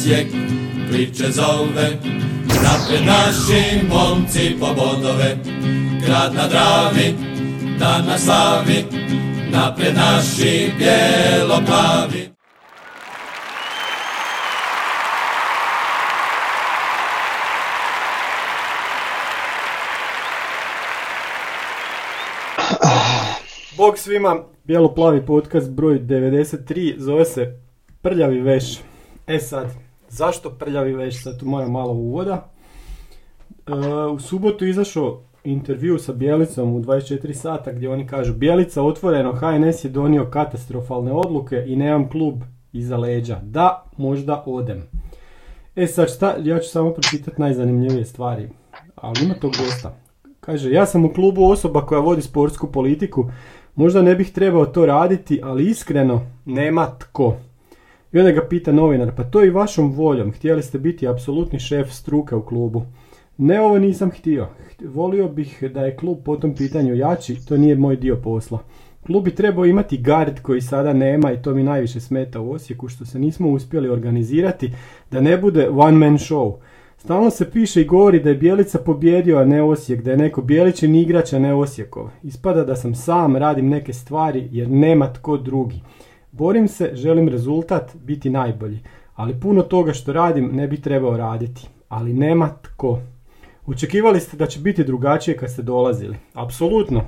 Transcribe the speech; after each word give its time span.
Osijek 0.00 0.26
priče 0.90 1.30
zove. 1.30 1.90
Napred 2.46 3.06
naši 3.06 3.86
momci 3.88 4.56
po 4.60 4.66
bodove, 4.66 5.36
grad 6.04 6.34
na 6.34 6.48
Dravi, 6.48 7.14
dan 7.78 8.06
na 8.06 8.18
slavi. 8.18 8.84
Napred 9.50 9.94
naši 9.94 10.72
bijelo-plavi. 10.78 12.30
Bog 23.76 23.98
svima, 23.98 24.36
bijelo-plavi 24.64 25.26
podcast 25.26 25.70
broj 25.70 25.98
93, 25.98 26.94
zove 26.98 27.24
se 27.24 27.60
Prljavi 28.02 28.40
veš. 28.40 28.78
E 29.26 29.38
sad, 29.38 29.89
zašto 30.10 30.50
Prljavi 30.50 30.92
veš? 30.92 31.22
Sad 31.22 31.38
tu 31.38 31.46
moram 31.46 31.72
malo 31.72 31.92
uvoda. 31.92 32.50
E, 33.66 33.72
u 34.06 34.18
subotu 34.18 34.66
izašao 34.66 35.20
intervju 35.44 35.98
sa 35.98 36.12
Bjelicom 36.12 36.74
u 36.74 36.80
24 36.80 37.32
sata 37.32 37.72
gdje 37.72 37.90
oni 37.90 38.06
kažu 38.06 38.34
Bjelica 38.34 38.82
otvoreno, 38.82 39.32
HNS 39.32 39.84
je 39.84 39.90
donio 39.90 40.30
katastrofalne 40.30 41.12
odluke 41.12 41.64
i 41.66 41.76
nemam 41.76 42.08
klub 42.08 42.42
iza 42.72 42.96
leđa. 42.96 43.40
Da, 43.42 43.84
možda 43.96 44.42
odem. 44.46 44.82
E 45.76 45.86
sad 45.86 46.14
šta, 46.14 46.34
ja 46.42 46.58
ću 46.58 46.68
samo 46.68 46.92
pročitati 46.92 47.40
najzanimljivije 47.40 48.04
stvari, 48.04 48.48
ali 48.96 49.24
ima 49.24 49.34
tog 49.34 49.52
dosta. 49.58 49.96
Kaže, 50.40 50.70
ja 50.70 50.86
sam 50.86 51.04
u 51.04 51.12
klubu 51.12 51.44
osoba 51.44 51.86
koja 51.86 52.00
vodi 52.00 52.22
sportsku 52.22 52.72
politiku, 52.72 53.30
možda 53.74 54.02
ne 54.02 54.14
bih 54.14 54.32
trebao 54.32 54.66
to 54.66 54.86
raditi, 54.86 55.40
ali 55.42 55.70
iskreno 55.70 56.20
nema 56.44 56.86
tko. 56.98 57.36
I 58.12 58.18
onda 58.18 58.30
ga 58.30 58.46
pita 58.48 58.72
novinar, 58.72 59.12
pa 59.16 59.24
to 59.24 59.44
i 59.44 59.50
vašom 59.50 59.92
voljom, 59.92 60.32
htjeli 60.32 60.62
ste 60.62 60.78
biti 60.78 61.08
apsolutni 61.08 61.58
šef 61.58 61.92
struke 61.92 62.34
u 62.34 62.42
klubu. 62.42 62.82
Ne, 63.38 63.60
ovo 63.60 63.78
nisam 63.78 64.10
htio. 64.10 64.48
Volio 64.84 65.28
bih 65.28 65.64
da 65.74 65.84
je 65.84 65.96
klub 65.96 66.18
po 66.24 66.36
tom 66.36 66.54
pitanju 66.54 66.94
jači, 66.94 67.46
to 67.46 67.56
nije 67.56 67.76
moj 67.76 67.96
dio 67.96 68.16
posla. 68.16 68.58
Klub 69.06 69.24
bi 69.24 69.34
trebao 69.34 69.64
imati 69.64 69.98
gard 69.98 70.40
koji 70.42 70.60
sada 70.60 70.92
nema 70.92 71.32
i 71.32 71.42
to 71.42 71.54
mi 71.54 71.62
najviše 71.62 72.00
smeta 72.00 72.40
u 72.40 72.52
Osijeku 72.52 72.88
što 72.88 73.04
se 73.04 73.18
nismo 73.18 73.50
uspjeli 73.50 73.88
organizirati 73.88 74.72
da 75.10 75.20
ne 75.20 75.38
bude 75.38 75.68
one 75.68 75.98
man 75.98 76.18
show. 76.18 76.56
Stalno 76.98 77.30
se 77.30 77.50
piše 77.50 77.80
i 77.80 77.84
govori 77.84 78.20
da 78.20 78.28
je 78.28 78.34
Bjelica 78.34 78.78
pobjedio, 78.78 79.38
a 79.38 79.44
ne 79.44 79.62
Osijek, 79.62 80.02
da 80.02 80.10
je 80.10 80.16
neko 80.16 80.42
Bjelićin 80.42 80.94
igrač, 80.94 81.32
a 81.32 81.38
ne 81.38 81.54
Osijekov. 81.54 82.08
Ispada 82.22 82.64
da 82.64 82.76
sam 82.76 82.94
sam, 82.94 83.36
radim 83.36 83.68
neke 83.68 83.92
stvari 83.92 84.48
jer 84.52 84.68
nema 84.70 85.12
tko 85.12 85.36
drugi. 85.36 85.80
Borim 86.32 86.68
se, 86.68 86.90
želim 86.94 87.28
rezultat, 87.28 87.96
biti 87.96 88.30
najbolji, 88.30 88.78
ali 89.14 89.40
puno 89.40 89.62
toga 89.62 89.92
što 89.92 90.12
radim 90.12 90.50
ne 90.52 90.68
bi 90.68 90.80
trebao 90.80 91.16
raditi. 91.16 91.68
Ali 91.88 92.12
nema 92.12 92.48
tko. 92.62 92.98
Očekivali 93.66 94.20
ste 94.20 94.36
da 94.36 94.46
će 94.46 94.60
biti 94.60 94.84
drugačije 94.84 95.36
kad 95.36 95.50
ste 95.50 95.62
dolazili. 95.62 96.16
Apsolutno. 96.34 97.02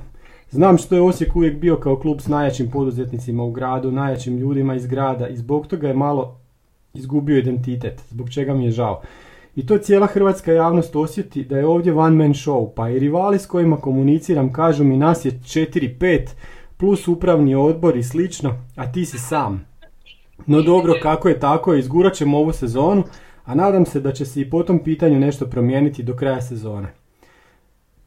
Znam 0.49 0.77
što 0.77 0.95
je 0.95 1.01
Osijek 1.01 1.35
uvijek 1.35 1.59
bio 1.59 1.77
kao 1.77 1.95
klub 1.95 2.19
s 2.21 2.27
najjačim 2.27 2.71
poduzetnicima 2.71 3.43
u 3.43 3.51
gradu, 3.51 3.91
najjačim 3.91 4.37
ljudima 4.37 4.75
iz 4.75 4.87
grada 4.87 5.27
i 5.27 5.37
zbog 5.37 5.67
toga 5.67 5.87
je 5.87 5.93
malo 5.93 6.39
izgubio 6.93 7.37
identitet, 7.37 8.01
zbog 8.09 8.29
čega 8.29 8.53
mi 8.53 8.65
je 8.65 8.71
žao. 8.71 9.01
I 9.55 9.65
to 9.65 9.77
cijela 9.77 10.07
hrvatska 10.07 10.51
javnost 10.51 10.95
osjeti 10.95 11.43
da 11.43 11.57
je 11.57 11.65
ovdje 11.65 11.93
one 11.93 12.15
man 12.15 12.33
show, 12.33 12.69
pa 12.75 12.89
i 12.89 12.99
rivali 12.99 13.39
s 13.39 13.45
kojima 13.45 13.77
komuniciram 13.77 14.53
kažu 14.53 14.83
mi 14.83 14.97
nas 14.97 15.25
je 15.25 15.31
4-5 15.31 16.27
plus 16.83 17.07
upravni 17.07 17.55
odbor 17.55 17.97
i 17.97 18.03
slično, 18.03 18.55
a 18.75 18.91
ti 18.91 19.05
si 19.05 19.17
sam. 19.17 19.65
No 20.45 20.61
dobro, 20.61 20.93
kako 21.01 21.29
je 21.29 21.39
tako, 21.39 21.73
izgurat 21.73 22.13
ćemo 22.13 22.37
ovu 22.37 22.53
sezonu, 22.53 23.03
a 23.45 23.55
nadam 23.55 23.85
se 23.85 23.99
da 23.99 24.11
će 24.11 24.25
se 24.25 24.41
i 24.41 24.49
po 24.49 24.63
tom 24.63 24.79
pitanju 24.79 25.19
nešto 25.19 25.45
promijeniti 25.45 26.03
do 26.03 26.15
kraja 26.15 26.41
sezone. 26.41 26.87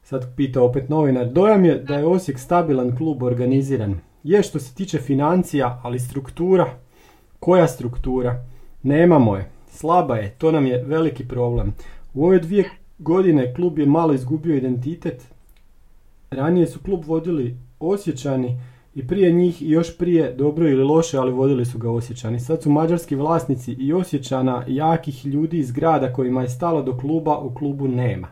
Sad 0.03 0.35
pita 0.35 0.61
opet 0.61 0.89
novinar, 0.89 1.27
dojam 1.27 1.65
je 1.65 1.75
da 1.75 1.95
je 1.95 2.05
Osijek 2.05 2.39
stabilan 2.39 2.95
klub 2.97 3.23
organiziran. 3.23 3.99
Je 4.23 4.43
što 4.43 4.59
se 4.59 4.75
tiče 4.75 4.99
financija, 4.99 5.81
ali 5.83 5.99
struktura, 5.99 6.77
koja 7.39 7.67
struktura? 7.67 8.45
Nemamo 8.83 9.35
je. 9.35 9.49
Slaba 9.69 10.15
je, 10.15 10.29
to 10.37 10.51
nam 10.51 10.65
je 10.65 10.83
veliki 10.83 11.27
problem. 11.27 11.73
U 12.13 12.25
ove 12.25 12.39
dvije 12.39 12.69
godine 12.99 13.53
klub 13.53 13.79
je 13.79 13.85
malo 13.85 14.13
izgubio 14.13 14.55
identitet. 14.55 15.27
Ranije 16.31 16.67
su 16.67 16.79
klub 16.79 17.05
vodili 17.05 17.66
Osjećani 17.79 18.59
i 18.95 19.07
prije 19.07 19.31
njih 19.31 19.61
i 19.61 19.69
još 19.69 19.97
prije 19.97 20.33
dobro 20.33 20.69
ili 20.69 20.83
loše, 20.83 21.17
ali 21.17 21.31
vodili 21.31 21.65
su 21.65 21.77
ga 21.77 21.91
Osjećani. 21.91 22.39
Sad 22.39 22.63
su 22.63 22.69
mađarski 22.69 23.15
vlasnici 23.15 23.71
i 23.71 23.93
Osjećana 23.93 24.63
jakih 24.67 25.25
ljudi 25.25 25.57
iz 25.57 25.71
grada 25.71 26.13
kojima 26.13 26.41
je 26.41 26.49
stalo 26.49 26.81
do 26.81 26.97
kluba, 26.97 27.37
u 27.37 27.53
klubu 27.53 27.87
nema. 27.87 28.27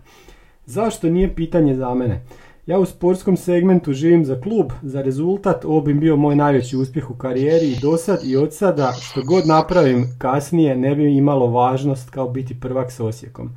Zašto 0.65 1.09
nije 1.09 1.35
pitanje 1.35 1.75
za 1.75 1.93
mene? 1.93 2.21
Ja 2.65 2.79
u 2.79 2.85
sportskom 2.85 3.37
segmentu 3.37 3.93
živim 3.93 4.25
za 4.25 4.41
klub, 4.41 4.71
za 4.81 5.01
rezultat, 5.01 5.65
ovo 5.65 5.81
bi 5.81 5.93
bio 5.93 6.15
moj 6.15 6.35
najveći 6.35 6.77
uspjeh 6.77 7.11
u 7.11 7.13
karijeri 7.13 7.71
i 7.71 7.79
dosad 7.81 8.19
i 8.23 8.37
od 8.37 8.53
sada 8.53 8.93
što 9.01 9.21
god 9.23 9.47
napravim 9.47 10.15
kasnije 10.17 10.75
ne 10.75 10.95
bi 10.95 11.17
imalo 11.17 11.47
važnost 11.47 12.09
kao 12.09 12.29
biti 12.29 12.59
prvak 12.59 12.91
s 12.91 12.99
Osijekom. 12.99 13.49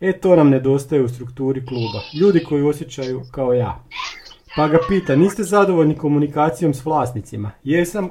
E 0.00 0.12
to 0.12 0.36
nam 0.36 0.48
nedostaje 0.50 1.02
u 1.02 1.08
strukturi 1.08 1.66
kluba. 1.66 2.00
Ljudi 2.20 2.44
koji 2.44 2.62
osjećaju 2.62 3.22
kao 3.30 3.52
ja. 3.52 3.84
Pa 4.58 4.68
ga 4.68 4.78
pita, 4.88 5.16
niste 5.16 5.42
zadovoljni 5.42 5.94
komunikacijom 5.94 6.74
s 6.74 6.84
vlasnicima? 6.84 7.50
Jesam, 7.64 8.08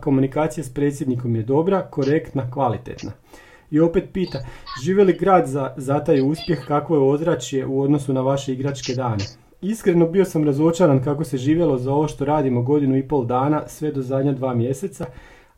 komunikacija 0.00 0.64
s 0.64 0.74
predsjednikom 0.74 1.36
je 1.36 1.42
dobra, 1.42 1.82
korektna, 1.82 2.50
kvalitetna. 2.50 3.12
I 3.70 3.80
opet 3.80 4.04
pita, 4.12 4.38
žive 4.84 5.04
li 5.04 5.12
grad 5.12 5.46
za, 5.46 5.74
za 5.76 6.04
taj 6.04 6.20
uspjeh, 6.30 6.64
kakvo 6.66 6.96
je 6.96 7.02
ozračje 7.02 7.66
u 7.66 7.82
odnosu 7.82 8.12
na 8.12 8.20
vaše 8.20 8.52
igračke 8.52 8.94
dane? 8.94 9.24
Iskreno 9.60 10.06
bio 10.06 10.24
sam 10.24 10.44
razočaran 10.44 11.02
kako 11.04 11.24
se 11.24 11.36
živjelo 11.36 11.78
za 11.78 11.92
ovo 11.92 12.08
što 12.08 12.24
radimo 12.24 12.62
godinu 12.62 12.96
i 12.96 13.08
pol 13.08 13.24
dana, 13.24 13.62
sve 13.66 13.92
do 13.92 14.02
zadnja 14.02 14.32
dva 14.32 14.54
mjeseca, 14.54 15.06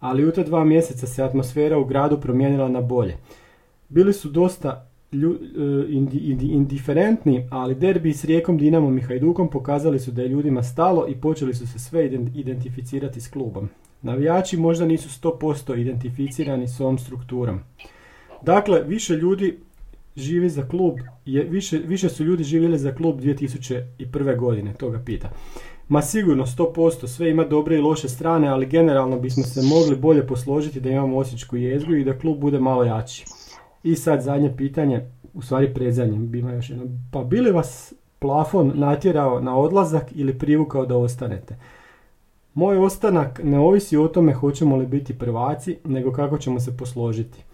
ali 0.00 0.26
u 0.26 0.32
ta 0.32 0.42
dva 0.42 0.65
mjeseca 0.65 1.06
se 1.06 1.22
atmosfera 1.22 1.78
u 1.78 1.84
gradu 1.84 2.21
promijenila 2.21 2.69
na 2.69 2.81
bolje. 2.81 3.16
Bili 3.88 4.12
su 4.12 4.28
dosta 4.28 4.91
lju, 5.12 5.34
e, 5.34 5.92
indiferentni, 6.40 7.46
ali 7.50 7.74
derbi 7.74 8.12
s 8.12 8.24
Rijekom, 8.24 8.58
Dinamom 8.58 8.98
i 8.98 9.02
Hajdukom 9.02 9.50
pokazali 9.50 9.98
su 9.98 10.10
da 10.10 10.22
je 10.22 10.28
ljudima 10.28 10.62
stalo 10.62 11.06
i 11.08 11.14
počeli 11.14 11.54
su 11.54 11.66
se 11.66 11.78
sve 11.78 12.06
identificirati 12.34 13.20
s 13.20 13.28
klubom. 13.28 13.68
Navijači 14.02 14.56
možda 14.56 14.86
nisu 14.86 15.08
100% 15.08 15.80
identificirani 15.80 16.68
s 16.68 16.80
ovom 16.80 16.98
strukturom. 16.98 17.60
Dakle, 18.42 18.82
više 18.82 19.16
ljudi 19.16 19.58
živi 20.16 20.50
za 20.50 20.68
klub, 20.68 20.98
je, 21.26 21.42
više, 21.42 21.78
više 21.78 22.08
su 22.08 22.24
ljudi 22.24 22.44
živjeli 22.44 22.78
za 22.78 22.94
klub 22.94 23.20
2001. 23.20 24.38
godine, 24.38 24.74
to 24.74 24.90
ga 24.90 24.98
pita. 24.98 25.30
Ma 25.88 26.02
sigurno, 26.02 26.46
100%, 26.46 27.06
sve 27.06 27.30
ima 27.30 27.44
dobre 27.44 27.76
i 27.76 27.80
loše 27.80 28.08
strane, 28.08 28.48
ali 28.48 28.66
generalno 28.66 29.18
bismo 29.18 29.42
se 29.42 29.62
mogli 29.62 29.96
bolje 29.96 30.26
posložiti 30.26 30.80
da 30.80 30.90
imamo 30.90 31.16
osječku 31.16 31.56
jezgru 31.56 31.96
i 31.96 32.04
da 32.04 32.18
klub 32.18 32.38
bude 32.38 32.60
malo 32.60 32.84
jači. 32.84 33.24
I 33.82 33.94
sad 33.94 34.22
zadnje 34.22 34.56
pitanje, 34.56 35.00
u 35.34 35.43
stvari 35.43 35.75
predzadnje, 35.75 36.19
bima 36.19 36.53
još 36.53 36.70
jedno. 36.70 36.84
Pa 37.10 37.24
bili 37.24 37.51
vas 37.51 37.95
plafon 38.18 38.72
natjerao 38.74 39.41
na 39.41 39.56
odlazak 39.56 40.04
ili 40.15 40.39
privukao 40.39 40.86
da 40.86 40.97
ostanete? 40.97 41.56
Moj 42.54 42.78
ostanak 42.78 43.41
ne 43.45 43.59
ovisi 43.59 43.97
o 43.97 44.09
tome 44.09 44.33
hoćemo 44.33 44.77
li 44.77 44.86
biti 44.86 45.18
prvaci, 45.18 45.77
nego 45.84 46.12
kako 46.12 46.39
ćemo 46.39 46.60
se 46.60 46.77
posložiti. 46.77 47.45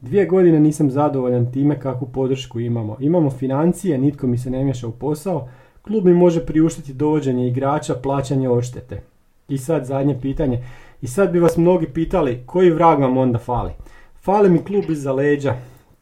Dvije 0.00 0.26
godine 0.26 0.60
nisam 0.60 0.90
zadovoljan 0.90 1.52
time 1.52 1.80
kakvu 1.80 2.08
podršku 2.08 2.60
imamo. 2.60 2.96
Imamo 3.00 3.30
financije, 3.30 3.98
nitko 3.98 4.26
mi 4.26 4.38
se 4.38 4.50
ne 4.50 4.64
miješa 4.64 4.88
u 4.88 4.92
posao, 4.92 5.48
klub 5.82 6.04
mi 6.04 6.14
može 6.14 6.46
priuštiti 6.46 6.92
dovođenje 6.92 7.48
igrača, 7.48 7.94
plaćanje 7.94 8.48
odštete. 8.48 9.02
I 9.48 9.58
sad 9.58 9.84
zadnje 9.84 10.20
pitanje. 10.20 10.64
I 11.02 11.06
sad 11.06 11.32
bi 11.32 11.38
vas 11.38 11.56
mnogi 11.56 11.86
pitali 11.86 12.42
koji 12.46 12.70
vrag 12.70 13.00
vam 13.00 13.16
onda 13.16 13.38
fali. 13.38 13.70
Fali 14.22 14.50
mi 14.50 14.64
klub 14.64 14.84
iza 14.90 15.12
leđa. 15.12 15.56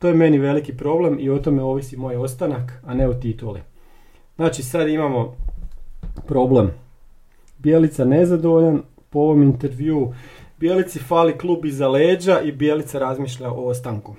To 0.05 0.09
je 0.09 0.15
meni 0.15 0.39
veliki 0.39 0.77
problem 0.77 1.17
i 1.21 1.31
o 1.31 1.39
tome 1.39 1.63
ovisi 1.63 1.97
moj 1.97 2.17
ostanak, 2.17 2.73
a 2.87 2.95
ne 2.95 3.09
o 3.09 3.15
tituli. 3.15 3.61
Znači 4.37 4.63
sad 4.63 4.89
imamo 4.89 5.35
problem. 6.27 6.71
Bijelica 7.59 8.05
nezadovoljan, 8.05 8.83
po 9.11 9.19
ovom 9.19 9.43
intervju 9.43 10.15
Bijelici 10.59 10.99
fali 10.99 11.39
klub 11.39 11.65
iza 11.65 11.89
leđa 11.89 12.41
i 12.41 12.53
Bijelica 12.53 12.99
razmišlja 12.99 13.51
o 13.51 13.69
ostanku. 13.69 14.15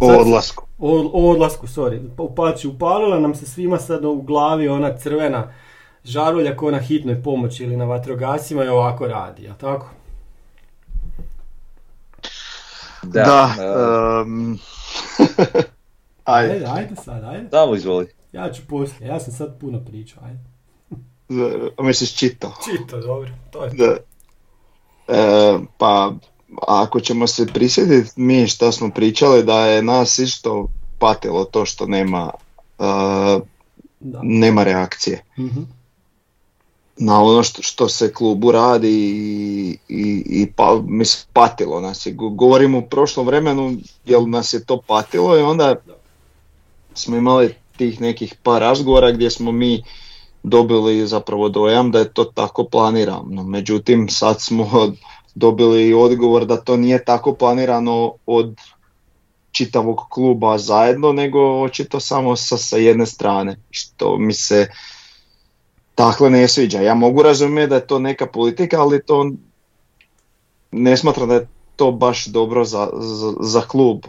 O 0.00 0.06
odlasku. 0.20 0.64
O, 0.78 1.10
o 1.12 1.30
odlasku, 1.30 1.66
sorry. 1.66 2.00
Pači, 2.36 2.68
upalila 2.68 3.20
nam 3.20 3.34
se 3.34 3.46
svima 3.46 3.78
sad 3.78 4.04
u 4.04 4.22
glavi 4.22 4.68
ona 4.68 4.96
crvena 4.96 5.52
žarulja 6.04 6.56
ko 6.56 6.70
na 6.70 6.78
hitnoj 6.78 7.22
pomoći 7.22 7.64
ili 7.64 7.76
na 7.76 7.84
vatrogasima 7.84 8.64
i 8.64 8.68
ovako 8.68 9.06
radi, 9.06 9.42
jel 9.42 9.54
tako? 9.60 9.90
Da. 13.04 13.54
da 13.56 14.22
um... 14.26 14.58
ajde. 16.24 16.52
ajde. 16.52 16.66
Ajde 16.66 16.96
sad, 17.04 17.24
ajde. 17.24 17.48
Damo 17.48 17.74
izvoli. 17.74 18.06
Ja 18.32 18.52
ću 18.52 18.62
poslije, 18.68 19.08
ja 19.08 19.20
sam 19.20 19.32
sad 19.32 19.60
puno 19.60 19.80
pričao, 19.84 20.22
ajde. 20.24 20.38
A 21.78 21.82
misliš 21.82 22.16
čito? 22.16 22.52
Čito, 22.64 23.00
dobro, 23.00 23.30
to 23.50 23.64
je 23.64 23.70
da. 23.70 23.96
E, 25.08 25.58
pa 25.78 26.12
ako 26.66 27.00
ćemo 27.00 27.26
se 27.26 27.46
prisjetiti 27.46 28.12
mi 28.16 28.46
što 28.46 28.72
smo 28.72 28.90
pričali 28.90 29.42
da 29.42 29.66
je 29.66 29.82
nas 29.82 30.18
isto 30.18 30.68
patilo 30.98 31.44
to 31.44 31.64
što 31.66 31.86
nema 31.86 32.30
uh, 32.78 33.42
nema 34.22 34.62
reakcije. 34.62 35.24
mm 35.38 35.83
Na 36.96 37.22
ono 37.22 37.42
što, 37.42 37.62
što 37.62 37.88
se 37.88 38.12
klubu 38.12 38.52
radi 38.52 38.90
i, 38.90 39.78
i, 39.88 40.24
i 40.26 40.52
pa, 40.56 40.80
mislim, 40.86 41.26
patilo 41.32 41.80
nas 41.80 42.06
je. 42.06 42.12
Govorimo 42.12 42.78
u 42.78 42.88
prošlom 42.88 43.26
vremenu 43.26 43.76
jel 44.04 44.30
nas 44.30 44.52
je 44.52 44.64
to 44.64 44.80
patilo 44.86 45.38
i 45.38 45.42
onda 45.42 45.74
smo 46.94 47.16
imali 47.16 47.54
tih 47.76 48.00
nekih 48.00 48.34
par 48.42 48.60
razgovora 48.60 49.12
gdje 49.12 49.30
smo 49.30 49.52
mi 49.52 49.82
dobili 50.42 51.06
zapravo 51.06 51.48
dojam 51.48 51.90
da 51.90 51.98
je 51.98 52.12
to 52.12 52.24
tako 52.24 52.64
planirano. 52.64 53.42
Međutim, 53.44 54.08
sad 54.08 54.40
smo 54.40 54.92
dobili 55.34 55.94
odgovor 55.94 56.46
da 56.46 56.56
to 56.56 56.76
nije 56.76 57.04
tako 57.04 57.34
planirano 57.34 58.12
od 58.26 58.56
čitavog 59.52 60.00
kluba 60.10 60.58
zajedno, 60.58 61.12
nego 61.12 61.62
očito 61.62 62.00
samo 62.00 62.36
sa, 62.36 62.56
sa 62.56 62.76
jedne 62.76 63.06
strane, 63.06 63.56
što 63.70 64.16
mi 64.18 64.32
se 64.32 64.68
takle 65.94 66.30
ne 66.30 66.48
sviđa. 66.48 66.80
Ja 66.80 66.94
mogu 66.94 67.22
razumjeti 67.22 67.70
da 67.70 67.74
je 67.74 67.86
to 67.86 67.98
neka 67.98 68.26
politika, 68.26 68.80
ali 68.80 69.02
to 69.02 69.30
ne 70.70 70.96
smatram 70.96 71.28
da 71.28 71.34
je 71.34 71.48
to 71.76 71.92
baš 71.92 72.26
dobro 72.26 72.64
za, 72.64 72.88
za, 72.94 73.32
za 73.40 73.60
klub 73.60 74.04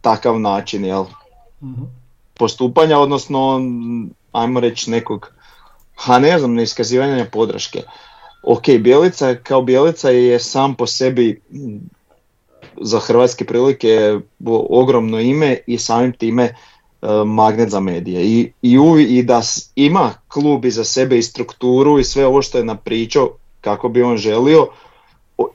takav 0.00 0.40
način 0.40 0.84
jel? 0.84 1.04
mm 1.62 2.06
postupanja, 2.38 2.98
odnosno 2.98 3.60
ajmo 4.32 4.60
reći 4.60 4.90
nekog, 4.90 5.32
ha 5.94 6.18
ne 6.18 6.38
znam, 6.38 6.54
neiskazivanja 6.54 7.26
podrške. 7.32 7.82
Ok, 8.42 8.62
Bjelica 8.80 9.34
kao 9.34 9.62
Bjelica 9.62 10.10
je 10.10 10.38
sam 10.40 10.74
po 10.74 10.86
sebi 10.86 11.42
za 12.80 12.98
hrvatske 13.00 13.44
prilike 13.44 14.18
ogromno 14.70 15.20
ime 15.20 15.58
i 15.66 15.78
samim 15.78 16.12
time 16.12 16.54
magnet 17.26 17.70
za 17.70 17.80
medije. 17.80 18.24
I, 18.24 18.52
i, 18.62 18.78
i 19.08 19.22
da 19.22 19.42
ima 19.76 20.14
klub 20.28 20.64
iza 20.64 20.84
sebe 20.84 21.18
i 21.18 21.22
strukturu 21.22 21.98
i 21.98 22.04
sve 22.04 22.26
ovo 22.26 22.42
što 22.42 22.58
je 22.58 22.64
napričao 22.64 23.30
kako 23.60 23.88
bi 23.88 24.02
on 24.02 24.16
želio, 24.16 24.66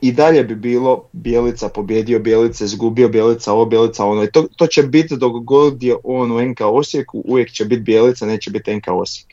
i 0.02 0.12
dalje 0.12 0.44
bi 0.44 0.56
bilo 0.56 1.04
Bjelica 1.12 1.70
pobjedio 1.70 2.20
Bjelica, 2.20 2.66
izgubio 2.66 3.10
Bjelica 3.10 3.54
ovo, 3.54 3.66
Bjelica 3.66 4.06
ono. 4.06 4.24
I 4.24 4.32
to, 4.32 4.48
to 4.56 4.68
će 4.68 4.84
biti 4.84 5.18
dok 5.18 5.44
god 5.44 5.84
je 5.84 5.96
on 6.04 6.32
u 6.32 6.42
NK 6.42 6.62
Osijeku, 6.62 7.24
uvijek 7.26 7.52
će 7.52 7.66
biti 7.66 7.82
Bjelica, 7.82 8.26
neće 8.26 8.52
biti 8.52 8.76
NK 8.76 8.88
Osijek. 8.88 9.28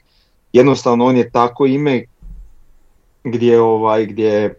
Jednostavno 0.53 1.05
on 1.05 1.17
je 1.17 1.31
tako 1.31 1.67
ime 1.67 2.05
gdje, 3.25 3.61
ovaj, 3.61 4.07
gdje 4.07 4.55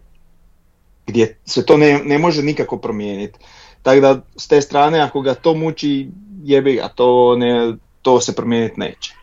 gdje 1.10 1.36
se 1.46 1.66
to 1.66 1.76
ne, 1.76 2.00
ne 2.04 2.18
može 2.18 2.42
nikako 2.42 2.76
promijeniti. 2.76 3.38
Tako 3.82 4.00
da 4.00 4.22
s 4.36 4.48
te 4.48 4.60
strane 4.60 5.00
ako 5.00 5.20
ga 5.20 5.34
to 5.34 5.54
muči 5.54 6.08
jebi 6.44 6.74
ga, 6.74 6.88
to, 6.88 7.36
ne, 7.36 7.76
to 8.02 8.20
se 8.20 8.36
promijeniti 8.36 8.80
neće. 8.80 9.14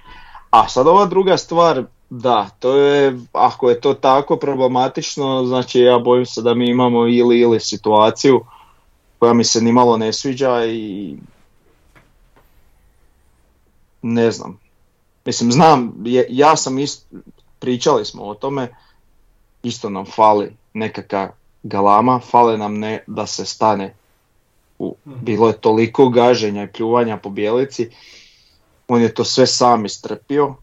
A 0.49 0.67
sad 0.67 0.87
ova 0.87 1.05
druga 1.05 1.37
stvar, 1.37 1.83
da, 2.09 2.49
to 2.59 2.77
je, 2.77 3.19
ako 3.33 3.69
je 3.69 3.81
to 3.81 3.93
tako 3.93 4.37
problematično, 4.37 5.45
znači 5.45 5.79
ja 5.79 5.99
bojim 5.99 6.25
se 6.25 6.41
da 6.41 6.53
mi 6.53 6.69
imamo 6.69 7.07
ili 7.07 7.39
ili 7.39 7.59
situaciju 7.59 8.45
koja 9.19 9.33
mi 9.33 9.43
se 9.43 9.61
nimalo 9.61 9.97
ne 9.97 10.13
sviđa 10.13 10.65
i 10.65 11.15
ne 14.01 14.31
znam. 14.31 14.59
Mislim, 15.25 15.51
znam, 15.51 15.93
ja 16.29 16.55
sam 16.55 16.79
ist, 16.79 17.05
pričali 17.59 18.05
smo 18.05 18.23
o 18.23 18.35
tome, 18.35 18.75
isto 19.63 19.89
nam 19.89 20.05
fali 20.05 20.55
nekakav 20.73 21.27
galama, 21.63 22.19
fale 22.19 22.57
nam 22.57 22.79
ne 22.79 23.03
da 23.07 23.25
se 23.25 23.45
stane. 23.45 23.95
U, 24.79 24.95
mhm. 25.07 25.25
bilo 25.25 25.47
je 25.47 25.53
toliko 25.53 26.09
gaženja 26.09 26.63
i 26.63 26.71
pljuvanja 26.71 27.17
po 27.17 27.29
bijelici, 27.29 27.89
on 28.87 29.01
je 29.01 29.13
to 29.13 29.23
sve 29.23 29.47
sam 29.47 29.85
istrpio. 29.85 30.55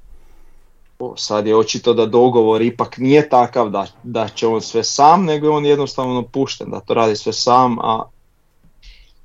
O, 0.98 1.14
sad 1.16 1.46
je 1.46 1.56
očito 1.56 1.94
da 1.94 2.06
dogovor 2.06 2.62
ipak 2.62 2.98
nije 2.98 3.28
takav 3.28 3.70
da, 3.70 3.86
da 4.02 4.28
će 4.28 4.46
on 4.46 4.60
sve 4.60 4.84
sam, 4.84 5.24
nego 5.24 5.46
je 5.46 5.50
on 5.50 5.66
jednostavno 5.66 6.22
pušten 6.22 6.70
da 6.70 6.80
to 6.80 6.94
radi 6.94 7.16
sve 7.16 7.32
sam, 7.32 7.78
a 7.78 8.02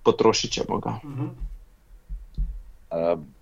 potrošit 0.04 0.52
ćemo 0.52 0.80
ga. 0.80 1.00
Mhm. 1.04 1.26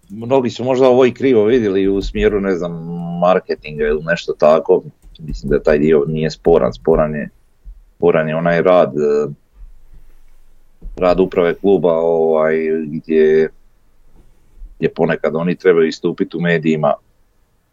mnogi 0.09 0.49
su 0.49 0.63
možda 0.63 0.87
ovo 0.87 1.05
i 1.05 1.13
krivo 1.13 1.45
vidjeli 1.45 1.87
u 1.87 2.01
smjeru, 2.01 2.41
ne 2.41 2.55
znam, 2.55 2.71
marketinga 3.19 3.83
ili 3.83 4.03
nešto 4.03 4.33
tako. 4.33 4.83
Mislim 5.19 5.49
da 5.49 5.63
taj 5.63 5.79
dio 5.79 6.03
nije 6.07 6.31
sporan, 6.31 6.73
sporan 6.73 7.15
je 7.15 7.29
sporan 7.97 8.29
je 8.29 8.35
onaj 8.35 8.61
rad 8.61 8.93
e, 8.97 9.27
rad 10.97 11.19
uprave 11.19 11.53
kluba 11.53 11.93
ovaj, 11.93 12.55
gdje, 12.85 13.49
gdje 14.77 14.89
ponekad 14.89 15.35
oni 15.35 15.55
trebaju 15.55 15.87
istupiti 15.87 16.37
u 16.37 16.41
medijima 16.41 16.93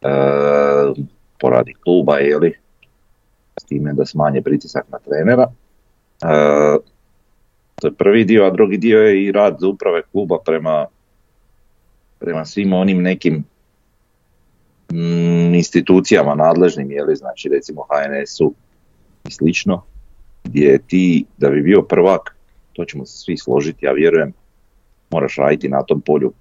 e, 0.03 0.09
poradi 1.41 1.75
kluba 1.75 2.17
li 2.41 2.59
s 3.61 3.65
time 3.65 3.93
da 3.93 4.06
smanje 4.06 4.43
pritisak 4.43 4.85
na 4.88 4.99
trenera. 4.99 5.47
E, 6.23 6.76
to 7.75 7.87
je 7.87 7.94
prvi 7.94 8.25
dio, 8.25 8.44
a 8.44 8.50
drugi 8.50 8.76
dio 8.76 8.99
je 8.99 9.25
i 9.25 9.32
rad 9.32 9.62
uprave 9.62 10.03
kluba 10.12 10.38
prema, 10.44 10.87
prema 12.19 12.44
svim 12.44 12.73
onim 12.73 13.03
nekim 13.03 13.44
mm, 14.93 15.55
institucijama 15.55 16.35
nadležnim, 16.35 16.88
li 17.09 17.17
znači 17.17 17.49
recimo 17.49 17.82
HNS-u 17.82 18.55
i 19.29 19.31
slično, 19.31 19.82
gdje 20.44 20.79
ti 20.79 21.25
da 21.38 21.50
bi 21.50 21.62
bio 21.62 21.82
prvak, 21.82 22.33
to 22.75 22.85
ćemo 22.85 23.06
se 23.06 23.19
svi 23.19 23.37
složiti, 23.37 23.87
ja 23.87 23.93
vjerujem, 23.93 24.32
moraš 25.11 25.37
raditi 25.37 25.69
na 25.69 25.82
tom 25.82 26.00
polju, 26.00 26.32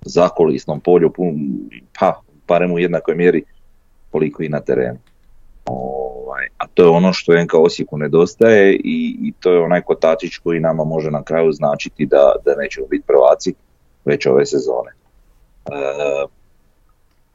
zakolisnom 0.00 0.80
polju, 0.80 1.12
pa 2.00 2.20
barem 2.48 2.72
u 2.72 2.78
jednakoj 2.78 3.14
mjeri 3.14 3.44
koliko 4.10 4.42
i 4.42 4.48
na 4.48 4.60
terenu. 4.60 4.98
Ovaj, 5.64 6.46
a 6.58 6.66
to 6.66 6.82
je 6.82 6.88
ono 6.88 7.12
što 7.12 7.42
NK 7.42 7.54
Osijeku 7.54 7.98
nedostaje 7.98 8.74
i, 8.74 9.16
i 9.22 9.32
to 9.40 9.52
je 9.52 9.60
onaj 9.60 9.82
kotačić 9.82 10.36
koji 10.38 10.60
nama 10.60 10.84
može 10.84 11.10
na 11.10 11.22
kraju 11.22 11.52
značiti 11.52 12.06
da, 12.06 12.32
da 12.44 12.54
nećemo 12.56 12.86
biti 12.86 13.04
prvaci 13.06 13.54
već 14.04 14.26
ove 14.26 14.46
sezone. 14.46 14.90
E, 14.90 15.72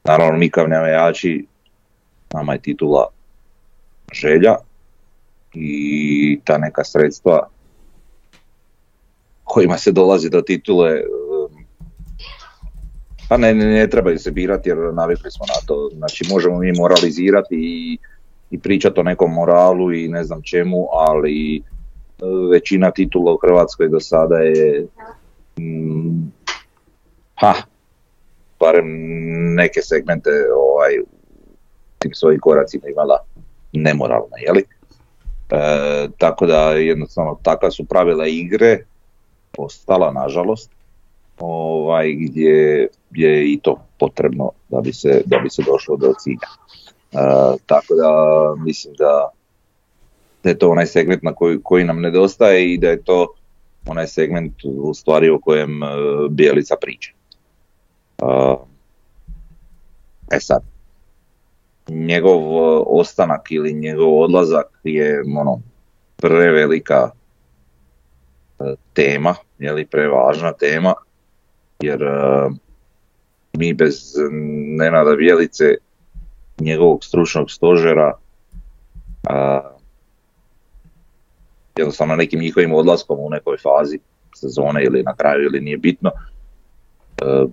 naravno 0.03 0.37
mi 0.39 0.49
kao 0.49 0.67
nama 2.33 2.53
je 2.53 2.61
titula 2.61 3.07
želja, 4.13 4.55
i 5.53 6.39
ta 6.43 6.57
neka 6.57 6.83
sredstva 6.83 7.47
kojima 9.57 9.77
se 9.77 9.91
dolazi 9.91 10.29
do 10.29 10.41
titule 10.41 10.91
um, 10.93 11.65
pa 13.29 13.37
ne, 13.37 13.53
ne, 13.53 13.65
ne 13.65 13.87
trebaju 13.89 14.19
se 14.19 14.31
birati 14.31 14.69
jer 14.69 14.77
navikli 14.93 15.31
smo 15.31 15.45
na 15.45 15.67
to. 15.67 15.89
Znači 15.93 16.25
možemo 16.29 16.59
mi 16.59 16.71
moralizirati 16.71 17.55
i, 17.55 17.97
i 18.51 18.59
pričati 18.59 18.99
o 18.99 19.03
nekom 19.03 19.33
moralu 19.33 19.93
i 19.93 20.07
ne 20.07 20.23
znam 20.23 20.41
čemu, 20.41 20.87
ali 20.91 21.61
uh, 22.21 22.51
većina 22.51 22.91
titula 22.91 23.33
u 23.33 23.37
Hrvatskoj 23.37 23.89
do 23.89 23.99
sada 23.99 24.37
je 24.37 24.87
mm, 25.59 26.31
ha, 27.35 27.53
barem 28.59 28.85
neke 29.55 29.81
segmente 29.81 30.29
ovaj, 30.55 30.91
tim 31.99 32.13
svojim 32.13 32.39
koracima 32.39 32.87
imala 32.87 33.17
nemoralna, 33.73 34.37
jeli? 34.45 34.63
E, 35.49 36.07
tako 36.17 36.45
da 36.45 36.71
jednostavno 36.71 37.39
takva 37.43 37.71
su 37.71 37.85
pravila 37.85 38.27
igre 38.27 38.85
ostala 39.57 40.11
nažalost 40.11 40.71
ovaj, 41.39 42.13
gdje 42.13 42.89
je 43.11 43.53
i 43.53 43.59
to 43.63 43.79
potrebno 43.99 44.51
da 44.69 44.81
bi 44.81 44.93
se, 44.93 45.21
da 45.25 45.37
bi 45.39 45.49
se 45.49 45.63
došlo 45.65 45.97
do 45.97 46.13
cilja. 46.19 46.49
E, 47.11 47.17
tako 47.65 47.95
da 47.95 48.11
mislim 48.63 48.93
da, 48.97 49.29
da 50.43 50.49
je 50.49 50.57
to 50.57 50.69
onaj 50.69 50.85
segment 50.85 51.23
na 51.23 51.33
koji, 51.33 51.59
koji 51.63 51.83
nam 51.83 52.01
nedostaje 52.01 52.73
i 52.73 52.77
da 52.77 52.89
je 52.89 53.03
to 53.03 53.27
onaj 53.85 54.07
segment 54.07 54.53
u 54.65 54.93
stvari 54.93 55.29
o 55.29 55.39
kojem 55.39 55.83
e, 55.83 55.87
Bijelica 56.29 56.75
priča. 56.81 57.11
E, 58.21 58.25
e 60.31 60.39
sad, 60.39 60.61
njegov 61.89 62.41
e, 62.41 62.81
ostanak 62.85 63.51
ili 63.51 63.73
njegov 63.73 64.19
odlazak 64.21 64.79
je 64.83 65.23
ono 65.37 65.61
prevelika 66.15 67.11
tema, 68.93 69.35
je 69.59 69.73
li 69.73 69.85
prevažna 69.85 70.53
tema, 70.53 70.93
jer 71.81 72.03
e, 72.03 72.49
mi 73.57 73.73
bez 73.73 74.13
Nenada 74.77 75.15
Bjelice, 75.15 75.75
njegovog 76.59 77.03
stručnog 77.03 77.51
stožera, 77.51 78.13
a, 79.29 79.61
jednostavno 81.77 82.15
nekim 82.15 82.39
njihovim 82.39 82.73
odlaskom 82.73 83.17
u 83.19 83.29
nekoj 83.29 83.57
fazi 83.57 83.99
sezone 84.35 84.83
ili 84.83 85.03
na 85.03 85.15
kraju 85.15 85.45
ili 85.45 85.61
nije 85.61 85.77
bitno, 85.77 86.11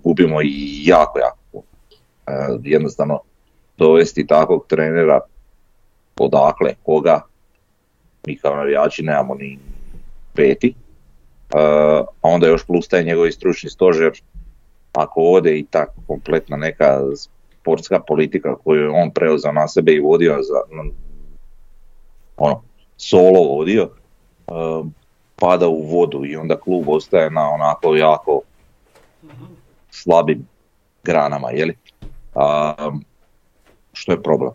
gubimo 0.03 0.41
i 0.41 0.85
jako, 0.85 1.19
jako. 1.19 1.65
jednostavno 2.63 3.19
dovesti 3.77 4.27
takvog 4.27 4.65
trenera 4.67 5.19
odakle, 6.19 6.73
koga, 6.83 7.21
mi 8.27 8.37
kao 8.37 8.55
navijači 8.55 9.03
nemamo 9.03 9.35
ni 9.35 9.59
peti, 10.33 10.73
a 11.55 12.03
onda 12.21 12.47
još 12.47 12.65
plus 12.65 12.87
taj 12.87 13.03
njegovi 13.03 13.31
stručni 13.31 13.69
stožer, 13.69 14.11
ako 14.93 15.21
ode 15.21 15.57
i 15.57 15.65
tako 15.65 15.93
kompletna 16.07 16.57
neka 16.57 17.01
sportska 17.61 17.99
politika 17.99 18.55
koju 18.63 18.81
je 18.81 18.89
on 18.89 19.11
preuzeo 19.11 19.51
na 19.51 19.67
sebe 19.67 19.91
i 19.91 19.99
vodio 19.99 20.37
za, 20.41 20.61
ono, 22.37 22.61
solo 22.97 23.43
vodio, 23.43 23.89
pada 25.35 25.67
u 25.67 25.81
vodu 25.81 26.25
i 26.25 26.35
onda 26.35 26.59
klub 26.59 26.89
ostaje 26.89 27.29
na 27.29 27.49
onako 27.49 27.95
jako 27.95 28.41
slabim 29.91 30.47
granama, 31.03 31.51
jeli? 31.51 31.77
A, 32.35 32.73
što 33.93 34.11
je 34.11 34.23
problem? 34.23 34.51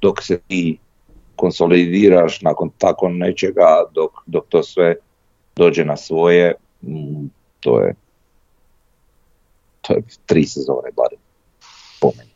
Dok 0.00 0.22
se 0.22 0.40
ti 0.48 0.78
konsolidiraš 1.36 2.40
nakon 2.42 2.70
tako 2.78 3.08
nečega, 3.08 3.84
dok, 3.94 4.10
dok 4.26 4.44
to 4.48 4.62
sve 4.62 4.94
dođe 5.56 5.84
na 5.84 5.96
svoje, 5.96 6.54
mm, 6.82 7.26
to 7.60 7.80
je 7.80 7.94
to 9.86 9.94
je 9.94 10.02
tri 10.26 10.44
sezone 10.46 10.90
barem 10.96 11.18
po 12.00 12.12
meni. 12.18 12.30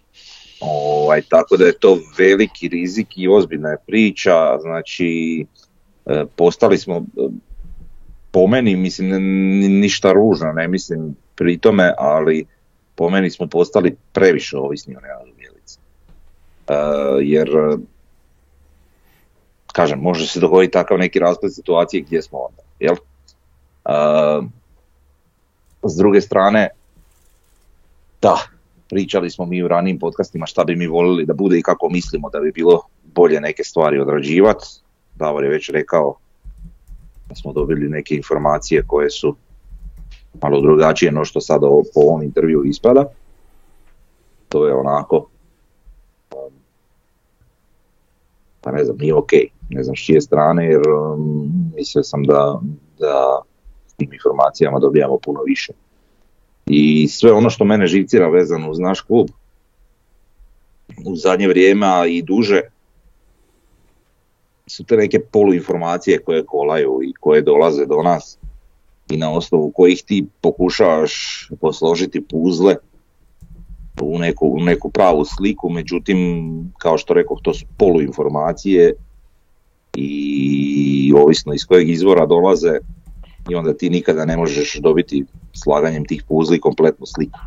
Ovaj, 0.61 1.23
tako 1.23 1.57
da 1.57 1.65
je 1.65 1.79
to 1.79 1.99
veliki 2.19 2.69
rizik 2.69 3.09
i 3.17 3.29
ozbiljna 3.29 3.69
je 3.69 3.77
priča, 3.87 4.59
znači 4.61 5.45
e, 6.07 6.25
postali 6.37 6.79
smo 6.79 6.97
e, 6.97 7.29
po 8.31 8.47
meni, 8.47 8.77
mislim 8.77 9.09
ništa 9.81 10.12
ružno, 10.12 10.53
ne 10.53 10.69
mislim 10.69 11.17
pri 11.35 11.59
tome, 11.59 11.95
ali 11.99 12.47
po 12.95 13.11
meni 13.11 13.31
smo 13.31 13.47
postali 13.47 13.97
previše 14.12 14.57
ovisni 14.57 14.97
o 14.97 15.00
Nenadu 15.00 15.33
Bjelici. 15.39 15.79
E, 16.69 16.75
jer 17.21 17.49
kažem, 19.73 19.99
može 19.99 20.27
se 20.27 20.41
dogoditi 20.41 20.73
takav 20.73 20.99
neki 20.99 21.19
rasplet 21.19 21.55
situacije 21.55 22.03
gdje 22.03 22.23
smo 22.23 22.39
onda, 22.39 22.62
jel? 22.81 22.97
S 25.83 25.97
druge 25.97 26.21
strane, 26.21 26.69
da, 28.23 28.37
pričali 28.89 29.31
smo 29.31 29.47
mi 29.47 29.63
u 29.63 29.69
ranijim 29.69 29.99
podcastima 29.99 30.47
šta 30.47 30.65
bi 30.65 30.77
mi 30.77 30.87
volili 30.87 31.27
da 31.27 31.35
bude 31.35 31.59
i 31.59 31.63
kako 31.63 31.89
mislimo 31.89 32.31
da 32.31 32.41
bi 32.41 32.53
bilo 32.53 32.83
bolje 33.15 33.41
neke 33.41 33.65
stvari 33.65 34.01
odrađivati. 34.01 34.67
Davor 35.15 35.45
je 35.45 35.51
već 35.51 35.71
rekao 35.71 36.15
da 37.29 37.35
smo 37.35 37.53
dobili 37.53 37.89
neke 37.89 38.15
informacije 38.15 38.85
koje 38.87 39.11
su 39.11 39.37
malo 40.43 40.61
drugačije 40.61 41.13
no 41.13 41.25
što 41.25 41.41
sada 41.41 41.67
po 41.95 42.01
ovom 42.01 42.23
intervju 42.23 42.65
ispada. 42.65 43.05
To 44.49 44.67
je 44.67 44.75
onako 44.75 45.17
um, 45.17 46.53
pa 48.61 48.73
ne 48.73 48.85
znam, 48.85 48.97
nije 48.97 49.15
ok, 49.15 49.33
ne 49.71 49.85
znam 49.85 49.97
s 49.97 50.05
čije 50.05 50.21
strane 50.21 50.67
jer 50.67 50.83
um, 50.89 51.53
mislio 51.77 52.03
sam 52.03 52.23
da, 52.23 52.61
da 52.99 53.41
tim 54.00 54.12
informacijama 54.12 54.78
dobijamo 54.78 55.19
puno 55.19 55.42
više. 55.47 55.73
I 56.66 57.09
sve 57.09 57.33
ono 57.33 57.50
što 57.50 57.64
mene 57.64 57.87
živcira 57.87 58.28
vezano 58.28 58.71
uz 58.71 58.78
naš 58.78 59.00
klub 59.00 59.28
u 61.04 61.16
zadnje 61.16 61.49
vrijeme, 61.49 61.87
i 62.09 62.23
duže, 62.23 62.61
su 64.66 64.85
te 64.85 64.97
neke 64.97 65.21
poluinformacije 65.21 66.19
koje 66.19 66.45
kolaju 66.45 67.00
i 67.04 67.12
koje 67.21 67.42
dolaze 67.42 67.87
do 67.87 68.02
nas 68.02 68.38
i 69.11 69.16
na 69.16 69.33
osnovu 69.33 69.71
kojih 69.71 70.02
ti 70.07 70.26
pokušavaš 70.40 71.49
posložiti 71.61 72.21
puzle 72.21 72.76
u 74.02 74.19
neku, 74.19 74.49
u 74.49 74.61
neku 74.61 74.90
pravu 74.90 75.25
sliku, 75.25 75.69
međutim, 75.69 76.19
kao 76.78 76.99
što 76.99 77.14
rekao, 77.14 77.37
to 77.42 77.54
su 77.54 77.66
poluinformacije 77.78 78.92
i 79.97 81.12
ovisno 81.16 81.54
iz 81.54 81.64
kojeg 81.64 81.88
izvora 81.88 82.26
dolaze, 82.26 82.78
i 83.49 83.55
onda 83.55 83.75
ti 83.75 83.91
nikada 83.91 84.25
ne 84.25 84.37
možeš 84.37 84.79
dobiti 84.81 85.25
slaganjem 85.53 86.05
tih 86.05 86.23
puzli 86.29 86.61
kompletnu 86.61 87.07
sliku 87.07 87.39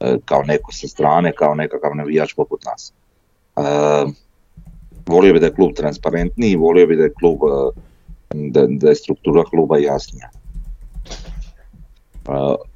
e, 0.00 0.16
kao 0.24 0.42
neko 0.42 0.72
sa 0.72 0.88
strane, 0.88 1.32
kao 1.32 1.54
nekakav 1.54 1.96
navijač 1.96 2.34
poput 2.34 2.64
nas. 2.64 2.92
E, 3.56 3.62
volio 5.06 5.32
bi 5.32 5.40
da 5.40 5.46
je 5.46 5.54
klub 5.54 5.72
transparentniji, 5.76 6.56
volio 6.56 6.86
bi 6.86 6.96
da 6.96 7.02
je 7.02 7.12
klub 7.12 7.38
e, 7.42 7.80
da, 8.34 8.66
da 8.66 8.88
je 8.88 8.94
struktura 8.94 9.44
kluba 9.44 9.78
jasnija. 9.78 10.30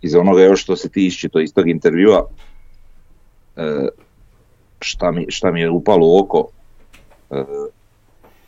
Iz 0.03 0.15
onoga 0.15 0.43
još 0.43 0.63
što 0.63 0.77
se 0.77 0.89
ti 0.89 1.07
iščito 1.07 1.41
iz 1.41 1.55
tog 1.55 1.69
intervjua, 1.69 2.29
šta 4.81 5.11
mi, 5.11 5.27
šta 5.29 5.51
mi 5.51 5.61
je 5.61 5.71
upalo 5.71 6.07
u 6.07 6.19
oko, 6.19 6.49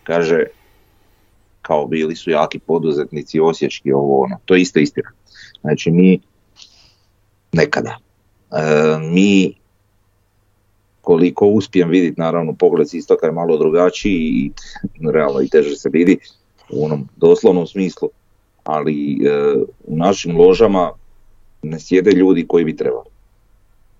kaže 0.02 0.44
kao 1.68 1.86
bili 1.86 2.16
su 2.16 2.30
jaki 2.30 2.58
poduzetnici 2.58 3.40
osječki 3.40 3.92
ovo 3.92 4.22
ono, 4.22 4.36
to 4.44 4.54
je 4.54 4.60
isto 4.60 4.78
istina. 4.78 5.10
Znači 5.60 5.90
mi 5.90 6.20
nekada, 7.52 7.98
e, 8.50 8.98
mi 9.00 9.54
koliko 11.00 11.46
uspijem 11.46 11.88
vidjeti, 11.88 12.20
naravno 12.20 12.52
pogled 12.52 12.88
istoka 12.92 13.26
je 13.26 13.32
malo 13.32 13.56
drugačiji 13.56 14.14
i 14.14 14.50
realno 15.12 15.40
i 15.40 15.48
teže 15.48 15.76
se 15.76 15.88
vidi 15.92 16.18
u 16.70 16.84
onom 16.84 17.08
doslovnom 17.16 17.66
smislu, 17.66 18.08
ali 18.64 19.12
e, 19.12 19.54
u 19.86 19.96
našim 19.96 20.36
ložama 20.36 20.92
ne 21.62 21.80
sjede 21.80 22.10
ljudi 22.10 22.46
koji 22.48 22.64
bi 22.64 22.76
trebali. 22.76 23.10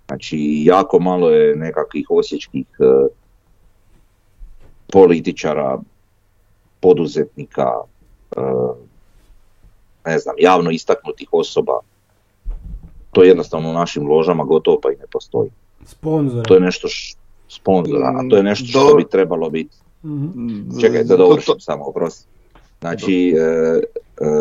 Znači 0.06 0.38
jako 0.64 0.98
malo 0.98 1.30
je 1.30 1.56
nekakvih 1.56 2.06
osječkih 2.10 2.66
e, 2.80 3.08
političara, 4.92 5.78
poduzetnika, 6.80 7.70
e, 8.36 8.40
ne 10.06 10.18
znam, 10.18 10.34
javno 10.38 10.70
istaknutih 10.70 11.28
osoba. 11.32 11.80
To 13.12 13.22
je 13.22 13.28
jednostavno 13.28 13.70
u 13.70 13.72
našim 13.72 14.06
ložama 14.06 14.44
gotovo 14.44 14.78
pa 14.82 14.92
i 14.92 14.96
ne 14.96 15.06
postoji. 15.12 15.50
Sponzora. 15.84 16.42
To 16.42 16.54
je 16.54 16.60
nešto 16.60 16.88
š, 16.88 17.16
sponzora, 17.48 18.14
a 18.16 18.28
to 18.30 18.36
je 18.36 18.42
nešto 18.42 18.66
što 18.66 18.94
bi 18.96 19.08
trebalo 19.08 19.50
biti. 19.50 19.76
Mm-hmm. 20.04 20.80
Čekaj 20.80 21.04
da 21.04 21.16
dovršim 21.16 21.60
samo, 21.60 21.84
oprosti. 21.84 22.26
Znači, 22.80 23.34
e, 23.36 23.40
e, 23.40 24.36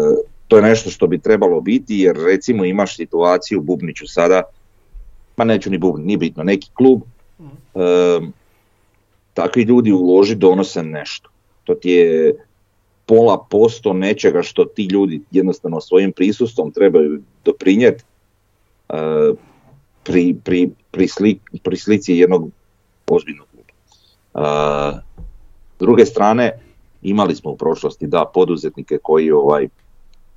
to 0.48 0.56
je 0.56 0.62
nešto 0.62 0.90
što 0.90 1.08
bi 1.08 1.20
trebalo 1.20 1.62
biti 1.62 1.98
jer 1.98 2.18
recimo 2.26 2.66
imaš 2.66 2.96
situaciju 2.96 3.60
u 3.60 3.64
Bubniću 3.64 4.08
sada, 4.08 4.42
ma 5.38 5.44
neću 5.44 5.70
ni 5.70 5.78
Bubni, 5.78 6.06
nije 6.06 6.18
bitno, 6.18 6.44
neki 6.44 6.70
klub, 6.74 7.02
e, 7.40 8.20
takvi 9.34 9.64
ljudi 9.64 9.92
u 9.92 10.02
loži 10.02 10.36
donose 10.36 10.84
nešto 10.84 11.30
to 11.68 11.76
ti 11.76 11.90
je 11.90 12.36
pola 13.06 13.46
posto 13.50 13.94
nečega 13.94 14.42
što 14.42 14.66
ti 14.66 14.86
ljudi 14.86 15.22
jednostavno 15.32 15.82
svojim 15.82 16.12
prisustvom 16.12 16.72
trebaju 16.72 17.22
doprinijeti 17.46 18.04
uh, 18.90 19.38
pri, 20.04 20.36
pri, 20.44 20.70
pri, 20.92 21.40
pri 21.64 21.78
slici 21.78 22.16
jednog 22.16 22.50
ozbiljnog 23.08 23.48
kluba. 23.52 23.74
Uh, 24.34 25.00
s 25.76 25.80
druge 25.80 26.06
strane, 26.06 26.60
imali 27.02 27.36
smo 27.36 27.52
u 27.52 27.58
prošlosti 27.58 28.08
da 28.08 28.26
poduzetnike 28.34 28.98
koji 29.04 29.32
ovaj 29.32 29.68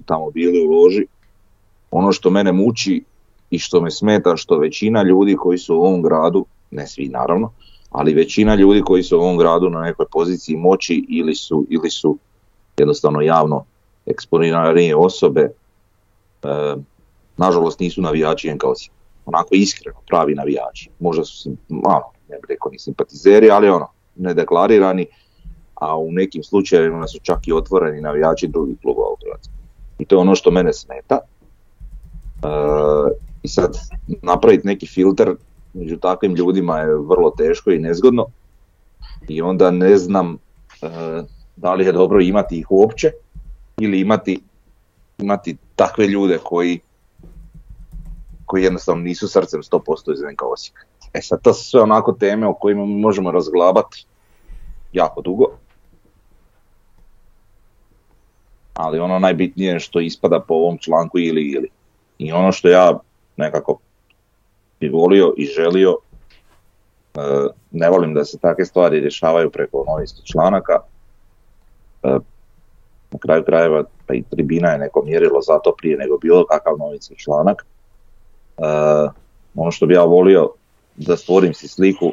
tamo 0.06 0.30
bili 0.30 0.66
u 0.66 0.70
loži. 0.70 1.06
Ono 1.90 2.12
što 2.12 2.30
mene 2.30 2.52
muči 2.52 3.04
i 3.50 3.58
što 3.58 3.80
me 3.80 3.90
smeta 3.90 4.36
što 4.36 4.58
većina 4.58 5.02
ljudi 5.02 5.36
koji 5.36 5.58
su 5.58 5.76
u 5.76 5.80
ovom 5.80 6.02
gradu, 6.02 6.46
ne 6.70 6.86
svi 6.86 7.08
naravno, 7.08 7.52
ali 7.90 8.14
većina 8.14 8.54
ljudi 8.54 8.82
koji 8.82 9.02
su 9.02 9.18
u 9.18 9.20
ovom 9.20 9.38
gradu 9.38 9.70
na 9.70 9.80
nekoj 9.80 10.06
poziciji 10.12 10.56
moći 10.56 11.06
ili 11.08 11.34
su, 11.34 11.66
ili 11.70 11.90
su 11.90 12.18
jednostavno 12.78 13.20
javno 13.20 13.64
eksponirane 14.06 14.94
osobe, 14.96 15.40
e, 15.40 16.74
nažalost 17.36 17.80
nisu 17.80 18.02
navijači 18.02 18.54
NK 18.54 18.62
Onako 19.26 19.48
iskreno, 19.54 19.98
pravi 20.06 20.34
navijači. 20.34 20.90
Možda 20.98 21.24
su, 21.24 21.50
malo, 21.68 22.12
ne 22.28 22.36
bih 22.36 22.44
rekao 22.48 22.72
ni 22.72 22.78
simpatizeri, 22.78 23.50
ali 23.50 23.68
ono, 23.68 23.88
nedeklarirani, 24.16 25.06
a 25.74 25.96
u 25.96 26.12
nekim 26.12 26.42
slučajevima 26.42 27.06
su 27.06 27.18
čak 27.22 27.48
i 27.48 27.52
otvoreni 27.52 28.00
navijači 28.00 28.48
drugih 28.48 28.76
klubova 28.82 29.08
u 29.12 29.16
Hrvatskoj. 29.24 29.54
I 29.98 30.04
to 30.04 30.14
je 30.14 30.20
ono 30.20 30.34
što 30.34 30.50
mene 30.50 30.72
smeta. 30.72 31.18
E, 31.18 32.48
I 33.42 33.48
sad 33.48 33.76
napraviti 34.22 34.66
neki 34.66 34.86
filter 34.86 35.34
među 35.72 35.96
takvim 35.96 36.34
ljudima 36.34 36.78
je 36.78 36.86
vrlo 36.86 37.30
teško 37.30 37.70
i 37.70 37.78
nezgodno 37.78 38.26
i 39.28 39.42
onda 39.42 39.70
ne 39.70 39.96
znam 39.96 40.38
e, 40.82 40.88
da 41.56 41.74
li 41.74 41.84
je 41.84 41.92
dobro 41.92 42.20
imati 42.20 42.58
ih 42.58 42.66
uopće 42.70 43.12
ili 43.80 44.00
imati, 44.00 44.40
imati 45.18 45.56
takve 45.76 46.06
ljude 46.06 46.38
koji 46.44 46.80
koji 48.50 48.62
jednostavno 48.62 49.02
nisu 49.02 49.28
srcem 49.28 49.62
100% 49.62 50.12
iz 50.12 50.20
NK 50.32 50.42
Osijek. 50.42 50.86
E 51.12 51.20
sad 51.22 51.42
to 51.42 51.54
su 51.54 51.70
sve 51.70 51.80
onako 51.80 52.12
teme 52.12 52.46
o 52.46 52.54
kojima 52.54 52.84
možemo 52.84 53.30
razglabati 53.30 54.06
jako 54.92 55.20
dugo. 55.20 55.44
Ali 58.74 58.98
ono 58.98 59.18
najbitnije 59.18 59.80
što 59.80 60.00
ispada 60.00 60.40
po 60.40 60.54
ovom 60.54 60.78
članku 60.78 61.18
ili 61.18 61.42
ili. 61.42 61.68
I 62.18 62.32
ono 62.32 62.52
što 62.52 62.68
ja 62.68 62.98
nekako 63.36 63.78
bi 64.80 64.88
volio 64.88 65.34
i 65.36 65.46
želio, 65.46 65.96
e, 67.14 67.20
ne 67.70 67.90
volim 67.90 68.14
da 68.14 68.24
se 68.24 68.38
takve 68.38 68.64
stvari 68.64 69.00
rješavaju 69.00 69.50
preko 69.50 69.84
novinskih 69.88 70.24
članaka, 70.24 70.80
na 73.10 73.18
kraju 73.18 73.44
krajeva 73.44 73.84
pa 74.06 74.14
i 74.14 74.22
tribina 74.22 74.68
je 74.68 74.78
neko 74.78 75.02
mjerilo 75.04 75.40
za 75.40 75.58
to 75.58 75.74
prije 75.78 75.96
nego 75.96 76.18
bilo 76.18 76.46
kakav 76.46 76.78
novici 76.78 77.14
članak. 77.16 77.66
ono 79.54 79.70
što 79.70 79.86
bi 79.86 79.94
ja 79.94 80.04
volio 80.04 80.52
da 80.96 81.16
stvorim 81.16 81.54
si 81.54 81.68
sliku, 81.68 82.10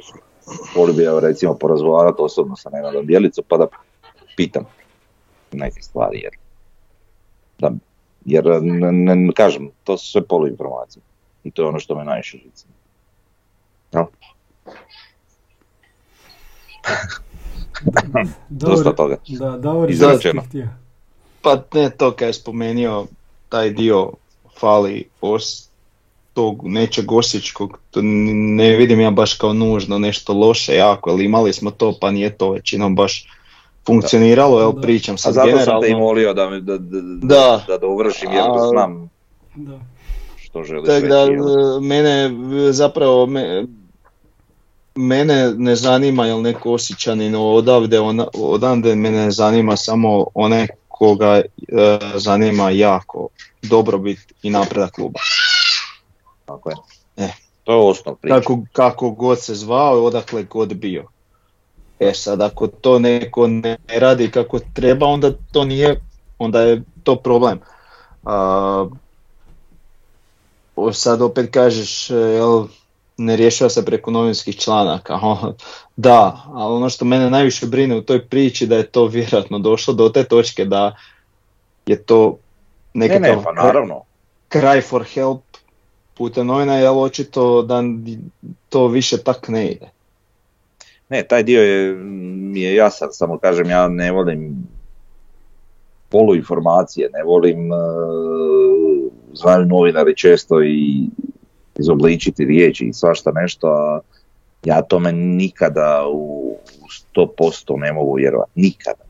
volio 0.76 0.94
bi 0.94 1.04
ja 1.04 1.20
recimo 1.20 1.54
porazgovarati 1.54 2.22
osobno 2.22 2.56
sa 2.56 2.70
Nenadom 2.70 3.06
Bjelicom 3.06 3.44
pa 3.48 3.58
da 3.58 3.68
pitam 4.36 4.66
neke 5.52 5.82
stvari 5.82 6.20
jer, 6.20 6.34
da, 7.60 7.72
jer 8.26 8.62
ne, 8.62 9.34
kažem, 9.36 9.70
to 9.84 9.98
su 9.98 10.12
sve 10.12 10.22
poluinformacije 10.22 11.02
i 11.48 11.52
to 11.52 11.62
je 11.62 11.68
ono 11.68 11.80
što 11.80 11.96
me 11.96 12.06
najviše 12.06 12.38
žica. 12.38 12.66
No. 13.92 14.08
Dosta 18.50 18.96
toga. 18.96 19.18
Da, 19.28 19.58
Davor 19.58 19.90
Pa 21.42 21.64
ne 21.74 21.90
to 21.90 22.12
kad 22.12 22.28
je 22.28 22.34
spomenio 22.34 23.06
taj 23.50 23.70
dio 23.70 24.12
fali 24.60 25.10
os, 25.22 25.70
tog 26.34 26.62
nečeg 26.64 27.12
osječkog, 27.12 27.80
to 27.92 28.00
ne 28.04 28.76
vidim 28.76 29.00
ja 29.00 29.12
baš 29.12 29.34
kao 29.34 29.54
nužno 29.54 30.00
nešto 30.00 30.34
loše 30.34 30.76
jako, 30.76 31.10
ali 31.10 31.26
imali 31.26 31.54
smo 31.54 31.72
to 31.72 31.94
pa 32.02 32.12
nije 32.12 32.38
to 32.38 32.52
većinom 32.52 32.96
baš 32.96 33.28
funkcioniralo, 33.86 34.62
evo 34.62 34.74
pričam 34.82 35.18
sad 35.18 35.34
generalno. 35.34 35.62
A 35.62 35.66
zato 35.66 35.72
sam 35.72 35.82
te 35.82 35.90
i 35.90 35.96
molio 35.96 36.34
da, 36.34 36.46
da, 36.46 36.78
da, 36.78 37.64
da, 37.68 37.78
dovršim 37.78 38.32
jer 38.32 38.46
to 38.46 38.68
znam 38.70 39.10
da. 39.56 39.80
Što 40.64 40.74
želiš 40.74 40.88
reći. 40.88 41.08
da, 41.08 41.28
mene 41.82 42.32
zapravo, 42.72 43.26
me, 43.26 43.66
mene 44.96 45.54
ne 45.58 45.76
zanima 45.76 46.26
jel 46.26 46.42
neko 46.42 46.74
osjećanin 46.74 47.36
odavde, 47.36 48.00
ona, 48.00 48.28
odavde 48.34 48.96
mene 48.96 49.26
ne 49.26 49.32
zanima 49.32 49.78
samo 49.78 50.26
one 50.34 50.68
koga 50.88 51.36
e, 51.36 51.44
zanima 52.16 52.70
jako 52.70 53.28
dobrobit 53.62 54.20
i 54.44 54.50
napredak 54.50 54.92
kluba. 54.92 55.20
Tako 56.46 56.70
je. 56.70 56.76
E. 57.18 57.30
To 57.64 57.72
je 57.72 57.90
osnov 57.90 58.16
priča. 58.16 58.36
Kako, 58.36 58.62
kako 58.72 59.10
god 59.10 59.42
se 59.42 59.56
zvao, 59.56 60.04
odakle 60.04 60.44
god 60.44 60.74
bio. 60.74 61.06
E 62.00 62.14
sad, 62.14 62.42
ako 62.42 62.68
to 62.68 63.00
neko 63.00 63.48
ne 63.48 63.78
radi 63.88 64.32
kako 64.32 64.60
treba, 64.74 65.06
onda 65.06 65.32
to 65.52 65.66
nije, 65.66 66.02
onda 66.40 66.62
je 66.62 66.84
to 67.04 67.16
problem. 67.16 67.60
A, 68.24 68.88
sad 70.94 71.22
opet 71.22 71.52
kažeš, 71.52 72.10
jel, 72.10 72.68
ne 73.18 73.36
rješava 73.36 73.70
se 73.70 73.86
preko 73.86 74.12
novinskih 74.12 74.58
članaka. 74.58 75.20
Da, 75.96 76.44
ali 76.54 76.76
ono 76.76 76.90
što 76.90 77.06
mene 77.06 77.30
najviše 77.30 77.66
brine 77.66 77.96
u 77.96 78.02
toj 78.02 78.26
priči 78.26 78.68
da 78.68 78.78
je 78.78 78.88
to 78.88 79.06
vjerojatno 79.06 79.60
došlo 79.60 79.94
do 79.94 80.10
te 80.10 80.24
točke 80.24 80.66
da 80.66 80.96
je 81.86 82.04
to 82.04 82.38
nekakav 82.94 83.22
ne, 83.22 83.36
ne, 83.36 83.44
pa 83.44 83.52
naravno. 83.52 84.02
kraj 84.48 84.82
for 84.82 85.04
help 85.14 85.42
putem 86.18 86.48
novina, 86.48 86.78
jel 86.78 87.00
očito 87.00 87.62
da 87.62 87.84
to 88.70 88.88
više 88.88 89.18
tak 89.18 89.48
ne 89.48 89.68
ide. 89.72 89.90
Ne, 91.10 91.24
taj 91.24 91.44
dio 91.44 91.62
je, 91.62 91.96
mi 91.96 92.62
je 92.62 92.76
jasan, 92.76 93.10
samo 93.12 93.38
kažem 93.38 93.70
ja 93.70 93.88
ne 93.88 94.12
volim 94.12 94.68
poluinformacije, 96.10 97.10
ne 97.14 97.24
volim, 97.24 97.72
uh, 97.72 99.07
znaju 99.42 99.66
novinari 99.66 100.16
često 100.16 100.64
i 100.64 101.10
izobličiti 101.80 102.46
riječi 102.46 102.86
i 102.86 102.94
svašta 102.94 103.32
nešto, 103.32 103.68
a 103.68 104.00
ja 104.64 104.82
tome 104.82 105.12
nikada 105.12 106.06
u 106.12 106.56
100% 107.16 107.80
ne 107.80 107.94
mogu 107.94 108.14
vjerovati, 108.14 108.52
nikada, 108.56 109.04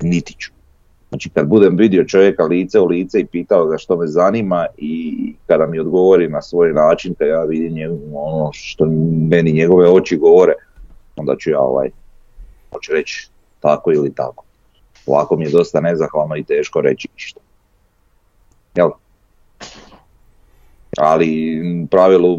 niti 0.00 0.34
ću. 0.38 0.52
Znači 1.08 1.30
kad 1.30 1.46
budem 1.46 1.76
vidio 1.76 2.04
čovjeka 2.04 2.44
lice 2.44 2.80
u 2.80 2.86
lice 2.86 3.20
i 3.20 3.26
pitao 3.26 3.66
ga 3.66 3.78
što 3.78 3.96
me 3.96 4.06
zanima 4.06 4.66
i 4.76 5.14
kada 5.46 5.66
mi 5.66 5.78
odgovori 5.78 6.28
na 6.28 6.42
svoj 6.42 6.72
način, 6.72 7.14
kad 7.14 7.28
ja 7.28 7.44
vidim 7.44 8.00
ono 8.14 8.50
što 8.52 8.86
meni 9.30 9.52
njegove 9.52 9.90
oči 9.90 10.16
govore, 10.16 10.52
onda 11.16 11.36
ću 11.38 11.50
ja 11.50 11.60
ovaj, 11.60 11.90
hoću 12.72 12.92
reći 12.92 13.28
tako 13.60 13.92
ili 13.92 14.14
tako. 14.14 14.44
Ovako 15.06 15.36
mi 15.36 15.44
je 15.44 15.50
dosta 15.50 15.80
nezahvalno 15.80 16.36
i 16.36 16.44
teško 16.44 16.80
reći 16.80 17.08
što. 17.14 17.40
Jel? 18.74 18.90
Ali 20.98 21.62
pravilu 21.90 22.38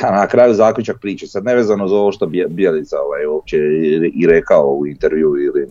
na 0.02 0.26
kraju 0.26 0.54
zaključak 0.54 1.00
priče, 1.00 1.26
sad 1.26 1.44
nevezano 1.44 1.88
za 1.88 1.96
ovo 1.96 2.12
što 2.12 2.26
Bijelica 2.26 2.96
ovaj, 3.06 3.26
uopće 3.26 3.56
i 4.14 4.26
rekao 4.26 4.70
u 4.70 4.86
intervju 4.86 5.36
ili, 5.36 5.68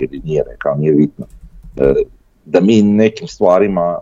ili 0.00 0.20
nije 0.24 0.44
rekao, 0.50 0.74
nije 0.74 0.92
bitno. 0.92 1.26
E, 1.76 1.94
da 2.44 2.60
mi 2.60 2.82
nekim 2.82 3.28
stvarima, 3.28 3.98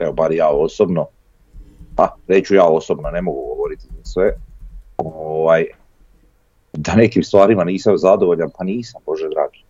evo 0.00 0.12
bar 0.12 0.32
ja 0.32 0.48
osobno, 0.48 1.06
pa 1.96 2.16
reću 2.28 2.54
ja 2.54 2.64
osobno, 2.64 3.10
ne 3.10 3.22
mogu 3.22 3.54
govoriti 3.54 3.86
za 3.96 4.04
sve, 4.04 4.32
ovaj, 4.96 5.64
da 6.72 6.94
nekim 6.94 7.22
stvarima 7.22 7.64
nisam 7.64 7.98
zadovoljan, 7.98 8.50
pa 8.58 8.64
nisam, 8.64 9.02
Bože 9.06 9.28
dragi. 9.28 9.64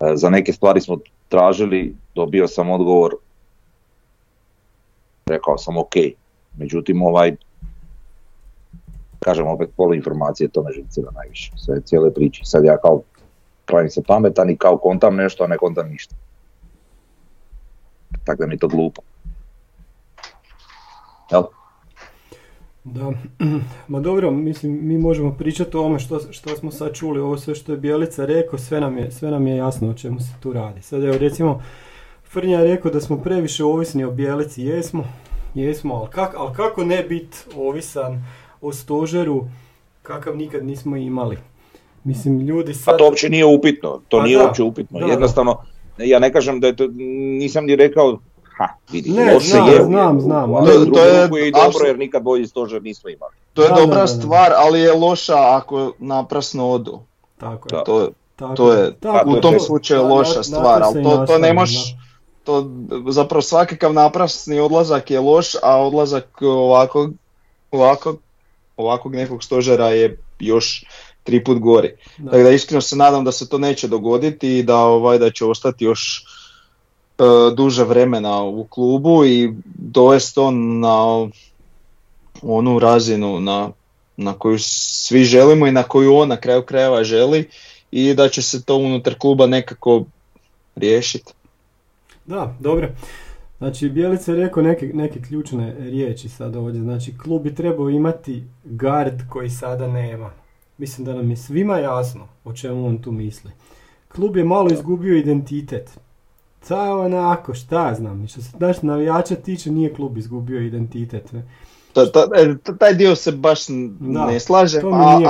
E, 0.00 0.16
za 0.16 0.30
neke 0.30 0.52
stvari 0.52 0.80
smo 0.80 0.98
tražili, 1.28 1.96
dobio 2.14 2.48
sam 2.48 2.70
odgovor, 2.70 3.14
rekao 5.30 5.58
sam 5.58 5.76
ok, 5.76 5.94
međutim 6.58 7.02
ovaj, 7.02 7.36
kažem 9.18 9.46
opet 9.46 9.70
polu 9.76 9.94
informacije, 9.94 10.48
to 10.48 10.62
me 10.62 10.72
živcira 10.72 11.10
najviše, 11.10 11.52
sve 11.56 11.80
cijele 11.80 12.14
priče. 12.14 12.44
Sad 12.44 12.64
ja 12.64 12.76
kao 12.76 13.02
pravim 13.66 13.90
se 13.90 14.02
pametan 14.06 14.50
i 14.50 14.56
kao 14.56 14.78
kontam 14.78 15.16
nešto, 15.16 15.44
a 15.44 15.46
ne 15.46 15.58
kontam 15.58 15.88
ništa. 15.88 16.14
Tako 18.24 18.42
da 18.42 18.46
mi 18.46 18.58
to 18.58 18.68
glupo. 18.68 19.02
Jel? 21.30 21.42
Da, 22.84 23.12
ma 23.88 24.00
dobro, 24.00 24.30
mislim, 24.30 24.78
mi 24.82 24.98
možemo 24.98 25.34
pričati 25.34 25.76
o 25.76 25.80
ovome 25.80 25.98
što, 25.98 26.32
što 26.32 26.56
smo 26.56 26.70
sad 26.70 26.94
čuli, 26.94 27.20
ovo 27.20 27.38
sve 27.38 27.54
što 27.54 27.72
je 27.72 27.78
Bjelica 27.78 28.24
rekao, 28.24 28.58
sve 28.58 28.80
nam, 28.80 28.98
je, 28.98 29.10
sve 29.10 29.30
nam 29.30 29.46
je 29.46 29.56
jasno 29.56 29.90
o 29.90 29.94
čemu 29.94 30.20
se 30.20 30.32
tu 30.40 30.52
radi. 30.52 30.82
Sad 30.82 31.04
evo 31.04 31.18
recimo, 31.18 31.62
Frnja 32.32 32.58
je 32.58 32.66
rekao 32.66 32.90
da 32.90 33.00
smo 33.00 33.16
previše 33.16 33.64
ovisni 33.64 34.04
o 34.04 34.10
Bjelici, 34.10 34.62
jesmo, 34.62 35.04
jesmo, 35.54 35.94
ali, 35.94 36.08
kak, 36.10 36.34
ali 36.38 36.54
kako 36.54 36.84
ne 36.84 37.02
biti 37.02 37.38
ovisan 37.56 38.24
o 38.60 38.72
stožeru 38.72 39.44
kakav 40.02 40.36
nikad 40.36 40.64
nismo 40.64 40.96
imali. 40.96 41.38
Mislim, 42.04 42.40
ljudi 42.40 42.74
sad... 42.74 42.94
A 42.94 42.96
to 42.96 43.04
uopće 43.04 43.28
nije 43.28 43.44
upitno, 43.44 44.00
to 44.08 44.18
pa 44.18 44.24
nije 44.24 44.38
uopće 44.38 44.62
upitno, 44.62 45.06
jednostavno, 45.06 45.56
ja 45.98 46.18
ne 46.18 46.32
kažem 46.32 46.60
da 46.60 46.66
je 46.66 46.76
to, 46.76 46.88
nisam 47.38 47.64
ni 47.64 47.76
rekao 47.76 48.18
ha, 48.56 48.68
vidi, 48.92 49.10
ne, 49.10 49.34
loše 49.34 49.46
znam, 49.46 49.68
je, 49.68 49.84
znam, 49.84 50.20
znam. 50.20 50.54
Ali 50.54 50.66
to, 50.66 50.84
to 50.84 51.06
je 51.36 51.48
i 51.48 51.52
dobro 51.52 51.86
jer 51.86 51.98
nikad 51.98 52.22
bolji 52.22 52.46
stožer 52.46 52.82
nismo 52.82 53.10
imali. 53.10 53.32
To 53.52 53.62
je 53.62 53.68
da, 53.68 53.74
dobra 53.74 54.00
da, 54.00 54.06
stvar, 54.06 54.52
ali 54.56 54.80
je 54.80 54.92
loša 54.92 55.56
ako 55.56 55.92
naprasno 55.98 56.70
odu. 56.70 57.00
Tako 57.38 57.76
je. 57.76 57.84
To, 57.84 58.10
tako, 58.36 58.54
to 58.54 58.72
je 58.72 58.94
tako, 59.00 59.30
u 59.30 59.40
tom 59.40 59.54
to, 59.54 59.60
slučaju 59.60 60.06
loša 60.06 60.42
stvar, 60.42 60.82
ali 60.82 61.02
to, 61.02 61.24
to 61.26 61.38
ne 61.38 61.52
možeš, 61.52 61.94
to 62.44 62.70
zapravo 63.08 63.42
svakakav 63.42 63.92
naprasni 63.92 64.60
odlazak 64.60 65.10
je 65.10 65.20
loš, 65.20 65.54
a 65.62 65.76
odlazak 65.82 66.42
ovakvog, 66.42 67.12
ovakvog, 67.70 68.18
ovakvog 68.76 69.14
nekog 69.14 69.44
stožera 69.44 69.88
je 69.88 70.18
još 70.38 70.84
tri 71.22 71.44
put 71.44 71.58
gori. 71.58 71.96
Da. 72.18 72.30
Tako 72.30 72.42
da 72.42 72.50
iskreno 72.50 72.80
se 72.80 72.96
nadam 72.96 73.24
da 73.24 73.32
se 73.32 73.48
to 73.48 73.58
neće 73.58 73.88
dogoditi 73.88 74.58
i 74.58 74.62
da 74.62 74.76
ovaj 74.76 75.18
da 75.18 75.30
će 75.30 75.44
ostati 75.44 75.84
još 75.84 76.24
E, 77.20 77.54
duže 77.54 77.84
vremena 77.84 78.42
u 78.42 78.64
klubu 78.64 79.24
i 79.24 79.52
dovesti 79.64 80.40
on 80.40 80.80
na 80.80 81.28
onu 82.42 82.78
razinu 82.78 83.40
na, 83.40 83.70
na 84.16 84.32
koju 84.32 84.58
svi 84.58 85.24
želimo 85.24 85.66
i 85.66 85.72
na 85.72 85.82
koju 85.82 86.14
on 86.16 86.28
na 86.28 86.36
kraju 86.36 86.62
krajeva 86.62 87.04
želi 87.04 87.48
i 87.90 88.14
da 88.14 88.28
će 88.28 88.42
se 88.42 88.62
to 88.64 88.76
unutar 88.76 89.14
kluba 89.18 89.46
nekako 89.46 90.04
riješiti. 90.76 91.32
Da, 92.30 92.54
dobro. 92.60 92.88
Znači, 93.58 93.88
Bjelica 93.88 94.32
je 94.32 94.38
rekao 94.38 94.62
neke, 94.62 94.90
neke 94.94 95.22
ključne 95.22 95.74
riječi 95.78 96.28
sad 96.28 96.56
ovdje. 96.56 96.82
Znači, 96.82 97.18
klub 97.18 97.42
bi 97.42 97.54
trebao 97.54 97.90
imati 97.90 98.44
gard 98.64 99.20
koji 99.28 99.50
sada 99.50 99.88
nema. 99.88 100.30
Mislim 100.78 101.04
da 101.04 101.14
nam 101.14 101.30
je 101.30 101.36
svima 101.36 101.78
jasno 101.78 102.28
o 102.44 102.52
čemu 102.52 102.86
on 102.86 102.98
tu 102.98 103.12
misli. 103.12 103.50
Klub 104.08 104.36
je 104.36 104.44
malo 104.44 104.70
izgubio 104.72 105.16
identitet. 105.16 105.98
Ca 106.62 106.96
onako, 106.96 107.54
šta 107.54 107.94
znam, 107.94 108.28
što 108.28 108.42
se 108.42 108.50
naš 108.58 108.82
navijača 108.82 109.34
tiče 109.34 109.70
nije 109.70 109.94
klub 109.94 110.18
izgubio 110.18 110.60
identitet. 110.60 111.32
Ne? 111.32 111.44
E, 112.36 112.74
taj 112.78 112.94
dio 112.94 113.16
se 113.16 113.32
baš 113.32 113.60
ne 114.00 114.40
slaže, 114.40 114.80
ali 114.84 115.26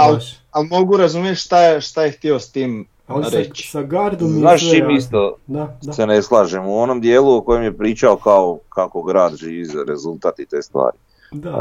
al, 0.50 0.64
mogu 0.64 0.96
razumjeti 0.96 1.40
šta 1.40 1.62
je, 1.62 1.80
šta 1.80 2.04
je 2.04 2.12
htio 2.12 2.40
s 2.40 2.52
tim 2.52 2.86
ali 3.10 3.26
reći. 3.32 3.62
Sa, 3.62 3.70
sa 3.70 3.82
gardom 3.82 4.28
Znaš 4.28 4.70
čim 4.70 4.90
isto 4.90 5.36
da, 5.46 5.78
da. 5.82 5.92
se 5.92 6.06
ne 6.06 6.22
slažem, 6.22 6.66
u 6.66 6.78
onom 6.78 7.00
dijelu 7.00 7.36
o 7.36 7.40
kojem 7.40 7.62
je 7.62 7.76
pričao 7.76 8.16
kao 8.16 8.58
kako 8.68 9.02
grad 9.02 9.36
živi 9.36 9.64
za 9.64 9.84
rezultat 9.88 10.38
i 10.38 10.46
te 10.46 10.62
stvari. 10.62 10.96
Da. 11.32 11.50
E, 11.50 11.54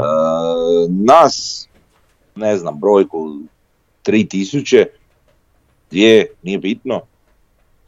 nas, 0.88 1.68
ne 2.34 2.56
znam, 2.56 2.78
brojku 2.80 3.30
3000, 4.06 4.84
dvije, 5.90 6.26
nije 6.42 6.58
bitno. 6.58 7.00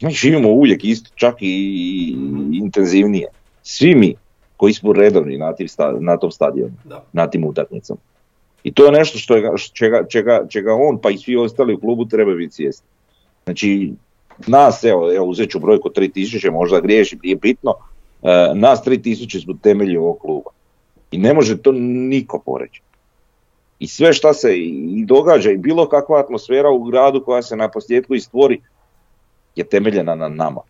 Mi 0.01 0.11
živimo 0.11 0.49
uvijek 0.49 0.83
isto, 0.83 1.09
čak 1.15 1.35
i 1.39 2.15
mhm. 2.17 2.53
intenzivnije. 2.53 3.27
Svi 3.63 3.95
mi 3.95 4.15
koji 4.57 4.73
smo 4.73 4.93
redovni 4.93 5.37
na, 5.37 5.53
na 5.99 6.17
tom 6.17 6.31
stadionu, 6.31 6.73
na 7.13 7.27
tim 7.27 7.45
utakmicama. 7.45 7.99
I 8.63 8.73
to 8.73 8.85
je 8.85 8.91
nešto 8.91 9.17
što 9.17 9.35
je, 9.35 9.51
čega, 9.73 10.03
čega, 10.07 10.45
čega 10.49 10.73
on 10.73 10.97
pa 11.01 11.09
i 11.09 11.17
svi 11.17 11.35
ostali 11.35 11.73
u 11.73 11.79
klubu 11.79 12.05
treba 12.05 12.35
biti 12.35 12.53
svjesni. 12.53 12.87
Znači, 13.43 13.93
nas, 14.47 14.83
evo, 14.83 15.15
evo 15.15 15.25
uzet 15.25 15.49
ću 15.49 15.59
brojku 15.59 15.89
3000, 15.89 16.51
možda 16.51 16.79
griješim, 16.79 17.19
nije 17.23 17.35
bitno, 17.35 17.73
e, 18.23 18.51
nas 18.55 18.81
3000 18.85 19.43
smo 19.43 19.53
temelji 19.63 19.97
ovog 19.97 20.19
kluba. 20.19 20.49
I 21.11 21.17
ne 21.17 21.33
može 21.33 21.57
to 21.57 21.71
niko 21.71 22.39
poreći. 22.45 22.81
I 23.79 23.87
sve 23.87 24.13
šta 24.13 24.33
se 24.33 24.57
i 24.59 25.05
događa 25.05 25.51
i 25.51 25.57
bilo 25.57 25.89
kakva 25.89 26.19
atmosfera 26.19 26.69
u 26.69 26.83
gradu 26.83 27.23
koja 27.23 27.41
se 27.41 27.55
na 27.55 27.67
posljedku 27.67 28.19
stvori 28.19 28.61
je 29.55 29.63
temeljena 29.63 30.15
na 30.15 30.29
nama. 30.29 30.61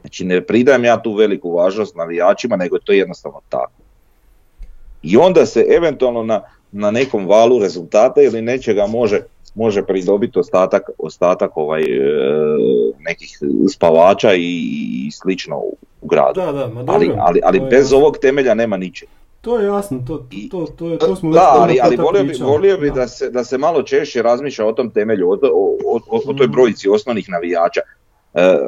Znači 0.00 0.24
ne 0.24 0.40
pridajem 0.46 0.84
ja 0.84 1.02
tu 1.02 1.14
veliku 1.14 1.56
važnost 1.56 1.96
navijačima, 1.96 2.56
nego 2.56 2.76
je 2.76 2.82
to 2.84 2.92
jednostavno 2.92 3.40
tako. 3.48 3.72
I 5.02 5.16
onda 5.16 5.46
se 5.46 5.66
eventualno 5.76 6.22
na, 6.22 6.42
na 6.72 6.90
nekom 6.90 7.26
valu 7.26 7.58
rezultata 7.58 8.22
ili 8.22 8.42
nečega 8.42 8.86
može, 8.86 9.20
može 9.54 9.82
pridobiti 9.82 10.38
ostatak, 10.38 10.82
ostatak 10.98 11.56
ovaj, 11.56 11.82
e, 11.82 11.86
nekih 12.98 13.38
spavača 13.72 14.34
i, 14.34 14.60
i 15.06 15.10
slično 15.10 15.56
u 16.00 16.06
gradu. 16.06 16.40
Da, 16.40 16.52
da, 16.52 16.68
ma 16.68 16.84
ali, 16.86 17.12
ali, 17.18 17.40
ali 17.44 17.60
bez 17.70 17.92
ovog 17.92 18.18
temelja 18.18 18.54
nema 18.54 18.76
ničega. 18.76 19.12
To 19.40 19.58
je 19.58 19.66
jasno, 19.66 20.02
to, 20.06 20.26
to, 20.50 20.66
to, 20.76 20.96
to 20.96 21.16
smo 21.16 21.30
Da, 21.30 21.48
ali, 21.52 21.78
ali 21.82 21.96
volio 21.96 22.24
bi, 22.24 22.34
volio 22.40 22.78
bi 22.78 22.90
da. 22.90 23.08
se, 23.08 23.30
da 23.30 23.44
se 23.44 23.58
malo 23.58 23.82
češće 23.82 24.22
razmišlja 24.22 24.66
o 24.66 24.72
tom 24.72 24.90
temelju, 24.90 25.30
o, 25.30 25.38
o, 25.42 26.00
o, 26.08 26.20
o 26.26 26.32
toj 26.32 26.46
mm. 26.46 26.50
brojici 26.50 26.88
osnovnih 26.88 27.28
navijača. 27.28 27.80
E, 28.34 28.58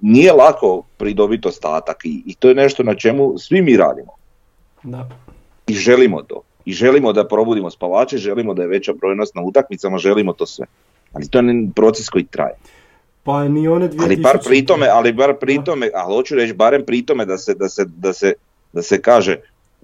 nije 0.00 0.32
lako 0.32 0.82
pridobiti 0.96 1.48
ostatak 1.48 2.04
i, 2.04 2.22
i 2.26 2.34
to 2.34 2.48
je 2.48 2.54
nešto 2.54 2.82
na 2.82 2.94
čemu 2.94 3.38
svi 3.38 3.62
mi 3.62 3.76
radimo. 3.76 4.12
Da. 4.82 5.08
I 5.66 5.74
želimo 5.74 6.22
to. 6.22 6.42
I 6.68 6.72
želimo 6.72 7.12
da 7.12 7.28
probudimo 7.28 7.70
spavače, 7.70 8.18
želimo 8.18 8.54
da 8.54 8.62
je 8.62 8.68
veća 8.68 8.92
brojnost 8.92 9.34
na 9.34 9.42
utakmicama, 9.42 9.98
želimo 9.98 10.32
to 10.32 10.46
sve. 10.46 10.66
Ali 11.12 11.28
to 11.28 11.38
je 11.38 11.68
proces 11.74 12.08
koji 12.08 12.24
traje. 12.24 12.54
Pa 13.22 13.48
ni 13.48 13.68
one 13.68 13.88
2000... 13.88 14.02
Ali 14.04 14.16
bar 14.16 14.38
pritome, 14.44 14.88
ali 14.92 15.12
bar 15.12 15.34
pritome, 15.40 15.90
ali 15.94 16.14
hoću 16.14 16.34
reći 16.34 16.52
barem 16.52 16.84
pritome 16.86 17.24
da 17.24 17.38
se, 17.38 17.54
da 17.54 17.68
se, 17.68 17.84
da 17.84 18.12
se, 18.12 18.32
da 18.72 18.82
se 18.82 19.00
kaže 19.00 19.36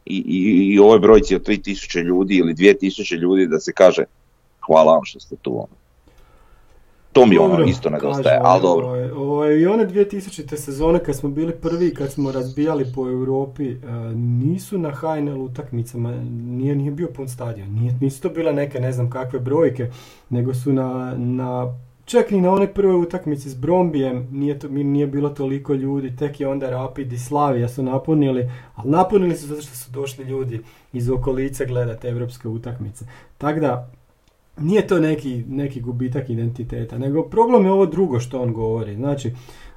i, 0.06 0.16
i, 0.16 0.74
i 0.74 0.78
ovoj 0.78 0.98
brojci 0.98 1.34
od 1.34 1.46
3000 1.46 2.02
ljudi 2.02 2.36
ili 2.36 2.54
2000 2.54 3.16
ljudi 3.18 3.46
da 3.46 3.60
se 3.60 3.72
kaže 3.72 4.04
hvala 4.66 4.92
vam 4.92 5.04
što 5.04 5.20
ste 5.20 5.36
tu. 5.42 5.66
Ono. 7.16 7.26
To 7.26 7.26
mi 7.26 7.38
ono 7.38 7.64
isto 7.64 7.90
nedostaje, 7.90 8.40
ali 8.42 8.62
dobro. 8.62 8.96
I 9.60 9.66
one 9.66 9.86
2000. 9.86 10.56
sezone 10.56 10.98
kad 10.98 11.16
smo 11.16 11.28
bili 11.28 11.52
prvi, 11.52 11.94
kad 11.94 12.12
smo 12.12 12.32
razbijali 12.32 12.86
po 12.94 13.08
Europi, 13.08 13.70
uh, 13.70 13.78
nisu 14.16 14.78
na 14.78 14.90
HNL 14.90 15.40
utakmicama, 15.40 16.14
nije, 16.30 16.74
nije 16.74 16.90
bio 16.90 17.08
pun 17.08 17.28
stadion, 17.28 17.68
nije, 17.72 17.94
nisu 18.00 18.22
to 18.22 18.28
bile 18.28 18.52
neke 18.52 18.80
ne 18.80 18.92
znam 18.92 19.10
kakve 19.10 19.40
brojke, 19.40 19.90
nego 20.30 20.54
su 20.54 20.72
na, 20.72 21.14
na 21.18 21.74
Čak 22.04 22.30
ni 22.30 22.40
na 22.40 22.50
onoj 22.52 22.74
prvoj 22.74 23.02
utakmici 23.02 23.50
s 23.50 23.54
Brombijem 23.54 24.28
nije, 24.30 24.58
to, 24.58 24.68
nije 24.68 25.06
bilo 25.06 25.28
toliko 25.28 25.74
ljudi, 25.74 26.16
tek 26.16 26.40
je 26.40 26.48
onda 26.48 26.70
Rapid 26.70 27.12
i 27.12 27.18
Slavija 27.18 27.68
su 27.68 27.82
napunili, 27.82 28.50
ali 28.74 28.90
napunili 28.90 29.36
su 29.36 29.46
zato 29.46 29.62
što 29.62 29.76
su 29.76 29.90
došli 29.90 30.24
ljudi 30.24 30.60
iz 30.92 31.10
okolice 31.10 31.66
gledati 31.66 32.06
evropske 32.06 32.48
utakmice. 32.48 33.04
Tako 33.38 33.60
da, 33.60 33.90
nije 34.58 34.86
to 34.86 34.98
neki, 35.00 35.44
neki 35.48 35.80
gubitak 35.80 36.30
identiteta, 36.30 36.98
nego 36.98 37.22
problem 37.22 37.64
je 37.64 37.72
ovo 37.72 37.86
drugo 37.86 38.20
što 38.20 38.42
on 38.42 38.52
govori. 38.52 38.94
Znači, 38.94 39.32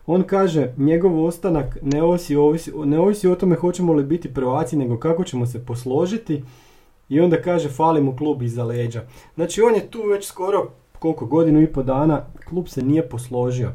on 0.06 0.24
kaže, 0.24 0.74
njegov 0.78 1.26
ostanak 1.26 1.78
ne 1.82 2.04
ovisi, 2.04 2.36
ovisi, 2.36 2.72
ne 2.86 3.00
ovisi 3.00 3.28
o 3.28 3.36
tome 3.36 3.56
hoćemo 3.56 3.94
li 3.94 4.04
biti 4.04 4.34
prvaci, 4.34 4.78
nego 4.78 4.98
kako 4.98 5.24
ćemo 5.24 5.46
se 5.46 5.66
posložiti 5.66 6.44
i 7.10 7.20
onda 7.20 7.42
kaže, 7.42 7.70
fali 7.70 8.02
mu 8.02 8.16
klub 8.16 8.42
iza 8.42 8.64
leđa. 8.64 9.04
Znači, 9.36 9.62
on 9.62 9.76
je 9.76 9.92
tu 9.92 10.02
već 10.02 10.26
skoro 10.26 10.70
koliko 11.00 11.26
godinu 11.26 11.62
i 11.62 11.68
po 11.68 11.84
dana 11.84 12.26
klub 12.50 12.68
se 12.68 12.82
nije 12.82 13.10
posložio. 13.10 13.72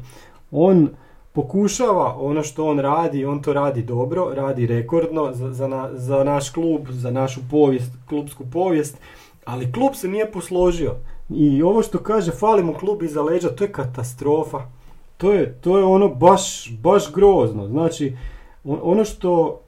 On 0.51 0.89
pokušava 1.33 2.15
ono 2.19 2.43
što 2.43 2.67
on 2.67 2.79
radi, 2.79 3.25
on 3.25 3.41
to 3.41 3.53
radi 3.53 3.83
dobro, 3.83 4.31
radi 4.33 4.67
rekordno 4.67 5.33
za, 5.33 5.53
za, 5.53 5.89
za 5.93 6.23
naš 6.23 6.49
klub, 6.49 6.81
za 6.89 7.11
našu 7.11 7.41
povijest, 7.51 7.91
klubsku 8.09 8.43
povijest, 8.53 8.97
ali 9.45 9.71
klub 9.71 9.93
se 9.95 10.07
nije 10.07 10.31
posložio. 10.31 10.95
I 11.29 11.63
ovo 11.63 11.81
što 11.81 11.97
kaže 11.97 12.31
falimo 12.31 12.73
klub 12.73 13.03
iza 13.03 13.21
leđa, 13.21 13.49
to 13.49 13.63
je 13.63 13.71
katastrofa. 13.71 14.59
To 15.17 15.33
je, 15.33 15.53
to 15.61 15.77
je 15.77 15.83
ono 15.83 16.09
baš, 16.09 16.71
baš 16.71 17.13
grozno. 17.13 17.67
Znači, 17.67 18.17
ono 18.63 19.05
što, 19.05 19.61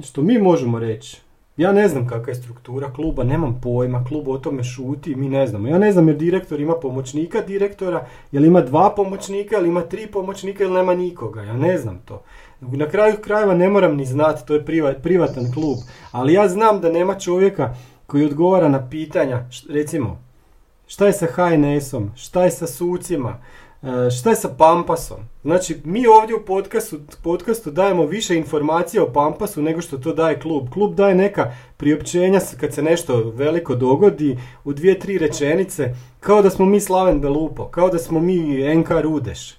što 0.00 0.22
mi 0.22 0.38
možemo 0.38 0.78
reći, 0.78 1.20
ja 1.58 1.72
ne 1.72 1.88
znam 1.88 2.06
kakva 2.06 2.30
je 2.30 2.34
struktura 2.34 2.92
kluba, 2.92 3.24
nemam 3.24 3.60
pojma, 3.62 4.04
klub 4.08 4.28
o 4.28 4.38
tome 4.38 4.64
šuti, 4.64 5.14
mi 5.14 5.28
ne 5.28 5.46
znamo. 5.46 5.68
Ja 5.68 5.78
ne 5.78 5.92
znam 5.92 6.08
jer 6.08 6.16
direktor 6.16 6.60
ima 6.60 6.74
pomoćnika 6.74 7.40
direktora, 7.40 8.06
jel 8.32 8.44
ima 8.44 8.60
dva 8.60 8.90
pomoćnika, 8.96 9.58
ili 9.58 9.68
ima 9.68 9.80
tri 9.80 10.06
pomoćnika 10.06 10.64
ili 10.64 10.72
nema 10.72 10.94
nikoga, 10.94 11.42
ja 11.42 11.52
ne 11.52 11.78
znam 11.78 11.98
to. 12.04 12.22
Na 12.60 12.88
kraju 12.88 13.16
krajeva 13.22 13.54
ne 13.54 13.68
moram 13.68 13.96
ni 13.96 14.04
znati, 14.04 14.46
to 14.46 14.54
je 14.54 14.64
privatan 15.02 15.52
klub, 15.52 15.76
ali 16.12 16.32
ja 16.32 16.48
znam 16.48 16.80
da 16.80 16.92
nema 16.92 17.18
čovjeka 17.18 17.74
koji 18.08 18.24
odgovara 18.24 18.68
na 18.68 18.88
pitanja, 18.90 19.44
recimo, 19.68 20.18
šta 20.86 21.06
je 21.06 21.12
sa 21.12 21.26
HNS-om, 21.26 22.10
šta 22.16 22.44
je 22.44 22.50
sa 22.50 22.66
sucima, 22.66 23.38
E, 23.82 24.10
šta 24.10 24.30
je 24.30 24.36
sa 24.36 24.48
Pampasom? 24.58 25.18
Znači, 25.42 25.76
mi 25.84 26.06
ovdje 26.06 26.36
u 26.36 26.44
podcastu, 26.44 26.98
podcastu 27.22 27.70
dajemo 27.70 28.06
više 28.06 28.36
informacija 28.36 29.02
o 29.02 29.12
Pampasu 29.12 29.62
nego 29.62 29.80
što 29.80 29.98
to 29.98 30.12
daje 30.12 30.40
klub. 30.40 30.68
Klub 30.72 30.94
daje 30.94 31.14
neka 31.14 31.52
priopćenja 31.76 32.40
kad 32.60 32.74
se 32.74 32.82
nešto 32.82 33.32
veliko 33.34 33.74
dogodi 33.74 34.38
u 34.64 34.72
dvije, 34.72 34.98
tri 34.98 35.18
rečenice, 35.18 35.94
kao 36.20 36.42
da 36.42 36.50
smo 36.50 36.66
mi 36.66 36.80
Slaven 36.80 37.20
Belupo, 37.20 37.64
kao 37.64 37.88
da 37.88 37.98
smo 37.98 38.20
mi 38.20 38.76
NK 38.76 38.90
Rudeš. 39.02 39.57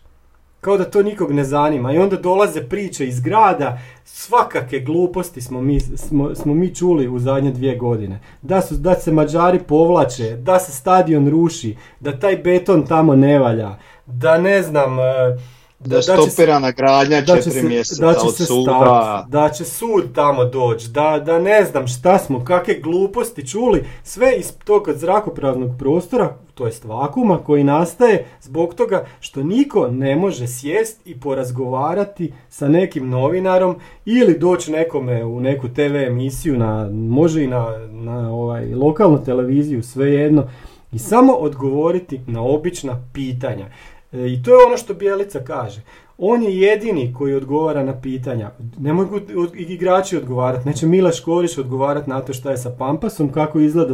Kao 0.61 0.77
da 0.77 0.85
to 0.85 1.03
nikog 1.03 1.31
ne 1.31 1.43
zanima. 1.43 1.93
I 1.93 1.97
onda 1.97 2.15
dolaze 2.15 2.63
priče 2.63 3.07
iz 3.07 3.19
grada, 3.19 3.79
svakake 4.03 4.79
gluposti 4.79 5.41
smo 5.41 5.61
mi, 5.61 5.79
smo, 5.79 6.35
smo 6.35 6.53
mi 6.53 6.75
čuli 6.75 7.07
u 7.07 7.19
zadnje 7.19 7.51
dvije 7.51 7.75
godine. 7.75 8.19
Da, 8.41 8.61
su, 8.61 8.75
da 8.75 8.95
se 8.95 9.11
Mađari 9.11 9.59
povlače, 9.59 10.35
da 10.35 10.59
se 10.59 10.71
stadion 10.71 11.29
ruši, 11.29 11.75
da 11.99 12.19
taj 12.19 12.37
beton 12.37 12.85
tamo 12.85 13.15
ne 13.15 13.39
valja, 13.39 13.77
da 14.05 14.37
ne 14.37 14.61
znam... 14.61 14.99
E, 14.99 15.58
da, 15.79 15.95
da 15.95 16.01
stopirana 16.01 16.71
gradnja 16.71 17.25
četiri 17.25 17.63
mjeseca 17.63 18.05
da 18.05 18.13
će 18.13 18.27
od 18.27 18.35
suda. 18.35 19.25
da 19.29 19.49
će 19.49 19.65
sud 19.65 20.15
tamo 20.15 20.45
doći, 20.45 20.89
da, 20.89 21.21
da 21.25 21.39
ne 21.39 21.65
znam 21.65 21.87
šta 21.87 22.19
smo, 22.19 22.43
kakve 22.43 22.79
gluposti 22.79 23.47
čuli, 23.47 23.85
sve 24.03 24.35
iz 24.37 24.53
tog 24.63 24.89
zrakopraznog 24.95 25.69
prostora, 25.79 26.35
to 26.53 26.65
jest 26.65 26.85
vakuma 26.85 27.37
koji 27.37 27.63
nastaje 27.63 28.25
zbog 28.41 28.73
toga 28.73 29.05
što 29.19 29.43
niko 29.43 29.87
ne 29.87 30.15
može 30.15 30.47
sjest 30.47 31.07
i 31.07 31.19
porazgovarati 31.19 32.33
sa 32.49 32.67
nekim 32.67 33.09
novinarom 33.09 33.75
ili 34.05 34.39
doći 34.39 34.71
nekome 34.71 35.25
u 35.25 35.39
neku 35.39 35.67
TV 35.67 35.95
emisiju, 35.95 36.57
na, 36.57 36.89
može 36.91 37.43
i 37.43 37.47
na, 37.47 37.87
na 37.91 38.33
ovaj, 38.33 38.73
lokalnu 38.73 39.23
televiziju, 39.23 39.83
svejedno, 39.83 40.47
i 40.91 40.99
samo 40.99 41.33
odgovoriti 41.33 42.21
na 42.27 42.41
obična 42.41 43.03
pitanja. 43.13 43.65
E, 44.11 44.27
I 44.27 44.43
to 44.43 44.51
je 44.51 44.65
ono 44.65 44.77
što 44.77 44.93
Bjelica 44.93 45.39
kaže. 45.39 45.81
On 46.17 46.43
je 46.43 46.59
jedini 46.61 47.13
koji 47.17 47.35
odgovara 47.35 47.83
na 47.83 48.01
pitanja. 48.01 48.51
Ne 48.79 48.93
mogu 48.93 49.19
igrači 49.55 50.17
odgovarati. 50.17 50.67
Neće 50.67 50.87
Mila 50.87 51.11
Škorić 51.11 51.57
odgovarati 51.57 52.09
na 52.09 52.21
to 52.21 52.33
šta 52.33 52.51
je 52.51 52.57
sa 52.57 52.69
Pampasom, 52.77 53.31
kako 53.31 53.59
izgleda 53.59 53.93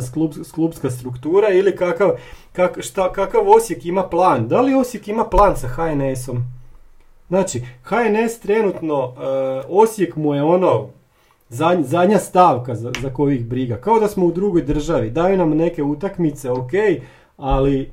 klubska 0.53 0.89
struktura 0.89 1.49
ili 1.49 1.75
kakav, 1.75 2.11
kak, 2.51 2.81
šta, 2.81 3.13
kakav 3.13 3.49
Osijek 3.49 3.85
ima 3.85 4.03
plan. 4.03 4.47
Da 4.47 4.61
li 4.61 4.75
Osijek 4.75 5.07
ima 5.07 5.25
plan 5.25 5.57
sa 5.57 5.67
HNS-om? 5.67 6.43
Znači, 7.27 7.61
HNS 7.83 8.39
trenutno, 8.39 9.05
uh, 9.05 9.13
Osijek 9.69 10.15
mu 10.15 10.35
je 10.35 10.43
ono, 10.43 10.89
zadnja 11.81 12.19
stavka 12.19 12.75
za, 12.75 12.91
za 13.01 13.09
koju 13.09 13.31
ih 13.31 13.45
briga. 13.45 13.77
Kao 13.77 13.99
da 13.99 14.07
smo 14.07 14.25
u 14.25 14.31
drugoj 14.31 14.61
državi. 14.61 15.09
Daju 15.09 15.37
nam 15.37 15.49
neke 15.49 15.83
utakmice, 15.83 16.51
ok, 16.51 16.71
ali 17.37 17.91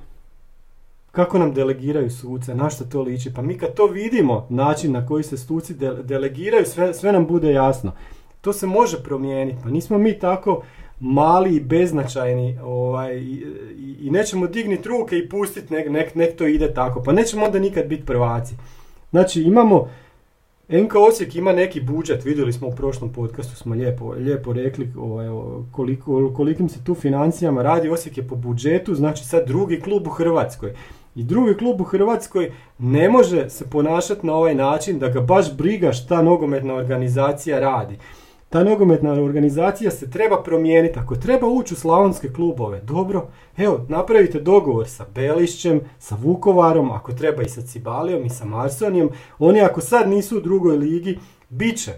kako 1.12 1.38
nam 1.38 1.54
delegiraju 1.54 2.10
suce, 2.10 2.54
na 2.54 2.70
što 2.70 2.84
to 2.84 3.02
liči. 3.02 3.34
Pa 3.34 3.42
mi 3.42 3.58
kad 3.58 3.74
to 3.74 3.86
vidimo, 3.86 4.46
način 4.50 4.92
na 4.92 5.06
koji 5.06 5.22
se 5.22 5.36
suci 5.36 5.74
delegiraju, 6.02 6.66
sve, 6.66 6.94
sve 6.94 7.12
nam 7.12 7.26
bude 7.26 7.52
jasno. 7.52 7.92
To 8.40 8.52
se 8.52 8.66
može 8.66 9.02
promijeniti, 9.02 9.58
pa 9.62 9.70
nismo 9.70 9.98
mi 9.98 10.18
tako 10.18 10.62
mali 11.00 11.56
i 11.56 11.60
beznačajni 11.60 12.58
ovaj, 12.62 13.16
i, 13.16 13.44
i, 14.00 14.10
nećemo 14.10 14.46
digniti 14.46 14.88
ruke 14.88 15.18
i 15.18 15.28
pustiti 15.28 15.74
nek, 15.74 15.90
nek, 15.90 16.14
nek 16.14 16.36
to 16.36 16.46
ide 16.46 16.74
tako. 16.74 17.02
Pa 17.02 17.12
nećemo 17.12 17.44
onda 17.44 17.58
nikad 17.58 17.86
biti 17.86 18.06
prvaci. 18.06 18.54
Znači 19.10 19.42
imamo 19.42 19.88
NK 20.68 20.94
Osijek 20.94 21.34
ima 21.34 21.52
neki 21.52 21.80
budžet, 21.80 22.24
vidjeli 22.24 22.52
smo 22.52 22.68
u 22.68 22.74
prošlom 22.76 23.12
podcastu, 23.12 23.56
smo 23.56 23.74
lijepo, 23.74 24.12
lijepo 24.12 24.52
rekli 24.52 24.92
ovaj, 24.98 25.26
koliko, 25.72 26.32
kolikim 26.36 26.68
se 26.68 26.84
tu 26.84 26.94
financijama 26.94 27.62
radi. 27.62 27.88
Osijek 27.88 28.18
je 28.18 28.28
po 28.28 28.36
budžetu, 28.36 28.94
znači 28.94 29.24
sad 29.24 29.46
drugi 29.46 29.80
klub 29.80 30.06
u 30.06 30.10
Hrvatskoj. 30.10 30.72
I 31.14 31.22
drugi 31.22 31.54
klub 31.54 31.80
u 31.80 31.84
Hrvatskoj 31.84 32.52
ne 32.78 33.08
može 33.08 33.50
se 33.50 33.70
ponašati 33.70 34.26
na 34.26 34.34
ovaj 34.34 34.54
način 34.54 34.98
da 34.98 35.08
ga 35.08 35.20
baš 35.20 35.56
briga 35.56 35.92
šta 35.92 36.22
nogometna 36.22 36.74
organizacija 36.74 37.60
radi. 37.60 37.98
Ta 38.48 38.64
nogometna 38.64 39.12
organizacija 39.12 39.90
se 39.90 40.10
treba 40.10 40.42
promijeniti. 40.42 40.98
Ako 40.98 41.16
treba 41.16 41.46
ući 41.46 41.74
u 41.74 41.76
slavonske 41.76 42.32
klubove, 42.32 42.80
dobro, 42.80 43.28
evo, 43.56 43.86
napravite 43.88 44.40
dogovor 44.40 44.88
sa 44.88 45.06
Belišćem, 45.14 45.80
sa 45.98 46.16
Vukovarom, 46.22 46.90
ako 46.90 47.12
treba 47.12 47.42
i 47.42 47.48
sa 47.48 47.62
Cibalijom 47.62 48.24
i 48.24 48.30
sa 48.30 48.44
Marsonijom. 48.44 49.10
Oni 49.38 49.60
ako 49.60 49.80
sad 49.80 50.08
nisu 50.08 50.36
u 50.36 50.40
drugoj 50.40 50.76
ligi, 50.76 51.18
bit 51.48 51.84
će. 51.84 51.92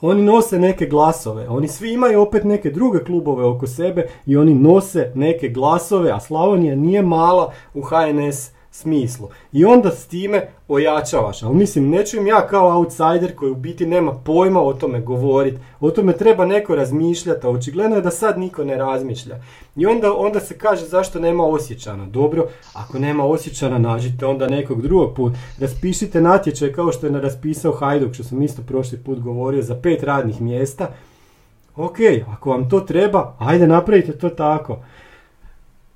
Oni 0.00 0.22
nose 0.22 0.58
neke 0.58 0.86
glasove, 0.86 1.48
oni 1.48 1.68
svi 1.68 1.92
imaju 1.92 2.20
opet 2.20 2.44
neke 2.44 2.70
druge 2.70 3.04
klubove 3.04 3.44
oko 3.44 3.66
sebe 3.66 4.08
i 4.26 4.36
oni 4.36 4.54
nose 4.54 5.12
neke 5.14 5.48
glasove, 5.48 6.10
a 6.10 6.20
Slavonija 6.20 6.76
nije 6.76 7.02
mala 7.02 7.52
u 7.74 7.82
HNS 7.82 8.50
smislu. 8.76 9.28
I 9.52 9.64
onda 9.64 9.90
s 9.90 10.06
time 10.06 10.48
ojačavaš. 10.68 11.42
Ali 11.42 11.54
mislim, 11.54 11.90
ne 11.90 12.06
čujem 12.06 12.26
ja 12.26 12.46
kao 12.46 12.78
outsider 12.78 13.36
koji 13.36 13.52
u 13.52 13.54
biti 13.54 13.86
nema 13.86 14.12
pojma 14.12 14.60
o 14.62 14.72
tome 14.72 15.00
govoriti. 15.00 15.58
O 15.80 15.90
tome 15.90 16.12
treba 16.12 16.46
neko 16.46 16.74
razmišljati, 16.74 17.46
a 17.46 17.50
očigledno 17.50 17.96
je 17.96 18.02
da 18.02 18.10
sad 18.10 18.38
niko 18.38 18.64
ne 18.64 18.76
razmišlja. 18.76 19.40
I 19.76 19.86
onda, 19.86 20.12
onda 20.16 20.40
se 20.40 20.58
kaže 20.58 20.84
zašto 20.84 21.20
nema 21.20 21.44
osjećana. 21.44 22.06
Dobro, 22.06 22.46
ako 22.72 22.98
nema 22.98 23.24
osjećana, 23.24 23.78
nađite 23.78 24.26
onda 24.26 24.46
nekog 24.48 24.82
drugog 24.82 25.14
put. 25.14 25.32
Raspišite 25.60 26.20
natječaj 26.20 26.72
kao 26.72 26.92
što 26.92 27.06
je 27.06 27.12
na 27.12 27.20
raspisao 27.20 27.72
Hajduk, 27.72 28.14
što 28.14 28.24
sam 28.24 28.42
isto 28.42 28.62
prošli 28.62 28.98
put 28.98 29.20
govorio, 29.20 29.62
za 29.62 29.74
pet 29.74 30.02
radnih 30.02 30.40
mjesta. 30.40 30.88
Ok, 31.76 31.96
ako 32.32 32.50
vam 32.50 32.70
to 32.70 32.80
treba, 32.80 33.36
ajde 33.38 33.66
napravite 33.66 34.12
to 34.12 34.28
tako. 34.28 34.78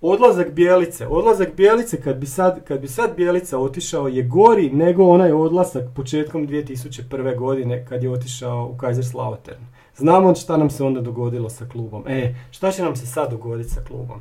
Odlazak 0.02 0.52
Bijelice, 0.52 1.06
odlazak 1.06 1.48
Bijelice 1.56 2.00
kad 2.00 2.16
bi 2.16 2.26
sad, 2.26 2.64
kad 2.64 2.80
bi 2.80 2.88
sad 2.88 3.16
Bijelica 3.16 3.58
otišao 3.58 4.08
je 4.08 4.22
gori 4.22 4.70
nego 4.70 5.04
onaj 5.04 5.32
odlazak 5.32 5.84
početkom 5.96 6.48
2001. 6.48 7.36
godine 7.36 7.86
kad 7.88 8.02
je 8.02 8.10
otišao 8.10 8.70
u 8.74 8.78
Kaiserslautern. 8.78 9.60
Znamo 9.96 10.34
šta 10.34 10.56
nam 10.56 10.70
se 10.70 10.84
onda 10.84 11.00
dogodilo 11.00 11.50
sa 11.50 11.64
klubom. 11.72 12.04
E, 12.08 12.34
šta 12.50 12.70
će 12.70 12.82
nam 12.82 12.96
se 12.96 13.06
sad 13.06 13.30
dogoditi 13.30 13.70
sa 13.70 13.80
klubom? 13.86 14.20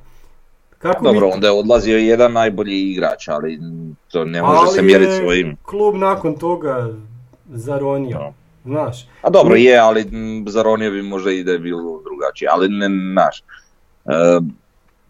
Kako 0.78 1.04
Dobro, 1.04 1.28
mi... 1.28 1.34
onda 1.34 1.48
je 1.48 1.54
odlazio 1.54 1.98
jedan 1.98 2.34
najbolji 2.34 2.92
igrač, 2.92 3.28
ali 3.28 3.60
to 4.12 4.26
ne 4.26 4.42
može 4.42 4.58
ali 4.58 4.76
se 4.76 4.82
mjeriti 4.82 5.12
svojim. 5.12 5.58
klub 5.64 5.96
nakon 5.96 6.36
toga 6.36 6.90
zaronio. 7.50 8.20
No. 8.20 8.34
Znaš. 8.66 9.08
A 9.22 9.30
dobro 9.30 9.56
je, 9.56 9.78
ali 9.78 10.06
zaronio 10.48 10.92
bi 10.92 11.02
možda 11.02 11.32
i 11.32 11.44
da 11.44 11.52
je 11.52 11.60
bilo 11.60 12.02
drugačije, 12.04 12.50
ali 12.52 12.70
ne, 12.70 12.88
znaš. 13.12 13.44
E, 14.06 14.40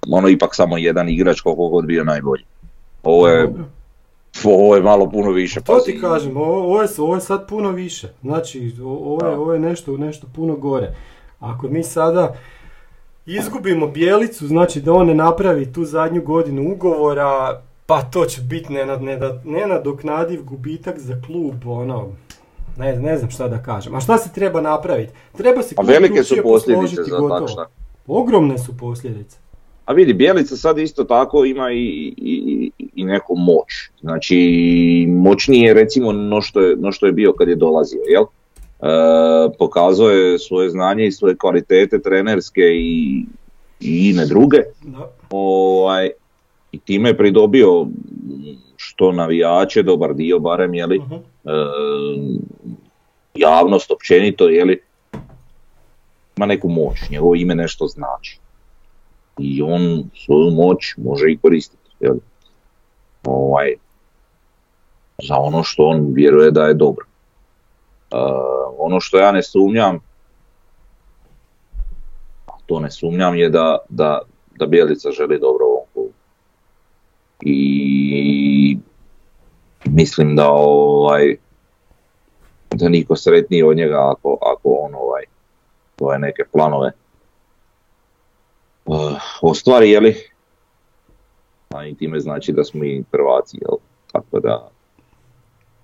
ono 0.08 0.30
ipak 0.30 0.56
samo 0.56 0.78
jedan 0.78 1.10
igrač 1.10 1.42
koliko 1.42 1.68
god 1.68 1.86
bio 1.86 2.04
najbolji. 2.04 2.44
Ovo 3.04 3.28
je, 3.28 3.54
ovo 4.44 4.76
je 4.76 4.82
malo 4.82 5.10
puno 5.10 5.32
više. 5.32 5.62
To 5.62 5.80
ti 5.80 6.02
kažem, 6.02 6.38
ovo 6.38 6.82
je, 6.82 6.88
ovo 6.98 7.16
je 7.16 7.22
sad 7.22 7.48
puno 7.48 7.72
više. 7.72 8.08
Znači, 8.22 8.74
ovo 8.84 9.28
je, 9.28 9.38
ovo 9.38 9.54
je 9.54 9.60
nešto, 9.60 9.98
nešto 9.98 10.28
puno 10.36 10.56
gore. 10.56 10.96
Ako 11.40 11.68
mi 11.68 11.84
sada 11.84 12.36
izgubimo 13.26 13.88
bijelicu, 13.88 14.48
znači 14.48 14.82
da 14.82 14.94
on 14.94 15.08
ne 15.08 15.14
napravi 15.14 15.74
tu 15.74 15.86
zadnju 15.86 16.22
godinu 16.22 16.72
ugovora, 16.72 17.62
pa 17.86 18.02
to 18.02 18.26
će 18.26 18.42
biti 18.42 18.74
nenadoknadiv 19.44 20.44
gubitak 20.44 21.00
za 21.00 21.22
klub, 21.26 21.68
ono, 21.68 22.08
ne, 22.78 22.96
ne 22.96 23.18
znam 23.18 23.30
šta 23.30 23.48
da 23.48 23.64
kažem. 23.64 23.96
A 23.96 24.00
šta 24.00 24.18
se 24.18 24.34
treba 24.34 24.62
napraviti? 24.62 25.14
Treba 25.38 25.64
se 25.64 25.76
klub 25.76 25.88
velike 25.88 26.24
su 26.24 26.36
posljedice 26.44 27.04
za 27.04 27.18
gotovo. 27.18 27.66
Ogromne 28.08 28.58
su 28.58 28.78
posljedice. 28.78 29.38
A 29.90 29.94
vidi, 29.94 30.14
Bjelica 30.14 30.56
sad 30.56 30.78
isto 30.78 31.04
tako 31.04 31.46
ima 31.46 31.72
i, 31.72 32.14
i, 32.18 32.72
i 32.96 33.04
neku 33.04 33.36
moć. 33.36 33.90
Znači, 34.02 34.38
moćnije 35.08 35.74
recimo 35.74 36.12
no 36.12 36.42
što 36.42 36.62
je, 36.62 36.76
no 36.76 36.92
što 36.92 37.06
je 37.06 37.12
bio 37.12 37.34
kad 37.34 37.48
je 37.48 37.56
dolazio, 37.56 38.02
jel? 38.08 38.24
E, 38.24 38.28
pokazao 39.60 40.10
je 40.10 40.40
svoje 40.40 40.70
znanje 40.70 41.08
i 41.08 41.12
svoje 41.12 41.38
kvalitete 41.38 42.02
trenerske 42.02 42.62
i, 42.62 43.26
i 43.80 44.10
ine 44.10 44.26
druge. 44.26 44.58
Ovaj, 45.30 46.10
I 46.72 46.80
time 46.80 47.10
je 47.10 47.18
pridobio 47.18 47.88
što 48.76 49.12
navijače, 49.12 49.84
dobar 49.84 50.14
dio 50.14 50.40
barem, 50.40 50.74
jeli, 50.74 50.98
uh 50.98 51.20
javnost 53.36 53.92
općenito, 53.92 54.50
jeli, 54.50 54.82
ima 56.38 56.46
neku 56.46 56.70
moć, 56.70 57.10
njegovo 57.10 57.36
ime 57.36 57.56
nešto 57.56 57.88
znači 57.88 58.40
i 59.40 59.62
on 59.62 60.04
svoju 60.26 60.52
moć 60.52 60.96
može 60.98 61.32
i 61.32 61.38
koristiti. 61.38 61.90
Jel? 62.00 62.16
Ovaj, 63.24 63.76
za 65.28 65.36
ono 65.36 65.64
što 65.64 65.84
on 65.84 66.14
vjeruje 66.14 66.52
da 66.52 66.64
je 66.64 66.74
dobro. 66.74 67.06
Uh, 68.12 68.20
ono 68.78 69.00
što 69.00 69.18
ja 69.18 69.32
ne 69.32 69.44
sumnjam, 69.44 70.00
to 72.66 72.80
ne 72.80 72.92
sumnjam 72.92 73.36
je 73.36 73.50
da, 73.50 73.78
da, 73.90 74.22
da 74.56 74.66
Bjelica 74.66 75.12
želi 75.12 75.40
dobro 75.40 75.66
ovom 75.66 75.86
klubu. 75.94 76.14
I 77.42 78.78
mislim 79.86 80.36
da 80.36 80.50
ovaj 80.52 81.36
da 82.72 82.90
niko 82.90 83.16
sretniji 83.16 83.64
od 83.64 83.78
njega 83.78 84.12
ako, 84.12 84.38
ako 84.42 84.70
on 84.70 84.96
ovaj 84.96 85.24
svoje 85.98 86.20
neke 86.20 86.44
planove 86.52 86.92
ostvari, 89.42 89.90
jeli, 89.90 90.16
a 91.70 91.88
i 91.88 91.96
time 91.96 92.20
znači 92.20 92.54
da 92.54 92.64
smo 92.64 92.84
i 92.84 93.04
prvaci, 93.12 93.58
jel, 93.62 93.78
tako 94.12 94.40
da... 94.40 94.70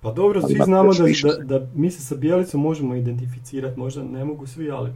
Pa 0.00 0.12
dobro, 0.12 0.42
svi 0.42 0.60
znamo 0.64 0.92
da, 0.92 1.04
da, 1.44 1.58
da, 1.58 1.66
mi 1.74 1.90
se 1.90 2.02
sa 2.02 2.14
Bijelicom 2.14 2.60
možemo 2.60 2.94
identificirati, 2.94 3.78
možda 3.78 4.02
ne 4.02 4.24
mogu 4.24 4.46
svi, 4.46 4.70
ali 4.70 4.90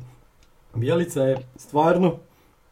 Bijelica 0.75 1.23
je 1.23 1.37
stvarno 1.57 2.14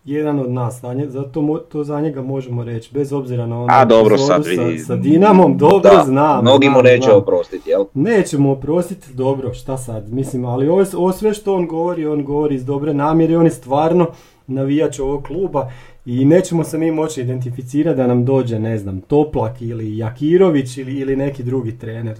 jedan 0.05 0.38
od 0.38 0.51
nas, 0.51 0.81
zato 1.07 1.59
to 1.68 1.85
za 1.85 2.01
njega 2.01 2.22
možemo 2.22 2.64
reći, 2.64 2.90
bez 2.94 3.12
obzira 3.12 3.46
na 3.46 3.62
ono 3.62 3.66
A 3.70 3.85
dobro, 3.85 4.18
sad 4.18 4.44
sa, 4.44 4.85
sa 4.87 4.96
Dinamom, 4.96 5.59
dobro 5.59 5.90
da, 5.96 6.03
znam. 6.07 6.42
Mnogi 6.42 6.68
mu 6.68 6.83
neće 6.83 7.12
oprostiti, 7.12 7.70
jel? 7.70 7.85
Nećemo 7.94 8.53
oprostiti, 8.53 9.14
dobro, 9.14 9.55
šta 9.55 9.77
sad, 9.77 10.12
mislim, 10.12 10.44
ali 10.44 10.68
ovo, 10.68 10.85
ovo 10.96 11.12
sve 11.12 11.35
što 11.35 11.55
on 11.55 11.66
govori, 11.66 12.07
on 12.07 12.24
govori 12.24 12.55
iz 12.55 12.64
dobre 12.64 12.94
namjere, 12.94 13.38
on 13.38 13.44
je 13.44 13.51
stvarno 13.51 14.07
navijač 14.48 14.98
ovog 14.98 15.24
kluba 15.24 15.72
i 16.06 16.24
nećemo 16.24 16.64
se 16.64 16.78
mi 16.78 16.90
moći 16.90 17.20
identificirati 17.20 17.96
da 17.96 18.06
nam 18.06 18.24
dođe, 18.24 18.58
ne 18.58 18.78
znam, 18.78 19.00
Toplak 19.00 19.62
ili 19.62 19.96
Jakirović 19.96 20.76
ili, 20.76 20.94
ili 20.94 21.16
neki 21.16 21.42
drugi 21.42 21.78
trener. 21.78 22.16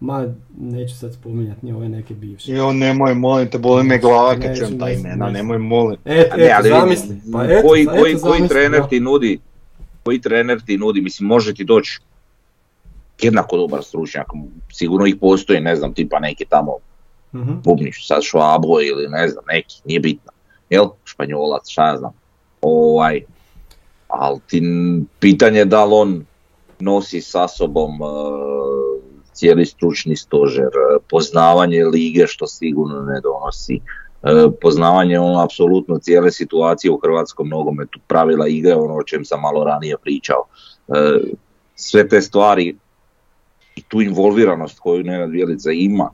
Ma, 0.00 0.34
neću 0.58 0.94
sad 0.94 1.14
spominjati 1.14 1.66
ni 1.66 1.72
ove 1.72 1.88
neke 1.88 2.14
bivše. 2.14 2.52
Jo, 2.52 2.72
nemoj, 2.72 3.14
molim 3.14 3.48
te, 3.48 3.58
boli 3.58 3.84
me 3.84 3.98
glava 3.98 4.40
kad 4.40 4.58
čujem 4.58 4.78
ta 4.78 4.90
imena, 4.90 5.30
nemoj, 5.30 5.58
molim. 5.58 5.98
Eto, 6.04 6.36
et, 6.38 6.50
zamisli. 6.68 7.16
Pa, 7.32 7.44
et, 7.44 7.62
koji, 7.66 7.86
koji, 7.86 8.14
koji 8.14 8.48
trener 8.48 8.82
ti 8.90 9.00
nudi, 9.00 9.38
koji 10.04 10.20
trener 10.20 10.60
ti 10.60 10.78
nudi, 10.78 11.00
mislim, 11.00 11.26
može 11.26 11.54
ti 11.54 11.64
doći 11.64 12.00
jednako 13.22 13.56
dobar 13.56 13.82
stručnjak, 13.82 14.26
sigurno 14.72 15.06
ih 15.06 15.16
postoji, 15.20 15.60
ne 15.60 15.76
znam, 15.76 15.94
tipa 15.94 16.18
neki 16.18 16.44
tamo 16.48 16.72
uh-huh. 17.32 17.62
bubniš, 17.64 18.06
sad 18.06 18.22
Švabo 18.22 18.80
ili 18.80 19.08
ne 19.08 19.28
znam, 19.28 19.44
neki, 19.48 19.80
nije 19.84 20.00
bitno 20.00 20.33
jel, 20.74 20.88
španjolac, 21.04 21.68
šta 21.68 21.88
ja 21.88 21.96
znam, 21.96 22.12
ovaj, 22.60 23.22
ali 24.08 24.40
ti 24.46 24.62
pitanje 25.20 25.64
da 25.64 25.84
li 25.84 25.94
on 25.94 26.24
nosi 26.80 27.20
sa 27.20 27.48
sobom 27.48 28.00
uh, 28.00 28.08
cijeli 29.32 29.66
stručni 29.66 30.16
stožer, 30.16 30.66
uh, 30.66 31.02
poznavanje 31.10 31.84
lige 31.84 32.26
što 32.26 32.46
sigurno 32.46 33.00
ne 33.00 33.20
donosi, 33.20 33.80
uh, 34.22 34.52
poznavanje 34.60 35.18
ono 35.18 35.40
apsolutno 35.40 35.98
cijele 35.98 36.30
situacije 36.30 36.90
u 36.90 37.00
hrvatskom 37.02 37.48
nogometu, 37.48 37.98
pravila 38.08 38.48
igre, 38.48 38.74
ono 38.74 38.94
o 38.94 39.02
čem 39.02 39.24
sam 39.24 39.40
malo 39.40 39.64
ranije 39.64 39.96
pričao. 40.02 40.44
Sve 41.74 42.08
te 42.08 42.20
stvari 42.20 42.76
i 43.76 43.82
tu 43.82 44.02
involviranost 44.02 44.78
koju 44.78 45.04
Nenad 45.04 45.30
Vjelica 45.30 45.70
ima, 45.72 46.10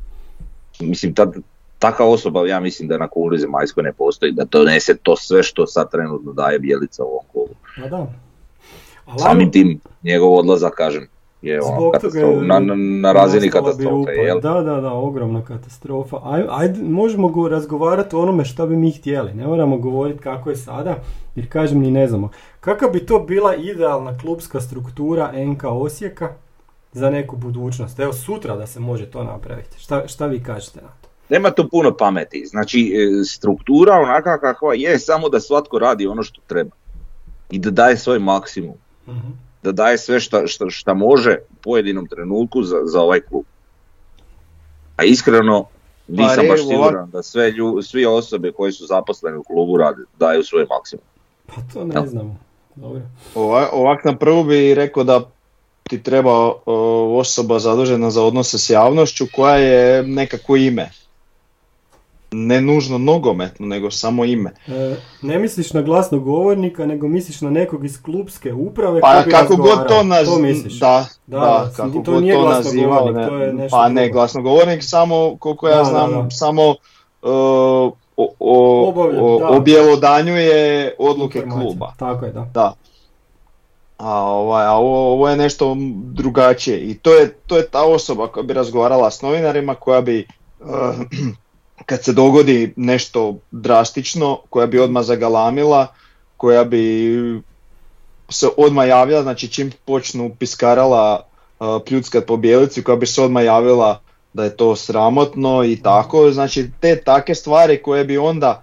mislim 0.81 1.15
tad 1.15 1.35
Taka 1.81 2.05
osoba 2.05 2.47
ja 2.47 2.61
mislim 2.61 2.89
da 2.89 2.99
na 2.99 3.09
kugli 3.09 3.39
zemaljskoj 3.39 3.83
ne 3.83 3.93
postoji, 3.93 4.33
da 4.33 4.45
donese 4.45 4.97
to 4.97 5.17
sve 5.17 5.43
što 5.43 5.67
sad 5.67 5.91
trenutno 5.91 6.33
daje 6.33 6.59
Bjelica 6.59 7.05
u 7.05 7.21
ovom. 7.35 7.49
Pa 7.83 7.89
da. 7.89 8.07
Samim 9.19 9.51
tim 9.51 9.81
njegov 10.03 10.35
odlazak, 10.35 10.75
kažem, 10.75 11.09
je 11.43 11.61
ono 11.63 11.93
na, 12.43 12.59
na, 12.59 12.75
na 12.75 13.13
razini 13.13 13.51
katastrofe. 13.51 14.11
Jel? 14.11 14.41
Da, 14.41 14.61
da, 14.61 14.81
da, 14.81 14.93
ogromna 14.93 15.45
katastrofa. 15.45 16.21
Ajde, 16.25 16.49
ajde, 16.51 16.83
možemo 16.83 17.29
go 17.29 17.49
razgovarati 17.49 18.17
o 18.17 18.21
onome 18.21 18.45
što 18.45 18.67
bi 18.67 18.77
mi 18.77 18.91
htjeli, 18.91 19.35
ne 19.35 19.47
moramo 19.47 19.79
govoriti 19.79 20.21
kako 20.21 20.51
je 20.51 20.57
sada, 20.57 20.97
jer 21.35 21.49
kažem 21.49 21.81
ni 21.81 21.91
ne 21.91 22.09
znamo. 22.09 22.31
Kakva 22.61 22.89
bi 22.89 23.07
to 23.07 23.19
bila 23.19 23.55
idealna 23.55 24.19
klubska 24.19 24.61
struktura 24.61 25.33
NK 25.47 25.65
Osijeka 25.65 26.33
za 26.93 27.11
neku 27.11 27.37
budućnost? 27.37 28.01
Evo 28.01 28.13
sutra 28.13 28.57
da 28.57 28.67
se 28.67 28.81
može 28.81 29.11
to 29.11 29.25
napraviti. 29.25 29.79
Šta, 29.79 30.09
šta 30.09 30.27
vi 30.27 30.43
kažete 30.43 30.81
na 30.81 30.89
to? 31.03 31.10
Nema 31.31 31.51
tu 31.51 31.69
puno 31.69 31.97
pameti. 31.97 32.47
Znači, 32.47 32.81
e, 32.81 33.25
struktura 33.25 33.95
onaka 33.95 34.39
kakva 34.39 34.75
je, 34.75 34.99
samo 34.99 35.29
da 35.29 35.41
svatko 35.41 35.79
radi 35.79 36.07
ono 36.07 36.23
što 36.23 36.41
treba. 36.47 36.71
I 37.51 37.59
da 37.59 37.71
daje 37.71 37.97
svoj 37.97 38.19
maksimum. 38.19 38.75
uh 39.07 39.15
da 39.63 39.73
daje 39.73 39.99
sve 39.99 40.21
šta, 40.21 40.47
šta, 40.47 40.71
šta 40.71 40.95
može 40.95 41.39
u 41.51 41.55
pojedinom 41.63 42.07
trenutku 42.07 42.63
za, 42.63 42.77
za 42.85 43.01
ovaj 43.01 43.21
klub. 43.21 43.45
A 44.97 45.05
iskreno 45.05 45.63
pa 46.07 46.13
nisam 46.23 46.47
baš 46.49 46.61
siguran 46.61 47.11
da 47.11 47.23
sve 47.23 47.51
lju, 47.51 47.83
svi 47.83 48.07
osobe 48.07 48.53
koji 48.53 48.73
su 48.73 48.87
zaposleni 48.87 49.37
u 49.37 49.43
klubu 49.43 49.77
rade, 49.77 50.03
daju 50.19 50.45
svoj 50.45 50.67
maksimum. 50.71 51.05
Pa 51.47 51.55
to 51.73 51.85
ne 51.85 52.07
znamo. 52.07 52.37
Dobro. 52.77 53.01
Ovak 53.73 54.05
na 54.05 54.17
prvu 54.17 54.45
bi 54.45 54.75
rekao 54.75 55.05
da 55.05 55.21
ti 55.83 56.03
treba 56.03 56.53
osoba 57.19 57.59
zadužena 57.59 58.11
za 58.11 58.23
odnose 58.23 58.59
s 58.59 58.71
javnošću 58.71 59.27
koja 59.33 59.57
je 59.57 60.03
nekako 60.03 60.57
ime 60.57 60.91
ne 62.33 62.61
nužno 62.61 62.99
nogometno, 62.99 63.67
nego 63.67 63.91
samo 63.91 64.25
ime. 64.25 64.51
E, 64.67 64.97
ne 65.23 65.39
misliš 65.39 65.73
na 65.73 65.83
glasnog 65.83 66.25
govornika, 66.25 66.87
nego 66.87 67.09
misliš 67.09 67.41
na 67.41 67.51
nekog 67.51 67.85
iz 67.85 68.03
klubske 68.03 68.53
uprave 68.53 69.01
pa, 69.01 69.23
kako 69.31 69.57
god 69.57 69.89
to, 69.89 70.03
naz... 70.03 70.27
to 70.27 70.39
misliš. 70.39 70.79
Da, 70.79 71.07
da, 71.27 71.39
da 71.39 71.73
kako 71.77 71.99
to 71.99 72.13
god 72.13 72.23
nije 72.23 72.35
to 72.35 72.49
nazivao. 72.49 73.11
Ne, 73.11 73.29
to 73.29 73.37
je 73.37 73.53
nešto 73.53 73.77
pa 73.77 73.89
ne, 73.89 74.11
glasnogovornik 74.11 74.85
samo, 74.85 75.37
koliko 75.39 75.69
ja 75.69 75.85
znam, 75.85 76.31
samo 76.31 76.69
uh, 76.69 77.93
o, 78.17 78.35
o, 78.39 79.57
objelodanjuje 79.57 80.95
odluke 80.99 81.43
kluba. 81.43 81.93
Tako 81.99 82.25
je, 82.25 82.33
da. 82.33 82.51
da. 82.55 82.75
A, 83.99 84.23
ovaj, 84.23 84.67
a 84.67 84.73
ovo, 84.73 85.13
ovo 85.13 85.29
je 85.29 85.37
nešto 85.37 85.77
drugačije 85.95 86.79
i 86.79 86.95
to 86.95 87.15
je, 87.15 87.33
to 87.47 87.57
je 87.57 87.67
ta 87.67 87.85
osoba 87.85 88.27
koja 88.27 88.43
bi 88.43 88.53
razgovarala 88.53 89.11
s 89.11 89.23
novinarima, 89.23 89.75
koja 89.75 90.01
bi 90.01 90.27
uh, 90.61 90.69
kad 91.87 92.05
se 92.05 92.13
dogodi 92.13 92.73
nešto 92.77 93.37
drastično, 93.51 94.39
koja 94.51 94.67
bi 94.67 94.79
odmah 94.79 95.03
zagalamila, 95.05 95.87
koja 96.37 96.65
bi 96.65 97.43
se 98.29 98.49
odmah 98.57 98.89
javila, 98.89 99.23
znači 99.23 99.49
čim 99.49 99.73
počnu 99.85 100.35
piskarala 100.39 101.27
uh, 101.61 101.67
pljuckat 101.87 102.27
po 102.27 102.37
bijelici, 102.37 102.83
koja 102.83 102.97
bi 102.97 103.07
se 103.07 103.23
odmah 103.23 103.45
javila 103.45 104.01
da 104.33 104.45
je 104.45 104.57
to 104.57 104.77
sramotno 104.77 105.65
i 105.65 105.83
tako, 105.83 106.31
znači 106.31 106.71
te 106.81 107.03
take 107.03 107.35
stvari 107.35 107.83
koje 107.83 108.05
bi 108.05 108.19
onda 108.19 108.63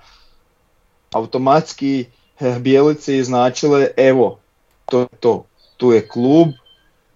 automatski 1.12 2.06
eh, 2.39 2.60
bijelici 2.60 3.23
značile 3.23 3.88
evo, 3.97 4.39
to 4.86 5.08
to, 5.19 5.45
tu 5.77 5.91
je 5.91 6.08
klub, 6.08 6.47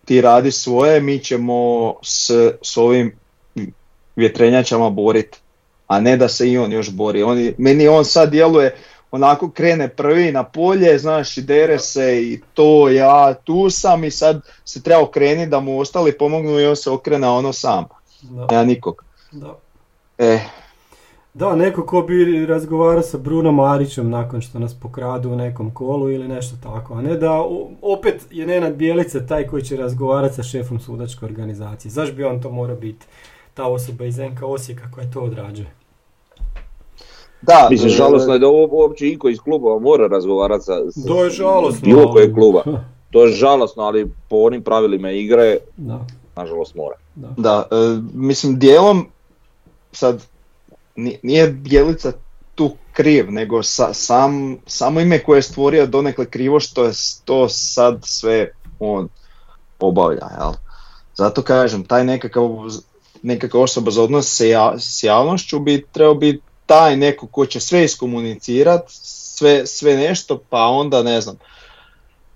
ti 0.06 0.22
radi 0.22 0.52
svoje, 0.52 1.02
mi 1.02 1.20
ćemo 1.20 1.94
s, 2.04 2.32
s 2.62 2.78
ovim 2.78 3.16
vjetrenjačama 4.16 4.90
boriti 4.90 5.41
a 5.92 6.00
ne 6.00 6.18
da 6.18 6.28
se 6.28 6.52
i 6.52 6.58
on 6.58 6.72
još 6.72 6.90
bori. 6.92 7.24
On, 7.24 7.52
meni 7.58 7.88
on 7.88 8.06
sad 8.06 8.32
djeluje, 8.32 8.76
onako 9.12 9.50
krene 9.50 9.88
prvi 9.88 10.32
na 10.32 10.44
polje, 10.44 11.00
znaš, 11.00 11.38
i 11.38 11.42
dere 11.42 11.80
se 11.80 12.22
i 12.24 12.42
to, 12.54 12.90
ja 12.90 13.34
tu 13.34 13.70
sam 13.70 14.04
i 14.04 14.12
sad 14.12 14.42
se 14.66 14.84
treba 14.84 15.02
okrenuti 15.02 15.50
da 15.50 15.60
mu 15.60 15.80
ostali 15.80 16.18
pomognu 16.18 16.60
i 16.60 16.66
on 16.66 16.76
se 16.76 16.90
okrene 16.90 17.28
ono 17.28 17.54
sam. 17.54 17.86
Da. 18.22 18.56
Ja 18.56 18.64
nikog. 18.64 19.04
Da. 19.32 19.58
E. 20.18 20.40
Da, 21.34 21.56
neko 21.56 21.86
ko 21.86 22.02
bi 22.02 22.46
razgovarao 22.46 23.02
sa 23.02 23.18
Brunom 23.18 23.56
Marićem 23.56 24.10
nakon 24.10 24.42
što 24.42 24.60
nas 24.60 24.74
pokradu 24.74 25.30
u 25.30 25.36
nekom 25.36 25.74
kolu 25.74 26.12
ili 26.12 26.28
nešto 26.28 26.56
tako, 26.64 26.94
a 26.94 27.02
ne 27.02 27.18
da 27.18 27.44
opet 27.82 28.26
je 28.30 28.48
Nenad 28.48 28.76
Bijelica 28.76 29.26
taj 29.26 29.48
koji 29.48 29.64
će 29.64 29.78
razgovarati 29.78 30.36
sa 30.36 30.44
šefom 30.44 30.80
sudačke 30.80 31.26
organizacije. 31.26 31.92
Zašto 31.92 32.16
bi 32.16 32.24
on 32.24 32.42
to 32.42 32.50
morao 32.50 32.76
biti 32.76 33.06
ta 33.54 33.66
osoba 33.66 34.06
iz 34.06 34.18
NK 34.18 34.44
Osijeka 34.44 34.92
koja 34.92 35.12
to 35.12 35.22
odrađuje? 35.22 35.81
Da, 37.42 37.68
Mislim, 37.72 37.90
e, 37.90 37.94
žalosno 37.94 38.34
je 38.34 38.40
da 38.40 38.48
ovo 38.48 38.68
uopće 38.72 39.08
iko 39.08 39.30
iz 39.30 39.40
klubova 39.40 39.80
mora 39.80 40.08
razgovarati 40.08 40.64
sa, 40.64 40.74
to 41.08 41.24
je 41.24 41.30
žalosno, 41.30 41.82
bilo 41.84 42.12
kojeg 42.12 42.34
kluba. 42.34 42.64
To 43.12 43.26
je 43.26 43.34
žalosno, 43.34 43.84
ali 43.84 44.12
po 44.30 44.36
onim 44.36 44.64
pravilima 44.64 45.12
igre, 45.12 45.58
da. 45.78 46.06
nažalost 46.36 46.76
mora. 46.76 46.96
Da, 47.16 47.28
da 47.38 47.68
e, 47.72 47.76
mislim, 48.14 48.60
dijelom, 48.60 49.08
sad, 49.92 50.24
nije 51.24 51.48
Bjelica 51.48 52.12
tu 52.56 52.72
kriv, 52.94 53.32
nego 53.32 53.64
sa, 53.64 53.94
sam, 53.94 54.58
samo 54.66 55.00
ime 55.00 55.24
koje 55.24 55.38
je 55.38 55.42
stvorio 55.42 55.86
donekle 55.86 56.26
krivo 56.26 56.60
što 56.60 56.84
je 56.84 56.92
to 57.26 57.50
sad 57.50 58.00
sve 58.04 58.52
on 58.80 59.10
obavlja, 59.80 60.28
jel? 60.40 60.54
Zato 61.16 61.42
kažem, 61.42 61.84
taj 61.84 62.04
nekakav, 62.04 62.50
nekakva 63.22 63.62
osoba 63.62 63.92
za 63.92 64.04
odnos 64.04 64.42
s 64.78 65.04
javnošću 65.04 65.60
bi 65.60 65.86
trebao 65.92 66.16
biti 66.16 66.44
taj 66.72 66.96
neko 66.98 67.28
ko 67.28 67.46
će 67.46 67.60
sve 67.60 67.84
iskomunicirat, 67.84 68.84
sve, 68.88 69.68
sve 69.68 69.98
nešto, 69.98 70.38
pa 70.50 70.68
onda 70.68 71.04
ne 71.04 71.22
znam. 71.22 71.36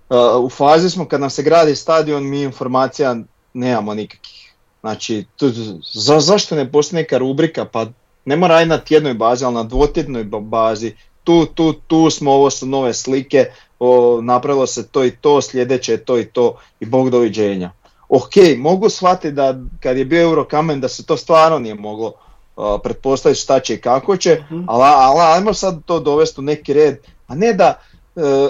Uh, 0.08 0.44
u 0.44 0.48
fazi 0.48 0.90
smo 0.90 1.08
kad 1.08 1.20
nam 1.20 1.30
se 1.30 1.42
gradi 1.42 1.76
stadion, 1.76 2.28
mi 2.30 2.42
informacija 2.42 3.16
nemamo 3.54 3.94
nikakvih. 3.94 4.52
Znači, 4.80 5.24
tu, 5.36 5.50
za, 5.92 6.20
zašto 6.20 6.54
ne 6.54 6.72
postoji 6.72 7.02
neka 7.02 7.18
rubrika, 7.18 7.64
pa 7.64 7.86
ne 8.24 8.36
mora 8.36 8.64
na 8.64 8.78
tjednoj 8.78 9.14
bazi, 9.14 9.44
ali 9.44 9.54
na 9.54 9.62
dvotjednoj 9.62 10.24
bazi, 10.24 10.94
tu, 11.24 11.46
tu, 11.46 11.72
tu 11.72 12.10
smo, 12.10 12.32
ovo 12.32 12.50
su 12.50 12.66
nove 12.66 12.94
slike, 12.94 13.46
o, 13.78 14.20
napravilo 14.22 14.66
se 14.66 14.88
to 14.88 15.04
i 15.04 15.10
to, 15.10 15.42
sljedeće 15.42 15.92
je 15.92 16.04
to 16.04 16.18
i 16.18 16.24
to 16.24 16.58
i 16.80 16.86
bog 16.86 17.10
doviđenja. 17.10 17.72
Ok, 18.08 18.36
mogu 18.58 18.88
shvatiti 18.88 19.32
da 19.32 19.58
kad 19.80 19.96
je 19.96 20.04
bio 20.04 20.22
Eurokamen 20.22 20.80
da 20.80 20.88
se 20.88 21.06
to 21.06 21.16
stvarno 21.16 21.58
nije 21.58 21.74
moglo 21.74 22.25
pretpostaviti 22.82 23.40
šta 23.40 23.60
će 23.60 23.74
i 23.74 23.80
kako 23.80 24.16
će, 24.16 24.42
mhm. 24.50 24.64
ali, 24.66 24.82
ali 24.84 25.20
ajmo 25.20 25.54
sad 25.54 25.84
to 25.84 26.00
dovesti 26.00 26.40
u 26.40 26.44
neki 26.44 26.72
red, 26.72 26.98
a 27.26 27.34
ne 27.34 27.52
da 27.52 27.80
e, 28.16 28.48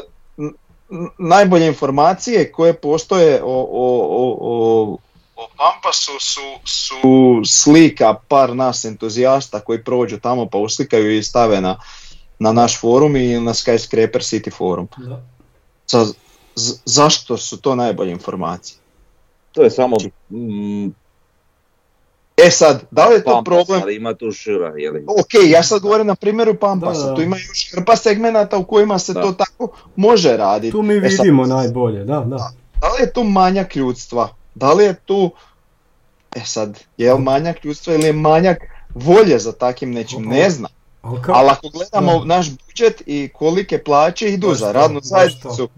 najbolje 1.19 1.67
informacije 1.67 2.53
koje 2.53 2.75
postoje 2.75 3.43
o, 3.43 3.67
o, 3.71 4.07
o, 4.41 4.99
o 5.37 5.49
Pampasu 5.57 6.13
su, 6.21 6.41
su 6.65 7.43
slika 7.47 8.15
par 8.29 8.57
nas 8.57 8.85
entuzijasta 8.85 9.61
koji 9.61 9.85
prođu 9.85 10.19
tamo 10.19 10.47
pa 10.47 10.59
uslikaju 10.59 11.17
i 11.17 11.23
stave 11.23 11.61
na, 11.61 11.79
na 12.39 12.53
naš 12.53 12.81
forum 12.81 13.17
i 13.17 13.41
na 13.41 13.55
Skyscraper 13.55 14.21
City 14.21 14.53
forum. 14.57 14.89
Da. 14.97 15.23
zašto 16.85 17.37
su 17.37 17.61
to 17.61 17.75
najbolje 17.75 18.11
informacije? 18.11 18.79
To 19.53 19.63
je 19.63 19.71
samo 19.71 19.97
E 22.37 22.51
sad, 22.51 22.83
da 22.91 23.09
li 23.09 23.15
je 23.15 23.25
to 23.25 23.31
Pampas, 23.31 23.45
problem? 23.45 23.83
Ali 23.83 23.97
ima 23.97 24.15
tu 24.15 24.33
šira, 24.33 24.73
jeli? 24.77 25.05
Ok, 25.09 25.35
ja 25.49 25.63
sad 25.63 25.83
govorim 25.83 26.07
na 26.07 26.15
primjeru 26.15 26.55
Pampasa, 26.55 27.15
tu 27.15 27.23
ima 27.23 27.37
još 27.37 27.73
hrpa 27.73 27.97
segmenata 27.97 28.59
u 28.59 28.65
kojima 28.65 28.99
se 28.99 29.15
to 29.15 29.33
tako 29.33 29.69
može 29.97 30.37
raditi. 30.37 30.73
Tu 30.73 30.83
mi 30.83 30.95
e 30.95 31.01
vidimo 31.01 31.47
najbolje, 31.47 32.05
da, 32.05 32.21
da. 32.21 32.53
Da 32.81 32.89
li 32.89 33.01
je 33.01 33.13
tu 33.13 33.25
manjak 33.25 33.77
ljudstva? 33.77 34.29
Da 34.55 34.73
li 34.73 34.85
je 34.85 34.95
tu, 34.95 35.31
e 36.37 36.41
sad, 36.45 36.81
je 36.97 37.15
li 37.15 37.23
manjak 37.23 37.65
ljudstva 37.65 37.95
ili 37.95 38.05
je 38.05 38.13
manjak 38.13 38.59
volje 38.95 39.39
za 39.39 39.53
takim 39.53 39.93
nečim, 39.93 40.23
ne 40.23 40.51
znam. 40.51 40.71
Ali 41.29 41.49
ako 41.51 41.69
gledamo 41.69 42.25
naš 42.25 42.51
budžet 42.51 43.03
i 43.07 43.29
kolike 43.35 43.85
plaće 43.85 44.29
idu 44.29 44.55
za 44.55 44.73
radnu 44.73 45.01
zajednicu, 45.03 45.69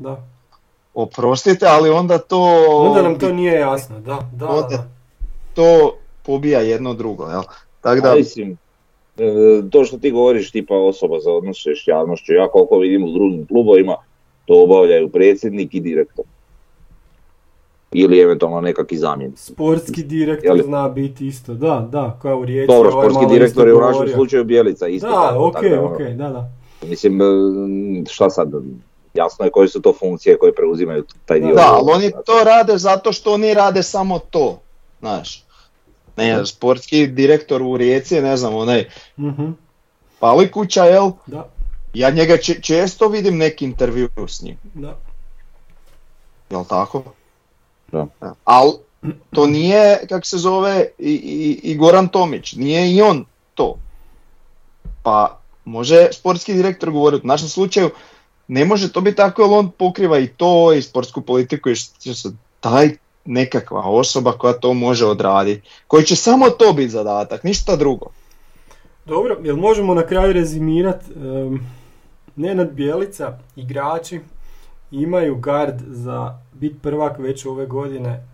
oprostite, 0.94 1.66
ali 1.66 1.90
onda 1.90 2.18
to... 2.18 2.66
Onda 2.68 3.02
nam 3.02 3.18
to 3.18 3.32
nije 3.32 3.60
jasno, 3.60 4.00
da, 4.00 4.30
da. 4.32 4.48
Onda 4.48 4.86
to 5.54 5.98
pobija 6.28 6.60
jedno 6.60 6.94
drugo, 6.94 7.26
jel? 7.26 7.42
Tak 7.80 8.00
da... 8.02 8.14
Mislim, 8.14 8.58
e, 9.18 9.62
to 9.70 9.84
što 9.84 9.98
ti 9.98 10.10
govoriš 10.10 10.50
tipa 10.50 10.74
osoba 10.74 11.20
za 11.20 11.32
odnose 11.32 11.70
s 11.84 11.86
javnošću, 11.86 12.32
ja 12.32 12.48
koliko 12.48 12.78
vidim 12.78 13.04
u 13.04 13.12
drugim 13.12 13.46
klubovima, 13.46 13.96
to 14.44 14.62
obavljaju 14.62 15.08
predsjednik 15.08 15.74
i 15.74 15.80
direktor. 15.80 16.24
Ili 17.92 18.20
eventualno 18.20 18.60
nekakvi 18.60 18.96
zamjenik. 18.96 19.38
Sportski 19.38 20.02
direktor 20.02 20.46
Jeli? 20.46 20.62
zna 20.62 20.88
biti 20.88 21.26
isto, 21.26 21.54
da, 21.54 21.88
da, 21.92 22.18
kao 22.22 22.38
u 22.38 22.44
Rijeci. 22.44 22.66
Dobro, 22.66 22.90
ovaj 22.90 23.10
sportski 23.10 23.34
direktor 23.34 23.68
je 23.68 23.74
u 23.74 23.80
našem 23.80 24.08
slučaju 24.08 24.44
Bijelica 24.44 24.88
isto. 24.88 25.08
Da, 25.08 25.38
ok, 25.38 25.56
ok, 25.92 25.98
da, 25.98 26.28
da. 26.28 26.50
Mislim, 26.86 27.20
e, 27.20 27.24
šta 28.08 28.30
sad, 28.30 28.52
jasno 29.14 29.44
je 29.44 29.50
koje 29.50 29.68
su 29.68 29.82
to 29.82 29.92
funkcije 29.92 30.38
koje 30.38 30.54
preuzimaju 30.54 31.04
taj 31.26 31.40
dio. 31.40 31.54
Da, 31.54 31.66
ali 31.68 31.92
oni 31.92 32.10
to 32.10 32.44
rade 32.44 32.78
zato 32.78 33.12
što 33.12 33.32
oni 33.32 33.54
rade 33.54 33.82
samo 33.82 34.18
to, 34.18 34.60
znaš. 35.00 35.47
Ne, 36.18 36.46
sportski 36.46 37.06
direktor 37.06 37.62
u 37.62 37.76
Rijeci, 37.76 38.20
ne 38.20 38.36
znam, 38.36 38.54
onaj 38.54 38.88
uh-huh. 39.18 39.52
Palikuća, 40.18 40.84
jel? 40.84 41.10
Da. 41.26 41.48
Ja 41.94 42.10
njega 42.10 42.36
često 42.62 43.08
vidim 43.08 43.36
neki 43.36 43.64
intervju 43.64 44.08
s 44.28 44.42
njim. 44.42 44.56
Da. 44.74 44.96
Jel 46.50 46.64
tako? 46.64 47.02
Da. 47.92 48.06
Ali 48.44 48.72
to 49.30 49.46
nije, 49.46 50.06
kak 50.08 50.26
se 50.26 50.38
zove, 50.38 50.86
i, 50.98 51.12
i, 51.12 51.70
i 51.70 51.76
Goran 51.76 52.08
Tomić, 52.08 52.52
nije 52.52 52.94
i 52.94 53.02
on 53.02 53.24
to. 53.54 53.78
Pa 55.02 55.40
može 55.64 56.08
sportski 56.12 56.54
direktor 56.54 56.90
govoriti, 56.90 57.26
u 57.26 57.28
našem 57.28 57.48
slučaju 57.48 57.90
ne 58.48 58.64
može 58.64 58.92
to 58.92 59.00
biti 59.00 59.16
tako 59.16 59.42
jer 59.42 59.50
on 59.52 59.70
pokriva 59.70 60.18
i 60.18 60.28
to 60.28 60.72
i 60.72 60.82
sportsku 60.82 61.20
politiku 61.20 61.70
i 61.70 61.76
što 61.76 62.14
se 62.14 62.28
taj 62.60 62.96
nekakva 63.28 63.80
osoba 63.80 64.32
koja 64.32 64.52
to 64.52 64.74
može 64.74 65.06
odraditi, 65.06 65.68
koji 65.86 66.04
će 66.04 66.16
samo 66.16 66.50
to 66.50 66.72
biti 66.72 66.88
zadatak, 66.88 67.44
ništa 67.44 67.76
drugo. 67.76 68.06
Dobro, 69.04 69.36
jel 69.42 69.56
možemo 69.56 69.94
na 69.94 70.06
kraju 70.06 70.32
rezimirati, 70.32 71.04
um, 71.14 71.60
Nenad 72.36 72.72
Bjelica, 72.72 73.38
igrači, 73.56 74.20
imaju 74.90 75.36
gard 75.36 75.80
za 75.86 76.38
bit 76.52 76.82
prvak 76.82 77.18
već 77.18 77.46
ove 77.46 77.66
godine 77.66 78.26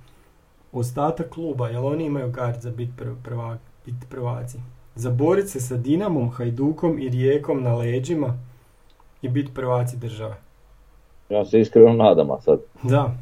ostatak 0.73 1.29
kluba, 1.29 1.69
jel 1.69 1.87
oni 1.87 2.05
imaju 2.05 2.31
gard 2.31 2.61
za 2.61 2.71
bit, 2.71 2.91
prvak, 3.25 3.59
bit 3.87 3.95
prvaci? 4.11 4.59
Za 4.95 5.11
borit 5.11 5.49
se 5.49 5.61
sa 5.61 5.77
Dinamom, 5.77 6.31
Hajdukom 6.31 6.99
i 6.99 7.09
Rijekom 7.09 7.63
na 7.63 7.75
leđima 7.75 8.39
i 9.23 9.29
bit 9.29 9.55
prvaci 9.55 9.97
države. 9.97 10.37
Ja 11.29 11.45
se 11.45 11.61
iskreno 11.61 11.93
nadam, 11.93 12.31
a 12.31 12.41
sad. 12.41 12.61
Da. 12.83 13.15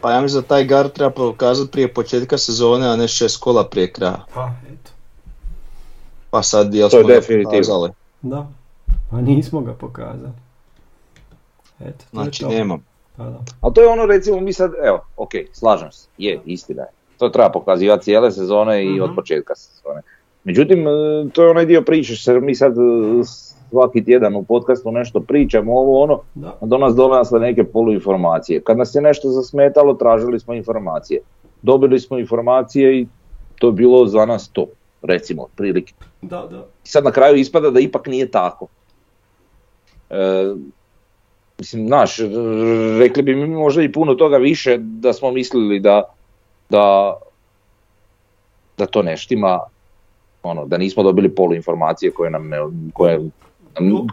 Pa 0.00 0.12
ja 0.12 0.20
mislim 0.20 0.42
da 0.42 0.48
taj 0.48 0.64
gard 0.64 0.92
treba 0.92 1.10
pokazati 1.10 1.70
prije 1.70 1.94
početka 1.94 2.38
sezone, 2.38 2.88
a 2.88 2.96
ne 2.96 3.08
šest 3.08 3.40
kola 3.40 3.68
prije 3.68 3.92
kraja. 3.92 4.24
Pa, 4.34 4.50
eto. 4.72 4.90
Pa 6.30 6.42
sad 6.42 6.74
jel 6.74 6.90
smo 6.90 7.02
ga 7.02 7.20
pokazali? 7.44 7.90
Da, 8.22 8.46
pa 9.10 9.20
nismo 9.20 9.60
ga 9.60 9.72
pokazali. 9.72 10.32
Eto, 11.80 12.04
znači 12.12 12.46
nemam. 12.46 12.84
Pa 13.16 13.24
da. 13.24 13.38
A 13.60 13.70
to 13.70 13.80
je 13.80 13.88
ono 13.88 14.06
recimo 14.06 14.40
mi 14.40 14.52
sad, 14.52 14.72
evo, 14.84 15.00
ok, 15.16 15.30
slažem 15.52 15.92
se, 15.92 16.08
je, 16.18 16.40
istina 16.44 16.82
je. 16.82 16.88
To 17.18 17.28
treba 17.28 17.50
pokazivati 17.50 18.04
cijele 18.04 18.30
sezone 18.30 18.84
i 18.84 19.00
od 19.00 19.08
mhm. 19.08 19.16
početka 19.16 19.54
sezone. 19.54 20.02
Međutim, 20.44 20.88
e, 20.88 20.90
to 21.32 21.42
je 21.42 21.50
onaj 21.50 21.66
dio 21.66 21.82
priče, 21.82 22.40
mi 22.40 22.54
sad 22.54 22.72
e, 22.78 22.80
svaki 23.70 24.04
tjedan 24.04 24.36
u 24.36 24.42
podcastu 24.42 24.92
nešto 24.92 25.20
pričamo, 25.20 25.78
ovo 25.78 26.02
ono, 26.02 26.20
da. 26.34 26.58
do 26.60 26.78
nas 26.78 26.94
dolazile 26.94 27.40
neke 27.40 27.64
poluinformacije. 27.64 28.60
Kad 28.60 28.78
nas 28.78 28.94
je 28.94 29.02
nešto 29.02 29.28
zasmetalo, 29.28 29.94
tražili 29.94 30.40
smo 30.40 30.54
informacije. 30.54 31.20
Dobili 31.62 32.00
smo 32.00 32.18
informacije 32.18 33.00
i 33.00 33.06
to 33.58 33.66
je 33.66 33.72
bilo 33.72 34.06
za 34.06 34.26
nas 34.26 34.48
to, 34.48 34.66
recimo, 35.02 35.46
prilike. 35.56 35.94
Da, 36.22 36.46
da. 36.50 36.66
Sad 36.84 37.04
na 37.04 37.10
kraju 37.10 37.36
ispada 37.36 37.70
da 37.70 37.80
ipak 37.80 38.06
nije 38.06 38.30
tako. 38.30 38.66
E, 40.10 40.54
mislim, 41.58 41.86
znaš, 41.86 42.18
rekli 42.98 43.22
bi 43.22 43.34
mi 43.34 43.46
možda 43.46 43.82
i 43.82 43.92
puno 43.92 44.14
toga 44.14 44.36
više 44.36 44.78
da 44.78 45.12
smo 45.12 45.30
mislili 45.30 45.80
da, 45.80 46.02
da, 46.70 47.16
da 48.78 48.86
to 48.86 49.02
ne 49.02 49.16
štima, 49.16 49.60
ono, 50.42 50.66
da 50.66 50.78
nismo 50.78 51.02
dobili 51.02 51.34
polu 51.34 51.54
informacije 51.54 52.10
koje 52.10 52.30
nam 52.30 52.48
ne, 52.48 52.58
koje, 52.92 53.20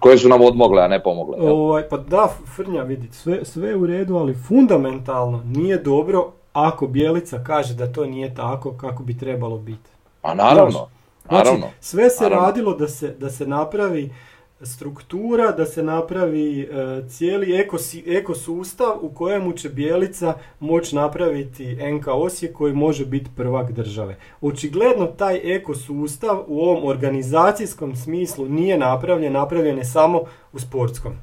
koje 0.01 0.17
su 0.17 0.29
nam 0.29 0.41
odmogle, 0.41 0.83
a 0.83 0.87
ne 0.87 1.03
pomogle. 1.03 1.51
Ovaj, 1.51 1.89
pa 1.89 1.97
da, 1.97 2.29
Frnja 2.55 2.83
vidi, 2.83 3.07
sve, 3.11 3.45
sve 3.45 3.75
u 3.75 3.85
redu, 3.85 4.15
ali 4.15 4.35
fundamentalno 4.47 5.41
nije 5.45 5.77
dobro 5.77 6.31
ako 6.53 6.87
Bjelica 6.87 7.43
kaže 7.43 7.73
da 7.73 7.91
to 7.91 8.05
nije 8.05 8.35
tako 8.35 8.71
kako 8.71 9.03
bi 9.03 9.17
trebalo 9.17 9.57
biti. 9.57 9.89
A 10.21 10.33
naravno, 10.33 10.87
znači, 11.27 11.45
naravno. 11.45 11.67
sve 11.79 12.09
se 12.09 12.29
radilo 12.29 12.73
da 12.73 12.87
se, 12.87 13.15
da 13.19 13.29
se 13.29 13.47
napravi 13.47 14.13
struktura 14.61 15.51
da 15.51 15.65
se 15.65 15.83
napravi 15.83 16.61
e, 16.61 16.67
cijeli 17.09 17.55
ekosi, 17.55 18.03
ekosustav 18.07 18.97
u 19.01 19.09
kojemu 19.09 19.53
će 19.53 19.69
Bijelica 19.69 20.33
moći 20.59 20.95
napraviti 20.95 21.75
NK 21.75 22.07
Osijek 22.07 22.53
koji 22.53 22.73
može 22.73 23.05
biti 23.05 23.29
prvak 23.35 23.71
države. 23.71 24.15
Očigledno 24.41 25.05
taj 25.05 25.55
ekosustav 25.55 26.43
u 26.47 26.59
ovom 26.61 26.85
organizacijskom 26.85 27.95
smislu 27.95 28.49
nije 28.49 28.77
napravljen, 28.77 29.33
napravljen 29.33 29.77
je 29.77 29.85
samo 29.85 30.21
u 30.53 30.59
sportskom. 30.59 31.13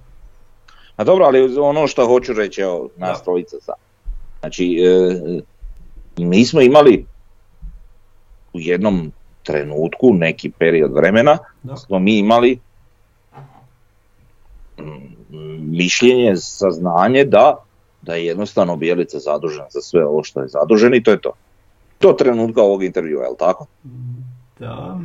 A 0.97 1.05
dobro, 1.05 1.25
ali 1.25 1.59
ono 1.59 1.87
što 1.87 2.07
hoću 2.07 2.33
reći, 2.33 2.61
evo, 2.61 2.89
nas 2.97 3.23
trojica 3.23 3.57
sad. 3.61 3.75
Znači, 4.41 4.79
e, 4.85 5.41
mi 6.17 6.45
smo 6.45 6.61
imali 6.61 7.07
u 8.53 8.61
jednom 8.61 9.13
trenutku, 9.43 10.13
neki 10.13 10.51
period 10.51 10.93
vremena, 10.93 11.39
da. 11.63 11.77
smo 11.77 11.99
mi 11.99 12.19
imali 12.19 12.59
mišljenje, 15.61 16.37
saznanje 16.37 17.25
da, 17.25 17.57
da 18.03 18.15
je 18.15 18.27
jednostavno 18.27 18.77
Bijelica 18.77 19.19
zadužen 19.19 19.65
za 19.71 19.81
sve 19.81 20.07
ovo 20.07 20.25
što 20.25 20.41
je 20.41 20.49
zadužen 20.49 20.95
i 20.95 21.03
to 21.03 21.11
je 21.11 21.21
to. 21.21 21.33
To 21.99 22.13
trenutka 22.13 22.63
ovog 22.63 22.85
intervjua, 22.85 23.25
je 23.25 23.31
li 23.31 23.37
tako? 23.39 23.67
Da. 24.59 25.01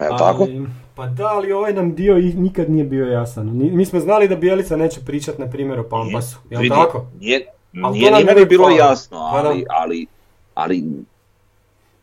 Je 0.00 0.10
li 0.10 0.18
tako? 0.18 0.48
Pa 0.94 1.06
da, 1.06 1.26
ali 1.26 1.52
ovaj 1.52 1.72
nam 1.72 1.94
dio 1.94 2.14
nikad 2.14 2.70
nije 2.70 2.84
bio 2.84 3.06
jasan. 3.06 3.50
Mi 3.52 3.84
smo 3.84 4.00
znali 4.00 4.28
da 4.28 4.36
Bijelica 4.36 4.76
neće 4.76 5.00
pričati 5.06 5.40
na 5.40 5.50
primjer 5.50 5.80
o 5.80 5.88
Pampasu, 5.88 6.38
je 6.50 6.58
li 6.58 6.68
tako? 6.68 7.06
Nije, 7.20 7.46
nije 7.72 8.12
ni 8.12 8.24
meni 8.24 8.44
bilo 8.46 8.70
jasno, 8.70 9.16
pa 9.18 9.36
ali, 9.36 9.64
ali, 9.68 10.06
ali 10.54 10.84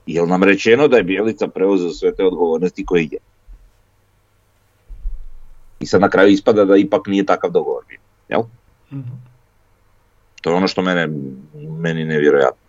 je 0.06 0.26
nam 0.26 0.44
rečeno 0.44 0.88
da 0.88 0.98
je 0.98 1.04
Bijelica 1.04 1.48
preuzeo 1.48 1.90
sve 1.90 2.16
te 2.16 2.26
odgovornosti 2.26 2.86
koje 2.86 3.08
je? 3.12 3.18
I 5.82 5.86
sad 5.86 6.02
na 6.02 6.10
kraju 6.10 6.30
ispada 6.30 6.66
da 6.66 6.78
ipak 6.78 7.08
nije 7.08 7.26
takav 7.26 7.52
dogovor 7.52 7.84
bio. 7.88 8.00
Jel? 8.30 8.42
mm 8.92 9.32
To 10.42 10.50
je 10.50 10.56
ono 10.56 10.68
što 10.68 10.82
mene, 10.82 11.08
meni 11.80 12.06
nevjerojatno. 12.06 12.62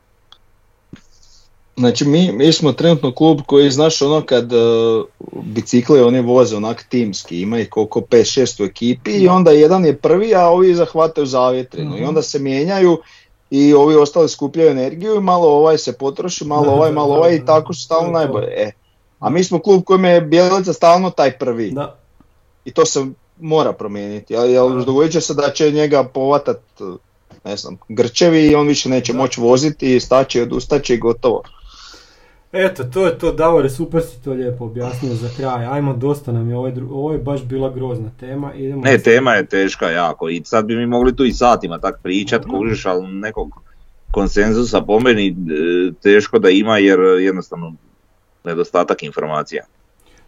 Znači 1.76 2.04
mi, 2.04 2.32
mi 2.32 2.52
smo 2.52 2.72
trenutno 2.72 3.12
klub 3.14 3.40
koji 3.46 3.70
znaš 3.70 4.02
ono 4.02 4.20
kad 4.26 4.52
uh, 4.52 5.04
bicikle 5.42 6.02
oni 6.02 6.20
voze 6.20 6.56
onak 6.56 6.86
timski, 6.88 7.40
ima 7.40 7.58
ih 7.58 7.68
koliko 7.70 8.00
5-6 8.00 8.62
u 8.62 8.66
ekipi 8.66 9.10
i 9.10 9.28
onda 9.28 9.50
jedan 9.50 9.84
je 9.84 9.96
prvi 9.96 10.34
a 10.34 10.46
ovi 10.46 10.74
zahvataju 10.74 11.26
zavjetrinu 11.26 11.96
i 11.96 12.00
mhm. 12.00 12.08
onda 12.08 12.22
se 12.22 12.38
mijenjaju 12.38 12.98
i 13.50 13.74
ovi 13.74 13.94
ostali 13.94 14.28
skupljaju 14.28 14.70
energiju 14.70 15.16
i 15.16 15.20
malo 15.20 15.48
ovaj 15.48 15.78
se 15.78 15.98
potroši, 15.98 16.44
malo 16.44 16.72
ovaj, 16.72 16.92
malo 16.92 17.14
ovaj 17.14 17.34
i 17.34 17.44
tako 17.46 17.74
su 17.74 17.82
stalno 17.82 18.10
najbolje. 18.10 18.48
E, 18.56 18.70
a 19.18 19.30
mi 19.30 19.44
smo 19.44 19.58
klub 19.58 19.82
kojem 19.84 20.04
je 20.04 20.20
Bjelica 20.20 20.72
stalno 20.72 21.10
taj 21.10 21.38
prvi. 21.38 21.70
Da 21.70 22.01
i 22.64 22.72
to 22.72 22.86
se 22.86 23.06
mora 23.40 23.72
promijeniti. 23.72 24.34
Jel, 24.34 24.84
dogodit 24.84 25.12
će 25.12 25.20
se 25.20 25.34
da 25.34 25.50
će 25.50 25.70
njega 25.70 26.04
povatat 26.04 26.60
ne 27.44 27.56
znam, 27.56 27.78
grčevi 27.88 28.46
i 28.46 28.54
on 28.54 28.66
više 28.66 28.88
neće 28.88 29.12
moći 29.12 29.40
voziti 29.40 29.96
i 29.96 30.00
staći, 30.00 30.40
odustaće 30.40 30.94
i 30.94 30.98
gotovo. 30.98 31.42
Eto, 32.52 32.84
to 32.84 33.06
je 33.06 33.18
to, 33.18 33.32
Davore, 33.32 33.70
super 33.70 34.02
si 34.02 34.22
to 34.22 34.32
lijepo 34.32 34.64
objasnio 34.64 35.14
za 35.14 35.28
kraj. 35.36 35.66
Ajmo, 35.66 35.96
dosta 35.96 36.32
nam 36.32 36.50
je, 36.50 36.56
ovo 36.56 36.66
je, 36.66 36.74
ovo 36.90 37.12
je 37.12 37.18
baš 37.18 37.42
bila 37.42 37.70
grozna 37.70 38.10
tema. 38.20 38.54
Idemo 38.54 38.82
ne, 38.82 38.98
tema 38.98 39.34
je 39.34 39.46
teška 39.46 39.90
jako 39.90 40.28
i 40.28 40.42
sad 40.44 40.64
bi 40.64 40.76
mi 40.76 40.86
mogli 40.86 41.16
tu 41.16 41.24
i 41.24 41.32
satima 41.32 41.78
tak 41.78 42.00
pričat, 42.02 42.44
kužiš, 42.44 42.86
ali 42.86 43.06
nekog 43.06 43.48
konsenzusa 44.10 44.80
po 44.80 45.00
meni 45.00 45.28
e, 45.28 45.34
teško 46.02 46.38
da 46.38 46.50
ima 46.50 46.78
jer 46.78 46.98
jednostavno 47.00 47.74
nedostatak 48.44 49.02
informacija 49.02 49.64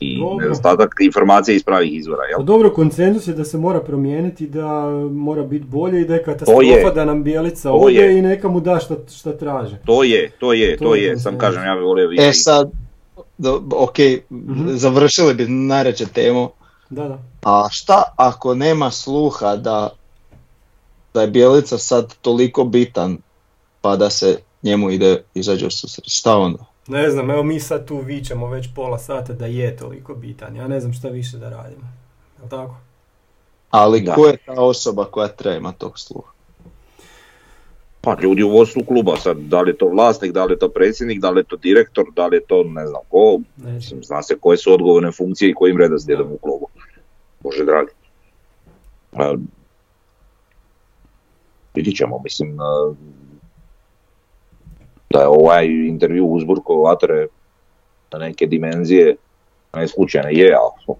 i 0.00 0.18
dobro. 0.18 0.42
nedostatak 0.42 0.94
informacija 1.00 1.54
iz 1.54 1.64
pravih 1.64 1.94
izvora. 1.94 2.22
Jel? 2.22 2.42
Dobro, 2.42 2.70
konsenzus 2.70 3.28
je 3.28 3.34
da 3.34 3.44
se 3.44 3.58
mora 3.58 3.80
promijeniti, 3.80 4.46
da 4.46 4.88
mora 5.10 5.42
biti 5.42 5.64
bolje 5.64 6.00
i 6.00 6.04
da 6.04 6.14
je 6.14 6.22
katastrofa 6.22 6.90
da 6.94 7.04
nam 7.04 7.22
bijelica 7.22 7.72
ode 7.72 8.18
i 8.18 8.22
neka 8.22 8.48
mu 8.48 8.60
da 8.60 8.78
šta, 8.78 8.96
šta 9.16 9.32
traže. 9.32 9.78
To 9.86 10.02
je, 10.04 10.30
to 10.40 10.52
je, 10.52 10.76
to, 10.76 10.84
to 10.84 10.94
je, 10.94 11.18
sam 11.18 11.38
kažem, 11.38 11.64
ja 11.64 11.74
bih 11.74 11.84
volio 11.84 12.08
vidjeti. 12.08 12.30
E 12.30 12.32
sad, 12.32 12.70
do, 13.38 13.62
ok, 13.76 13.98
mm 14.30 14.76
završili 14.76 15.34
bi 15.34 15.48
najreće 15.48 16.06
temu. 16.06 16.50
Da, 16.90 17.08
da. 17.08 17.18
A 17.42 17.68
šta 17.70 18.02
ako 18.16 18.54
nema 18.54 18.90
sluha 18.90 19.56
da, 19.56 19.90
da 21.14 21.20
je 21.20 21.28
bijelica 21.28 21.78
sad 21.78 22.14
toliko 22.22 22.64
bitan 22.64 23.18
pa 23.80 23.96
da 23.96 24.10
se 24.10 24.38
njemu 24.62 24.90
ide 24.90 25.22
izađe 25.34 25.66
u 25.66 25.70
susret? 25.70 26.04
Šta 26.08 26.36
onda? 26.36 26.73
Ne 26.86 27.10
znam, 27.10 27.30
evo 27.30 27.42
mi 27.42 27.60
sad 27.60 27.86
tu 27.86 27.98
vičemo 27.98 28.48
već 28.48 28.68
pola 28.74 28.98
sata 28.98 29.32
da 29.32 29.46
je 29.46 29.76
toliko 29.76 30.14
bitan. 30.14 30.56
Ja 30.56 30.68
ne 30.68 30.80
znam 30.80 30.92
šta 30.92 31.08
više 31.08 31.36
da 31.36 31.50
radimo. 31.50 31.92
Jel 32.38 32.48
tako? 32.48 32.76
Ali 33.70 34.00
da. 34.00 34.14
ko 34.14 34.26
je 34.26 34.36
ta 34.36 34.52
osoba 34.52 35.04
koja 35.04 35.28
treba 35.28 35.72
tog 35.72 35.98
sluha? 35.98 36.34
Pa 38.00 38.16
ljudi 38.22 38.42
u 38.42 38.50
vodstvu 38.50 38.84
kluba 38.84 39.16
sad, 39.16 39.36
da 39.36 39.60
li 39.60 39.70
je 39.70 39.76
to 39.76 39.88
vlasnik, 39.88 40.32
da 40.32 40.44
li 40.44 40.52
je 40.52 40.58
to 40.58 40.68
predsjednik, 40.68 41.20
da 41.20 41.30
li 41.30 41.40
je 41.40 41.44
to 41.44 41.56
direktor, 41.56 42.04
da 42.16 42.26
li 42.26 42.36
je 42.36 42.44
to 42.44 42.64
ne 42.64 42.86
znam 42.86 43.00
ko, 43.08 43.40
mislim, 43.56 44.04
zna 44.04 44.22
se 44.22 44.38
koje 44.40 44.56
su 44.56 44.72
odgovorne 44.72 45.12
funkcije 45.12 45.50
i 45.50 45.54
kojim 45.54 45.78
redoslijedom 45.78 46.32
u 46.32 46.38
klubu. 46.38 46.66
Bože 47.40 47.64
dragi. 47.64 47.90
A, 49.12 49.34
vidit 51.74 51.96
ćemo, 51.96 52.20
mislim, 52.24 52.58
da 55.14 55.20
je 55.20 55.28
ovaj 55.28 55.66
intervju 55.66 56.26
uzburko 56.26 56.74
vatre 56.74 57.26
na 58.12 58.18
neke 58.18 58.46
dimenzije, 58.46 59.16
ne 59.74 59.88
slučajne 59.88 60.34
je, 60.34 60.54
ali 60.54 60.96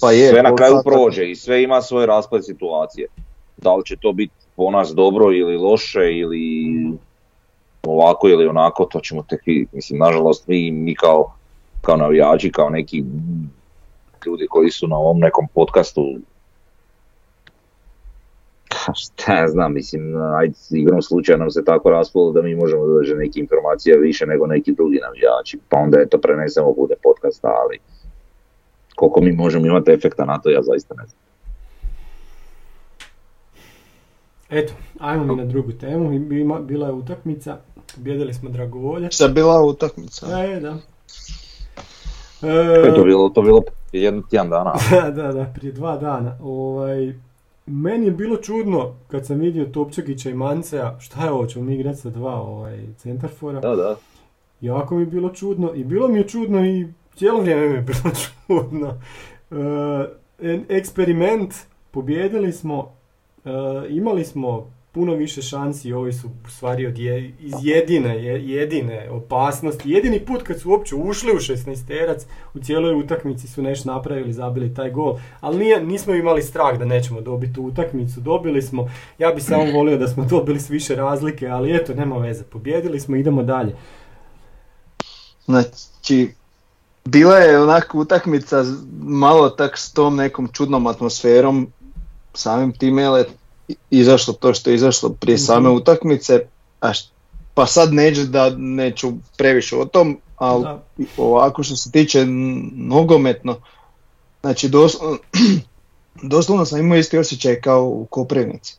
pa 0.00 0.12
je, 0.12 0.30
sve 0.30 0.42
na 0.42 0.54
kraju 0.56 0.80
prođe 0.84 1.30
i 1.30 1.36
sve 1.36 1.62
ima 1.62 1.82
svoje 1.82 2.06
rasplet 2.06 2.44
situacije. 2.44 3.08
Da 3.56 3.74
li 3.74 3.84
će 3.84 3.96
to 3.96 4.12
biti 4.12 4.34
po 4.56 4.70
nas 4.70 4.90
dobro 4.94 5.32
ili 5.32 5.56
loše 5.56 6.12
ili 6.12 6.66
ovako 7.82 8.28
ili 8.28 8.46
onako, 8.46 8.84
to 8.84 9.00
ćemo 9.00 9.22
tek 9.22 9.46
vidjeti. 9.46 9.76
Mislim, 9.76 9.98
nažalost, 9.98 10.46
mi, 10.46 10.70
mi 10.70 10.94
kao, 10.94 11.32
kao 11.80 11.96
navijači, 11.96 12.52
kao 12.52 12.70
neki 12.70 13.04
ljudi 14.26 14.46
koji 14.50 14.70
su 14.70 14.88
na 14.88 14.96
ovom 14.96 15.18
nekom 15.18 15.48
podcastu 15.54 16.02
šta 19.02 19.34
ja 19.34 19.48
znam, 19.48 19.72
mislim, 19.74 20.16
ajde, 20.38 20.54
igrom 20.70 21.02
slučaja 21.02 21.38
nam 21.38 21.50
se 21.50 21.64
tako 21.64 21.90
raspolo 21.90 22.32
da 22.32 22.42
mi 22.42 22.54
možemo 22.54 22.86
doći 22.86 23.14
neke 23.14 23.40
informacije 23.40 23.98
više 23.98 24.26
nego 24.26 24.46
neki 24.46 24.72
drugi 24.72 25.00
navijači, 25.02 25.58
pa 25.68 25.76
onda 25.76 25.98
je 25.98 26.08
to 26.08 26.18
prenesemo 26.18 26.72
bude 26.72 26.94
podcast, 27.02 27.44
ali 27.44 27.78
koliko 28.94 29.20
mi 29.20 29.32
možemo 29.32 29.66
imati 29.66 29.90
efekta 29.90 30.24
na 30.24 30.38
to, 30.38 30.50
ja 30.50 30.62
zaista 30.62 30.94
ne 30.94 31.06
znam. 31.06 31.22
Eto, 34.50 34.72
ajmo 34.98 35.24
mi 35.24 35.36
na 35.36 35.44
drugu 35.44 35.72
temu. 35.72 36.18
Bila 36.60 36.86
je 36.86 36.92
utakmica, 36.92 37.56
pobjedili 37.94 38.34
smo 38.34 38.50
Dragovolje. 38.50 39.10
Šta 39.10 39.28
bila 39.28 39.62
utakmica? 39.62 40.26
E, 40.44 40.60
da. 40.60 40.76
E, 42.42 42.94
to 42.94 43.04
bilo, 43.04 43.28
to 43.28 43.42
bilo 43.42 43.62
jedan 43.92 44.22
tjedan 44.30 44.50
dana. 44.50 44.72
da, 44.90 45.10
da, 45.10 45.32
da, 45.32 45.52
prije 45.54 45.72
dva 45.72 45.96
dana. 45.96 46.36
Ovaj, 46.42 47.12
meni 47.66 48.06
je 48.06 48.12
bilo 48.12 48.36
čudno 48.36 48.94
kad 49.08 49.26
sam 49.26 49.38
vidio 49.38 49.64
Topčagića 49.64 50.30
i 50.30 50.34
Mancea, 50.34 51.00
šta 51.00 51.24
je 51.24 51.30
ovo, 51.30 51.46
ćemo 51.46 51.64
mi 51.64 51.74
igrati 51.74 51.98
sa 51.98 52.10
dva 52.10 52.34
ovaj, 52.34 52.86
centarfora. 52.96 53.60
Da, 53.60 53.76
da. 53.76 53.96
Jako 54.60 54.94
mi 54.94 55.02
je 55.02 55.06
bilo 55.06 55.30
čudno 55.30 55.74
i 55.74 55.84
bilo 55.84 56.08
mi 56.08 56.18
je 56.18 56.28
čudno 56.28 56.66
i 56.66 56.86
cijelo 57.14 57.40
vrijeme 57.40 57.68
mi 57.68 57.74
je 57.74 57.82
bilo 57.92 58.14
čudno. 58.46 59.00
E, 60.40 60.60
eksperiment, 60.68 61.54
pobjedili 61.90 62.52
smo, 62.52 62.92
e, 63.44 63.50
imali 63.88 64.24
smo 64.24 64.70
puno 64.92 65.14
više 65.14 65.42
šansi, 65.42 65.92
ovi 65.92 66.12
su 66.12 66.28
u 66.46 66.50
stvari 66.50 66.86
od 66.86 66.98
iz 66.98 67.52
jedine, 67.62 68.24
jedine 68.24 69.10
opasnosti. 69.10 69.90
Jedini 69.90 70.20
put 70.20 70.42
kad 70.42 70.60
su 70.60 70.70
uopće 70.70 70.94
ušli 70.94 71.32
u 71.32 71.38
16 71.38 71.86
terac, 71.86 72.26
u 72.54 72.58
cijeloj 72.58 72.94
utakmici 72.94 73.48
su 73.48 73.62
nešto 73.62 73.92
napravili, 73.92 74.32
zabili 74.32 74.74
taj 74.74 74.90
gol. 74.90 75.18
Ali 75.40 75.58
nije, 75.58 75.84
nismo 75.84 76.14
imali 76.14 76.42
strah 76.42 76.78
da 76.78 76.84
nećemo 76.84 77.20
dobiti 77.20 77.52
tu 77.52 77.62
utakmicu. 77.62 78.20
Dobili 78.20 78.62
smo, 78.62 78.90
ja 79.18 79.32
bi 79.32 79.40
samo 79.40 79.64
volio 79.78 79.98
da 79.98 80.08
smo 80.08 80.24
dobili 80.24 80.60
s 80.60 80.70
više 80.70 80.96
razlike, 80.96 81.48
ali 81.48 81.76
eto, 81.76 81.94
nema 81.94 82.16
veze. 82.16 82.44
Pobjedili 82.44 83.00
smo, 83.00 83.16
idemo 83.16 83.42
dalje. 83.42 83.76
Znači, 85.44 86.34
bila 87.04 87.36
je 87.36 87.60
onako 87.60 87.98
utakmica 87.98 88.64
malo 89.02 89.50
tak 89.50 89.78
s 89.78 89.92
tom 89.92 90.16
nekom 90.16 90.48
čudnom 90.52 90.86
atmosferom, 90.86 91.72
samim 92.34 92.72
time 92.72 93.02
je 93.02 93.26
izašlo 93.90 94.34
to 94.34 94.54
što 94.54 94.70
je 94.70 94.76
izašlo 94.76 95.08
prije 95.08 95.34
mhm. 95.34 95.44
same 95.44 95.68
utakmice, 95.68 96.40
a 96.80 96.92
pa 97.54 97.66
sad 97.66 97.92
neću 97.92 98.24
da 98.24 98.50
neću 98.56 99.12
previše 99.36 99.76
o 99.76 99.84
tom, 99.84 100.18
ali 100.36 100.66
ovako 101.16 101.62
što 101.62 101.76
se 101.76 101.90
tiče 101.90 102.26
nogometno, 102.76 103.56
znači 104.40 104.68
doslovno, 104.68 105.18
doslovno 106.32 106.64
sam 106.64 106.80
imao 106.80 106.98
isti 106.98 107.18
osjećaj 107.18 107.60
kao 107.60 107.84
u 107.84 108.06
Koprivnici. 108.10 108.76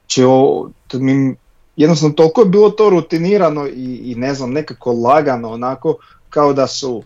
Znači, 0.00 0.24
o, 0.24 0.68
mi, 0.92 1.36
jednostavno 1.76 2.14
toliko 2.14 2.40
je 2.40 2.46
bilo 2.46 2.70
to 2.70 2.90
rutinirano 2.90 3.66
i, 3.66 4.00
i 4.04 4.14
ne 4.14 4.34
znam, 4.34 4.52
nekako 4.52 4.92
lagano, 4.92 5.50
onako 5.50 5.96
kao 6.30 6.52
da 6.52 6.66
su 6.66 7.02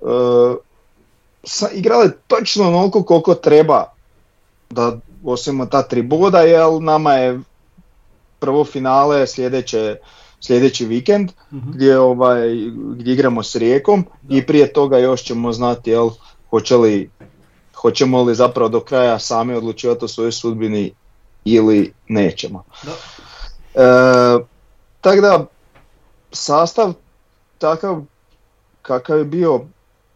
uh, 0.00 0.56
sa, 1.44 1.68
igrali 1.70 2.10
točno 2.26 2.68
onoliko 2.68 3.02
koliko 3.02 3.34
treba 3.34 3.84
da 4.70 4.98
osvojimo 5.24 5.66
ta 5.66 5.82
tri 5.82 6.02
boda, 6.02 6.40
jer 6.40 6.82
nama 6.82 7.12
je 7.12 7.40
prvo 8.38 8.64
finale 8.64 9.26
sljedeće, 9.26 9.96
sljedeći 10.40 10.86
vikend 10.86 11.30
uh 11.50 11.58
gdje, 11.74 11.98
ovaj, 11.98 12.48
gdje 12.96 13.12
igramo 13.12 13.42
s 13.42 13.56
Rijekom 13.56 14.06
i 14.28 14.46
prije 14.46 14.72
toga 14.72 14.98
još 14.98 15.22
ćemo 15.22 15.52
znati 15.52 15.90
jel, 15.90 16.10
hoće 16.50 16.76
li, 16.76 17.10
hoćemo 17.74 18.22
li 18.22 18.34
zapravo 18.34 18.68
do 18.68 18.80
kraja 18.80 19.18
sami 19.18 19.54
odlučivati 19.54 20.04
o 20.04 20.08
svojoj 20.08 20.32
sudbini 20.32 20.94
ili 21.44 21.92
nećemo. 22.08 22.64
Da. 22.82 22.92
E, 23.82 24.44
tako 25.00 25.20
da, 25.20 25.46
sastav 26.32 26.92
takav 27.58 28.02
kakav 28.82 29.18
je 29.18 29.24
bio, 29.24 29.60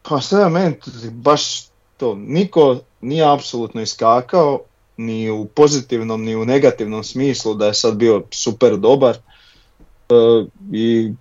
pa 0.03 0.21
sve 0.21 0.49
meni 0.49 0.77
baš 1.11 1.67
to, 1.97 2.15
niko 2.15 2.77
nije 3.01 3.33
apsolutno 3.33 3.81
iskakao, 3.81 4.61
ni 4.99 5.31
u 5.31 5.45
pozitivnom 5.45 6.25
ni 6.25 6.37
u 6.37 6.45
negativnom 6.45 7.05
smislu 7.05 7.55
da 7.55 7.67
je 7.67 7.75
sad 7.75 7.97
bio 7.97 8.23
super 8.31 8.77
dobar 8.77 9.17
e, 9.17 10.15
i 10.73 11.13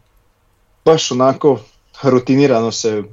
baš 0.86 1.11
onako 1.11 1.59
rutinirano 2.03 2.71
se 2.71 3.03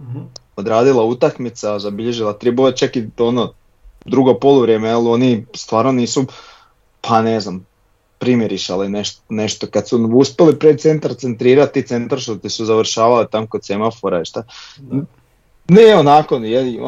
mhm. 0.00 0.18
odradila 0.56 1.04
utakmica, 1.04 1.78
zabilježila 1.78 2.32
tri 2.32 2.50
boje, 2.50 2.76
čak 2.76 2.96
i 2.96 3.08
ono 3.18 3.52
drugo 4.04 4.34
poluvrijeme, 4.34 4.90
ali 4.90 5.08
oni 5.08 5.46
stvarno 5.54 5.92
nisu, 5.92 6.24
pa 7.00 7.22
ne 7.22 7.40
znam, 7.40 7.66
primjerišali 8.18 8.88
nešto, 8.88 9.22
nešto. 9.28 9.66
Kad 9.66 9.88
su 9.88 10.10
uspjeli 10.14 10.58
pred 10.58 10.80
centar 10.80 11.14
centrirati, 11.14 11.86
centar 11.86 12.20
što 12.20 12.36
ti 12.36 12.50
su 12.50 12.64
završavali 12.64 13.26
tam 13.30 13.46
kod 13.46 13.64
semafora 13.64 14.20
i 14.20 14.24
šta. 14.24 14.42
Ne 15.72 15.96
onako, 15.96 16.40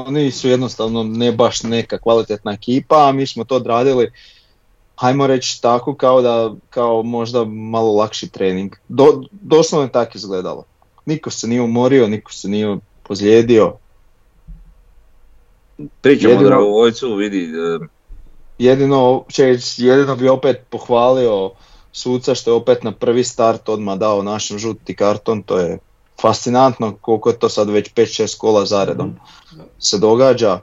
oni 0.07 0.31
su 0.31 0.49
jednostavno 0.49 1.03
ne 1.03 1.33
baš 1.33 1.63
neka 1.63 1.99
kvalitetna 1.99 2.53
ekipa, 2.53 3.09
a 3.09 3.13
mi 3.13 3.27
smo 3.27 3.45
to 3.45 3.57
odradili 3.57 4.11
hajmo 4.97 5.27
reći 5.27 5.63
tako 5.63 5.95
kao 5.95 6.23
da 6.23 6.55
kao 6.71 7.03
možda 7.03 7.45
malo 7.45 7.93
lakši 7.93 8.29
trening. 8.29 8.77
Do, 8.89 9.23
doslovno 9.31 9.87
je 9.87 9.93
tako 9.93 10.13
izgledalo. 10.15 10.65
Niko 11.07 11.31
se 11.31 11.49
nije 11.49 11.63
umorio, 11.63 12.09
niko 12.09 12.33
se 12.33 12.49
nije 12.49 12.79
pozlijedio. 13.03 13.73
Pričamo 16.01 16.35
o 16.35 16.43
Dragovojcu, 16.43 17.15
vidi, 17.15 17.49
Jedino, 18.59 19.25
jedino 19.77 20.17
bi 20.17 20.29
opet 20.29 20.61
pohvalio 20.71 21.51
suca 21.93 22.35
što 22.35 22.51
je 22.51 22.55
opet 22.55 22.83
na 22.83 22.93
prvi 22.93 23.25
start 23.25 23.69
odmah 23.69 23.99
dao 23.99 24.23
našem 24.23 24.59
žuti 24.59 24.97
karton, 24.97 25.43
to 25.43 25.59
je 25.59 25.79
fascinantno 26.21 26.97
koliko 27.01 27.31
je 27.31 27.39
to 27.39 27.49
sad 27.49 27.71
već 27.71 27.93
5-6 27.95 28.39
kola 28.39 28.67
zaredom 28.67 29.09
mhm. 29.09 29.63
se 29.79 29.99
događa 29.99 30.61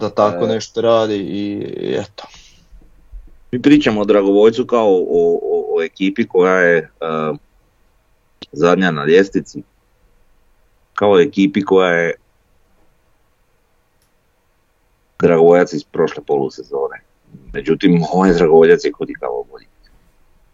da 0.00 0.10
tako 0.10 0.44
e. 0.44 0.48
nešto 0.48 0.80
radi 0.80 1.16
i 1.16 1.94
eto. 1.98 2.24
Mi 3.52 3.62
pričamo 3.62 4.00
o 4.00 4.04
Dragovojcu 4.04 4.66
kao 4.66 4.88
o, 4.88 5.38
o, 5.42 5.76
o 5.76 5.82
ekipi 5.82 6.28
koja 6.28 6.58
je 6.58 6.90
uh, 7.00 7.36
zadnja 8.52 8.90
na 8.90 9.04
ljestvici, 9.04 9.62
kao 10.94 11.20
ekipi 11.20 11.64
koja 11.64 11.90
je 11.90 12.14
Dragovoljac 15.18 15.72
iz 15.72 15.84
prošle 15.84 16.22
polusezone. 16.26 17.02
Međutim, 17.52 18.04
ovaj 18.12 18.32
Dragovoljac 18.32 18.84
je 18.84 18.92
kod 18.92 19.08
kao 19.20 19.44
bolji. 19.50 19.66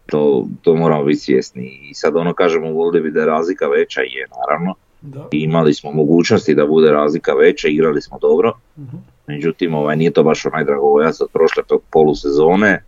To, 0.05 0.47
to 0.61 0.75
moramo 0.75 1.03
biti 1.03 1.19
svjesni. 1.19 1.79
I 1.89 1.93
sad 1.93 2.15
ono 2.15 2.33
kažemo 2.33 2.71
volili 2.71 3.01
bi 3.01 3.11
da 3.11 3.19
je 3.19 3.25
razlika 3.25 3.67
veća, 3.67 4.01
je 4.01 4.27
naravno. 4.39 4.75
Da. 5.01 5.27
I 5.31 5.39
imali 5.39 5.73
smo 5.73 5.91
mogućnosti 5.91 6.55
da 6.55 6.65
bude 6.65 6.91
razlika 6.91 7.33
veća, 7.33 7.67
igrali 7.67 8.01
smo 8.01 8.19
dobro. 8.19 8.53
uh 8.77 8.83
Međutim, 9.27 9.73
ovaj, 9.73 9.95
nije 9.95 10.11
to 10.11 10.23
baš 10.23 10.45
onaj 10.45 10.63
Dragovoljac 10.63 11.21
od 11.21 11.29
prošle 11.33 11.63
polusezone. 11.91 12.83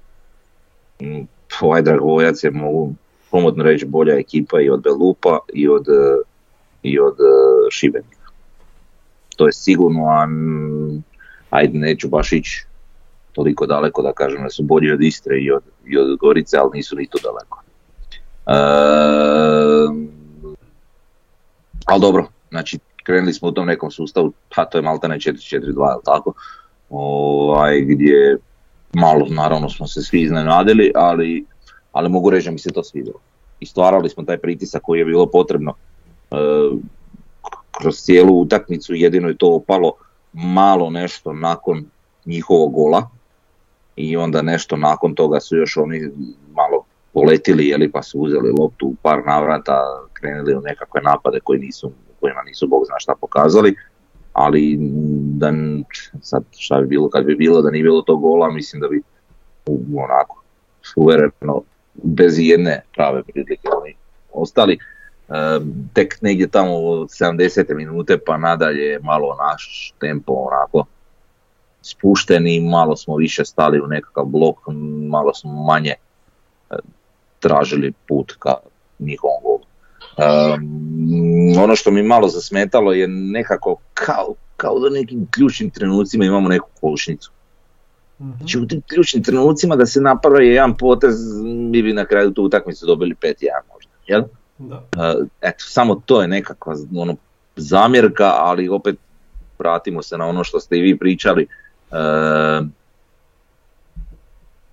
Mm, 1.01 1.21
ovaj 1.61 1.81
Dragovoljac 1.81 2.43
je, 2.43 2.51
mogu 2.51 2.93
pomodno 3.31 3.63
reći, 3.63 3.85
bolja 3.85 4.17
ekipa 4.17 4.61
i 4.61 4.69
od 4.69 4.83
Belupa 4.83 5.39
i 5.53 5.67
od, 5.67 5.85
i 6.83 6.99
od 6.99 7.13
eh, 7.13 7.67
Šibenika. 7.71 8.31
To 9.35 9.45
je 9.45 9.53
sigurno, 9.53 10.05
a 10.05 10.27
ajde 11.49 11.77
neću 11.79 12.07
baš 12.09 12.33
ići 12.33 12.65
toliko 13.31 13.65
daleko 13.65 14.01
da 14.01 14.13
kažem 14.13 14.43
da 14.43 14.49
su 14.49 14.63
bolji 14.63 14.91
od 14.91 15.01
Istre 15.01 15.37
i 15.39 15.51
od, 15.51 15.63
i 15.89 15.97
od 15.97 16.17
Gorice, 16.17 16.57
ali 16.57 16.69
nisu 16.73 16.95
ni 16.95 17.07
tu 17.07 17.17
daleko. 17.23 17.61
E, 18.47 18.57
ali 21.85 22.01
dobro, 22.01 22.27
znači 22.49 22.79
krenuli 23.03 23.33
smo 23.33 23.47
u 23.47 23.51
tom 23.51 23.67
nekom 23.67 23.91
sustavu, 23.91 24.33
pa 24.55 24.65
to 24.65 24.77
je 24.77 24.81
maltene 24.81 25.15
4-4-2, 25.15 25.97
tako? 26.05 26.33
Ovaj, 26.89 27.81
gdje 27.81 28.37
malo 28.93 29.25
naravno 29.29 29.69
smo 29.69 29.87
se 29.87 30.01
svi 30.01 30.21
iznenadili, 30.21 30.91
ali, 30.95 31.45
ali 31.91 32.09
mogu 32.09 32.29
reći 32.29 32.45
da 32.45 32.51
mi 32.51 32.59
se 32.59 32.71
to 32.71 32.83
svidjelo. 32.83 33.19
I 33.59 33.65
stvarali 33.65 34.09
smo 34.09 34.23
taj 34.23 34.37
pritisak 34.37 34.81
koji 34.81 34.99
je 34.99 35.05
bilo 35.05 35.25
potrebno 35.25 35.73
e, 36.31 36.35
kroz 37.71 37.95
cijelu 37.95 38.41
utakmicu, 38.41 38.93
jedino 38.93 39.27
je 39.27 39.37
to 39.37 39.53
opalo 39.53 39.93
malo 40.33 40.89
nešto 40.89 41.33
nakon 41.33 41.85
njihovog 42.25 42.73
gola 42.73 43.09
i 43.97 44.17
onda 44.17 44.41
nešto 44.41 44.77
nakon 44.77 45.15
toga 45.15 45.39
su 45.39 45.57
još 45.57 45.77
oni 45.77 46.11
malo 46.53 46.83
poletili 47.13 47.67
jeli, 47.67 47.91
pa 47.91 48.03
su 48.03 48.19
uzeli 48.19 48.51
loptu 48.59 48.87
u 48.87 48.95
par 49.01 49.21
navrata, 49.25 49.81
krenuli 50.13 50.55
u 50.55 50.61
nekakve 50.61 51.01
napade 51.01 51.39
koji 51.43 51.59
nisu, 51.59 51.91
kojima 52.19 52.41
nisu 52.43 52.67
bog 52.67 52.83
zna 52.85 52.95
šta 52.99 53.13
pokazali, 53.21 53.75
ali 54.33 54.77
da 55.39 55.53
sad 56.21 56.43
šta 56.57 56.81
bi 56.81 56.87
bilo 56.87 57.09
kad 57.09 57.25
bi 57.25 57.35
bilo 57.35 57.61
da 57.61 57.71
nije 57.71 57.83
bilo 57.83 58.01
tog 58.01 58.21
gola, 58.21 58.51
mislim 58.51 58.81
da 58.81 58.87
bi 58.87 59.01
onako 59.95 60.43
suvereno 60.81 61.61
bez 61.93 62.39
jedne 62.39 62.81
prave 62.95 63.23
prilike 63.23 63.67
oni 63.81 63.95
ostali 64.33 64.77
tek 65.93 66.21
negdje 66.21 66.47
tamo 66.47 66.77
od 66.77 67.07
70. 67.07 67.75
minute 67.75 68.17
pa 68.25 68.37
nadalje 68.37 68.99
malo 69.03 69.37
naš 69.51 69.93
tempo 69.99 70.33
onako 70.33 70.85
spušteni, 71.89 72.59
malo 72.59 72.95
smo 72.95 73.15
više 73.15 73.45
stali 73.45 73.81
u 73.81 73.87
nekakav 73.87 74.25
blok, 74.25 74.57
malo 75.09 75.33
smo 75.33 75.51
manje 75.51 75.93
tražili 77.39 77.93
put 78.07 78.33
ka 78.39 78.53
njihovom 78.99 79.41
golu. 79.43 79.59
ono 81.63 81.75
što 81.75 81.91
mi 81.91 82.03
malo 82.03 82.27
zasmetalo 82.27 82.93
je 82.93 83.07
nekako 83.07 83.75
kao, 83.93 84.33
kao 84.57 84.79
da 84.79 84.89
nekim 84.89 85.27
ključnim 85.31 85.69
trenucima 85.69 86.25
imamo 86.25 86.49
neku 86.49 86.69
kolušnicu. 86.81 87.31
Znači 88.37 88.59
u 88.59 88.67
tim 88.67 88.81
ključnim 88.81 89.23
trenucima 89.23 89.75
da 89.75 89.85
se 89.85 90.01
napravi 90.01 90.47
jedan 90.47 90.77
potez, 90.77 91.15
mi 91.43 91.81
bi 91.81 91.93
na 91.93 92.05
kraju 92.05 92.31
tu 92.31 92.43
utakmicu 92.43 92.85
dobili 92.85 93.15
5-1 93.15 93.33
možda, 93.73 93.91
jel? 94.07 94.23
Da. 94.57 94.75
Uh, 94.75 95.27
eto, 95.41 95.65
samo 95.67 96.01
to 96.05 96.21
je 96.21 96.27
nekakva 96.27 96.75
ono, 96.95 97.15
zamjerka, 97.55 98.33
ali 98.37 98.69
opet 98.69 98.95
vratimo 99.59 100.01
se 100.01 100.17
na 100.17 100.25
ono 100.25 100.43
što 100.43 100.59
ste 100.59 100.77
i 100.77 100.81
vi 100.81 100.97
pričali. 100.97 101.47
Uh, 101.91 102.67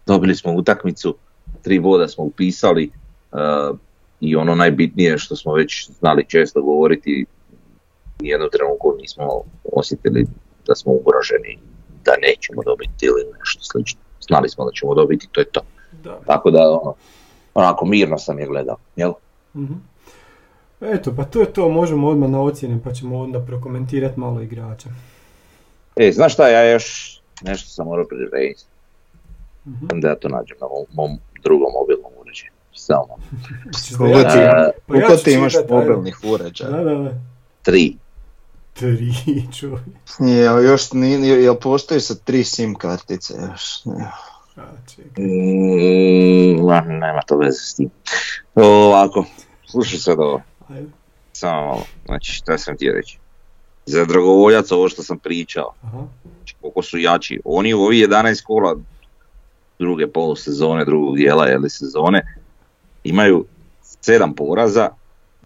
dobili 0.07 0.35
smo 0.35 0.53
utakmicu, 0.53 1.17
tri 1.63 1.81
boda 1.81 2.09
smo 2.09 2.25
upisali 2.25 2.91
uh, 3.33 3.79
i 4.21 4.37
ono 4.37 4.55
najbitnije 4.55 5.19
što 5.19 5.37
smo 5.37 5.55
već 5.55 5.91
znali 5.91 6.25
često 6.29 6.63
govoriti, 6.63 7.27
nijednu 8.21 8.49
trenutku 8.53 8.95
nismo 9.01 9.43
osjetili 9.73 10.27
da 10.67 10.75
smo 10.75 10.93
ugroženi, 10.93 11.59
da 12.05 12.13
nećemo 12.23 12.63
dobiti 12.63 13.07
ili 13.07 13.39
nešto 13.39 13.63
slično. 13.63 14.01
Znali 14.21 14.49
smo 14.49 14.65
da 14.65 14.71
ćemo 14.73 14.95
dobiti, 14.95 15.29
to 15.33 15.41
je 15.41 15.45
to. 15.45 15.61
Da. 16.05 16.21
Tako 16.27 16.51
da 16.51 16.71
ono, 16.71 16.95
onako 17.55 17.87
mirno 17.87 18.19
sam 18.19 18.39
je 18.39 18.47
gledao, 18.47 18.77
jel? 18.97 19.13
mm 19.55 19.95
Eto, 20.81 21.13
pa 21.17 21.25
to 21.25 21.41
je 21.41 21.53
to, 21.53 21.69
možemo 21.69 22.09
odmah 22.09 22.31
na 22.31 22.43
ocjene 22.43 22.81
pa 22.85 22.93
ćemo 22.93 23.21
onda 23.21 23.41
prokomentirati 23.41 24.21
malo 24.21 24.41
igrača. 24.41 24.89
E, 25.97 26.13
znaš 26.13 26.33
šta, 26.33 26.49
ja 26.49 26.73
još 26.73 27.19
nešto 27.43 27.69
sam 27.69 27.87
morao 27.87 28.07
prirediti. 28.07 28.65
Mm-hmm. 29.67 30.01
Da 30.01 30.09
ja 30.09 30.15
to 30.15 30.29
nađem 30.29 30.57
na 30.61 30.67
mom, 30.93 31.19
drugom 31.43 31.73
mobilnom 31.73 32.13
uređaju. 32.21 32.51
Samo. 32.73 33.17
Koliko 34.87 35.17
ti 35.17 35.33
imaš 35.33 35.55
mobilnih 35.71 36.19
uređaja? 36.25 36.71
Da, 36.71 36.85
da, 36.85 36.95
da. 36.95 37.11
Tri. 37.63 37.97
Tri 38.73 39.13
čovjek. 39.61 39.81
Je, 40.19 40.45
još 40.45 40.93
nije, 40.93 41.43
jel 41.43 41.55
postoji 41.55 42.01
sa 42.01 42.15
tri 42.15 42.45
sim 42.45 42.75
kartice 42.75 43.35
još? 43.51 43.85
Ne. 43.85 44.11
Mm, 45.19 46.67
nema 47.01 47.21
to 47.27 47.37
veze 47.37 47.59
s 47.59 47.75
tim. 47.75 47.91
Ovako, 48.55 49.25
slušaj 49.67 49.99
sad 49.99 50.19
ovo. 50.19 50.43
Ajde. 50.69 50.89
Samo 51.33 51.67
malo, 51.67 51.83
znači 52.05 52.33
šta 52.33 52.59
sam 52.59 52.77
ti 52.77 52.91
reći. 52.91 53.19
Za 53.87 54.05
dragovoljac 54.05 54.73
ovo 54.73 54.89
što 54.89 55.03
sam 55.03 55.19
pričao, 55.19 55.73
Aha. 55.83 56.03
Znači, 56.37 56.55
koliko 56.61 56.83
su 56.83 56.99
jači. 56.99 57.41
Oni 57.45 57.75
u 57.75 57.81
ovih 57.81 58.09
11 58.09 58.45
kola 58.45 58.77
druge 59.79 60.07
polusezone, 60.07 60.85
drugog 60.85 61.17
dijela 61.17 61.53
ili 61.53 61.71
sezone, 61.71 62.39
imaju 63.05 63.45
sedam 64.01 64.35
poraza, 64.35 64.89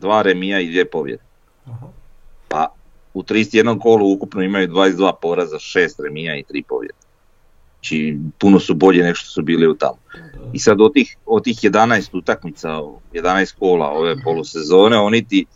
dva 0.01 0.23
remija 0.23 0.61
i 0.61 0.67
dvije 0.67 0.91
pobjede. 0.91 1.23
Aha. 1.65 1.87
Pa 2.49 2.69
u 3.15 3.23
31 3.23 3.81
kolu 3.81 4.13
ukupno 4.13 4.43
imaju 4.43 4.69
22 4.69 5.13
poraza, 5.23 5.59
šest 5.59 6.01
remija 6.01 6.37
i 6.37 6.43
tri 6.43 6.63
pobjede. 6.63 6.95
Znači 7.75 8.19
puno 8.39 8.61
su 8.61 8.75
bolje 8.75 9.03
nego 9.03 9.15
što 9.15 9.31
su 9.31 9.43
bili 9.43 9.69
u 9.69 9.75
tamo. 9.75 9.99
I 10.53 10.59
sad 10.59 10.81
od 10.81 10.93
tih, 10.93 11.17
od 11.27 11.45
tih 11.45 11.57
11 11.57 12.19
utakmica, 12.19 12.69
11 13.13 13.55
kola 13.59 13.91
ove 13.91 14.23
polusezone, 14.25 14.99
oni 14.99 15.29
ti 15.29 15.47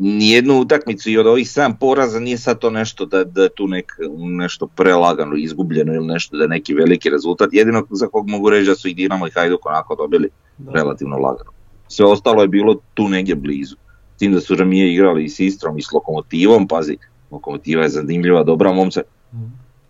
nijednu 0.00 0.60
utakmicu 0.60 1.10
i 1.10 1.18
od 1.18 1.26
ovih 1.26 1.46
7 1.46 1.74
poraza 1.80 2.20
nije 2.20 2.38
sad 2.38 2.58
to 2.58 2.70
nešto 2.70 3.04
da, 3.06 3.24
da 3.24 3.42
je 3.42 3.48
tu 3.48 3.68
nek, 3.68 3.92
nešto 4.38 4.66
prelagano, 4.66 5.36
izgubljeno 5.36 5.94
ili 5.94 6.06
nešto 6.06 6.36
da 6.36 6.42
je 6.42 6.48
neki 6.48 6.74
veliki 6.74 7.10
rezultat. 7.10 7.48
Jedino 7.52 7.86
za 7.90 8.06
kog 8.06 8.28
mogu 8.28 8.50
reći 8.50 8.68
da 8.68 8.74
su 8.74 8.88
i 8.88 8.94
Dinamo 8.94 9.26
i 9.26 9.30
Hajduk 9.30 9.66
onako 9.66 9.94
dobili 9.94 10.28
relativno 10.72 11.16
lagano. 11.16 11.50
Sve 11.88 12.06
ostalo 12.06 12.42
je 12.42 12.48
bilo 12.48 12.76
tu 12.94 13.08
negdje 13.08 13.34
blizu. 13.34 13.76
S 14.16 14.18
tim 14.18 14.32
da 14.32 14.40
su 14.40 14.54
Ramije 14.54 14.92
igrali 14.92 15.24
i 15.24 15.28
s 15.28 15.40
Istrom 15.40 15.78
i 15.78 15.82
s 15.82 15.92
Lokomotivom, 15.92 16.68
pazi, 16.68 16.96
Lokomotiva 17.30 17.82
je 17.82 17.88
zanimljiva, 17.88 18.42
dobra 18.42 18.72
momca, 18.72 19.02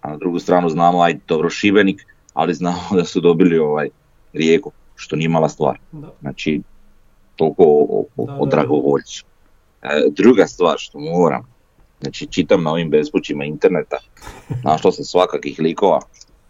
a 0.00 0.10
na 0.10 0.16
drugu 0.16 0.38
stranu 0.38 0.68
znamo, 0.68 1.02
aj 1.02 1.18
dobro 1.28 1.50
Šibenik, 1.50 2.06
ali 2.34 2.54
znamo 2.54 2.82
da 2.98 3.04
su 3.04 3.20
dobili 3.20 3.58
ovaj 3.58 3.88
Rijeku, 4.32 4.72
što 4.94 5.16
nije 5.16 5.28
mala 5.28 5.48
stvar. 5.48 5.78
Da. 5.92 6.12
Znači, 6.20 6.60
toliko 7.36 7.62
o, 7.64 8.04
o, 8.16 8.26
o 8.38 8.46
dragovoljcu. 8.46 9.29
E, 9.82 9.88
druga 10.10 10.46
stvar 10.46 10.78
što 10.78 10.98
moram, 10.98 11.46
znači 12.00 12.26
čitam 12.26 12.62
na 12.62 12.70
ovim 12.70 12.90
bespućima 12.90 13.44
interneta, 13.44 13.96
našlo 14.64 14.92
se 14.92 15.04
svakakih 15.04 15.58
likova 15.58 16.00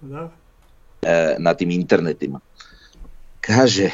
da. 0.01 0.31
E, 1.03 1.37
na 1.39 1.55
tim 1.55 1.70
internetima. 1.70 2.41
Kaže, 3.41 3.91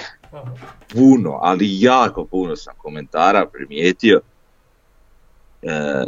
puno, 0.93 1.39
ali 1.43 1.81
jako 1.81 2.25
puno 2.25 2.57
sam 2.57 2.75
komentara 2.77 3.47
primijetio, 3.53 4.21
e, 5.63 6.05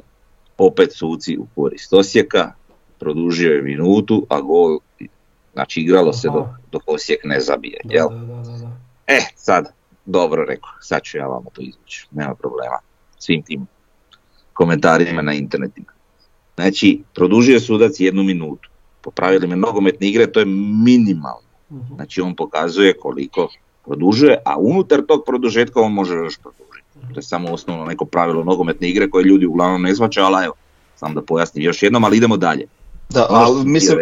opet 0.58 0.92
suci 0.92 1.38
u 1.38 1.46
korist 1.54 1.92
Osijeka, 1.92 2.52
produžio 2.98 3.52
je 3.52 3.62
minutu, 3.62 4.26
a 4.28 4.40
gol, 4.40 4.78
znači 5.52 5.80
igralo 5.80 6.12
se 6.12 6.28
dok, 6.28 6.46
dok 6.72 6.82
Osijek 6.86 7.20
ne 7.24 7.40
zabije, 7.40 7.80
jel? 7.84 8.08
E, 9.06 9.18
sad, 9.36 9.72
dobro 10.04 10.44
rekao, 10.44 10.70
sad 10.80 11.02
ću 11.02 11.18
ja 11.18 11.26
vam 11.26 11.44
to 11.52 11.62
izvući, 11.62 12.06
nema 12.10 12.34
problema, 12.34 12.78
svim 13.18 13.42
tim 13.42 13.66
komentarima 14.52 15.22
na 15.22 15.32
internetima. 15.32 15.92
Znači, 16.54 17.02
produžio 17.14 17.60
sudac 17.60 18.00
jednu 18.00 18.22
minutu, 18.22 18.68
po 19.00 19.10
pravilima 19.10 19.56
nogometne 19.56 20.08
igre 20.08 20.26
to 20.32 20.40
je 20.40 20.46
minimalno, 20.84 21.48
mhm. 21.72 21.94
znači 21.94 22.20
on 22.20 22.36
pokazuje 22.36 22.94
koliko 22.98 23.48
produžuje, 23.84 24.38
a 24.44 24.58
unutar 24.58 25.02
tog 25.08 25.22
produžetka 25.26 25.80
on 25.80 25.92
može 25.92 26.14
još 26.14 26.38
produžiti. 26.38 26.88
To 27.14 27.18
je 27.18 27.22
samo 27.22 27.52
osnovno 27.52 27.84
neko 27.84 28.04
pravilo 28.04 28.44
nogometne 28.44 28.88
igre 28.88 29.10
koje 29.10 29.24
ljudi 29.24 29.46
uglavnom 29.46 29.82
ne 29.82 29.94
zvačaju, 29.94 30.26
ali 30.26 30.44
evo, 30.44 30.54
sam 30.96 31.14
da 31.14 31.22
pojasnim 31.22 31.64
još 31.64 31.82
jednom, 31.82 32.04
ali 32.04 32.16
idemo 32.16 32.36
dalje. 32.36 32.66
Da, 33.08 33.26
ali 33.28 33.64
mislim, 33.64 33.98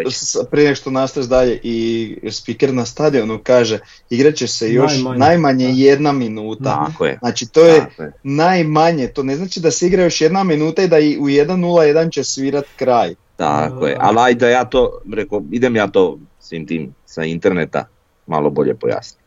prije 0.51 0.75
što 0.75 0.91
nastaviš 0.91 1.29
dalje 1.29 1.59
i 1.63 2.17
speaker 2.31 2.73
na 2.73 2.85
stadionu 2.85 3.39
kaže 3.43 3.79
igrat 4.09 4.35
će 4.35 4.47
se 4.47 4.73
još 4.73 4.91
najmanje, 4.93 5.19
najmanje 5.19 5.71
jedna 5.75 6.11
minuta. 6.11 6.85
Tako 6.85 7.05
je. 7.05 7.17
Znači 7.19 7.47
to 7.47 7.65
je, 7.65 7.85
najmanje, 8.23 9.07
to 9.07 9.23
ne 9.23 9.35
znači 9.35 9.59
da 9.59 9.71
se 9.71 9.87
igra 9.87 10.03
još 10.03 10.21
jedna 10.21 10.43
minuta 10.43 10.83
i 10.83 10.87
da 10.87 10.99
i 10.99 11.17
u 11.17 11.25
1.01 11.25 12.11
će 12.11 12.23
svirat 12.23 12.65
kraj. 12.75 13.15
Tako 13.35 13.87
je, 13.87 13.97
ali 13.99 14.17
ajde 14.19 14.49
ja 14.49 14.65
to, 14.65 15.01
reko, 15.13 15.43
idem 15.51 15.75
ja 15.75 15.87
to 15.87 16.19
svim 16.39 16.67
tim 16.67 16.93
sa 17.05 17.23
interneta 17.23 17.87
malo 18.27 18.49
bolje 18.49 18.75
pojasniti. 18.75 19.23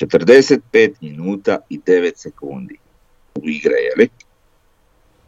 45 0.00 0.92
minuta 1.00 1.58
i 1.68 1.78
9 1.78 2.12
sekundi 2.16 2.76
u 3.34 3.48
igre, 3.48 3.74
li? 3.98 4.08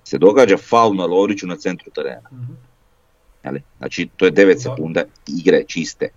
Se 0.05 0.19
događa 0.19 0.57
faul 0.57 0.95
na 0.95 1.05
Loriću 1.07 1.47
na 1.47 1.57
centru 1.57 1.91
terena. 1.91 2.31
Mm 3.53 3.63
Znači 3.79 4.09
to 4.17 4.25
je 4.25 4.33
9 4.33 4.63
sekunda 4.63 5.05
igre 5.27 5.65
čiste. 5.67 6.09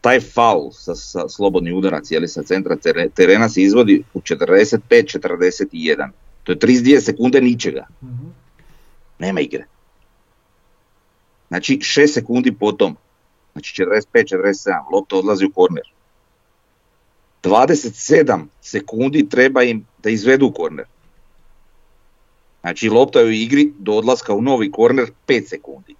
Taj 0.00 0.20
faul 0.20 0.70
sa, 0.72 0.94
sa 0.94 1.28
slobodni 1.28 1.72
udarac 1.72 2.10
jeli, 2.10 2.28
sa 2.28 2.42
centra 2.42 2.76
terena 3.14 3.48
se 3.48 3.62
izvodi 3.62 4.02
u 4.14 4.20
45-41. 4.20 6.08
To 6.44 6.52
je 6.52 6.58
32 6.58 7.00
sekunde 7.00 7.40
ničega. 7.40 7.86
mm 8.02 8.34
Nema 9.18 9.40
igre. 9.40 9.64
Znači 11.48 11.78
6 11.78 12.06
sekundi 12.06 12.52
potom, 12.52 12.96
znači 13.52 13.82
45-47, 13.82 14.92
lopta 14.92 15.16
odlazi 15.16 15.44
u 15.44 15.52
korner. 15.52 15.84
27 17.42 18.46
sekundi 18.60 19.28
treba 19.28 19.62
im 19.62 19.86
da 20.02 20.10
izvedu 20.10 20.52
korner. 20.52 20.86
Znači 22.66 22.88
lopta 22.88 23.20
je 23.20 23.26
u 23.26 23.30
igri 23.30 23.72
do 23.78 23.92
odlaska 23.92 24.34
u 24.34 24.42
novi 24.42 24.70
korner 24.70 25.10
5 25.28 25.48
sekundi. 25.48 25.94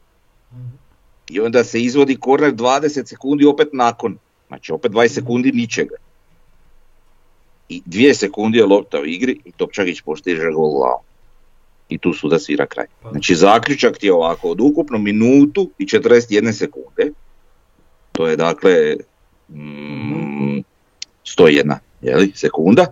I 1.31 1.41
onda 1.41 1.65
se 1.65 1.81
izvodi 1.81 2.17
korner 2.17 2.55
20 2.55 3.07
sekundi 3.07 3.45
opet 3.45 3.69
nakon. 3.73 4.19
Znači 4.49 4.73
opet 4.73 4.93
20 4.93 5.09
sekundi 5.09 5.53
ničega. 5.53 5.95
I 7.69 7.83
2 7.87 8.15
sekundi 8.15 8.59
je 8.59 8.67
lopta 8.67 9.01
u 9.01 9.07
igri 9.07 9.41
i 9.45 9.53
Topčagić 9.53 10.01
postiže 10.01 10.51
gol 10.55 10.71
glavom. 10.71 11.03
I 11.89 11.99
tu 11.99 12.13
suda 12.13 12.39
svira 12.39 12.67
kraj. 12.67 12.87
Pa. 13.03 13.11
Znači 13.11 13.35
zaključak 13.35 13.99
ti 13.99 14.07
je 14.07 14.13
ovako, 14.13 14.51
od 14.51 14.61
ukupno 14.61 14.99
minutu 14.99 15.71
i 15.79 15.87
41 15.87 16.53
sekunde, 16.53 17.13
to 18.13 18.27
je 18.27 18.37
dakle 18.37 18.97
mm, 19.49 20.63
101 21.25 21.79
jeli, 22.03 22.33
sekunda, 22.35 22.87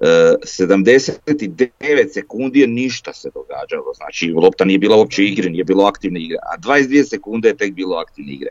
79 0.00 2.12
sekundi 2.12 2.60
je 2.60 2.66
ništa 2.66 3.12
se 3.12 3.30
događalo, 3.34 3.92
znači 3.96 4.32
lopta 4.32 4.64
nije 4.64 4.78
bila 4.78 4.96
uopće 4.96 5.24
igre, 5.24 5.50
nije 5.50 5.64
bilo 5.64 5.84
aktivne 5.84 6.20
igre, 6.20 6.36
a 6.42 6.58
22 6.58 7.08
sekunde 7.08 7.48
je 7.48 7.56
tek 7.56 7.74
bilo 7.74 7.96
aktivne 7.96 8.32
igre. 8.32 8.50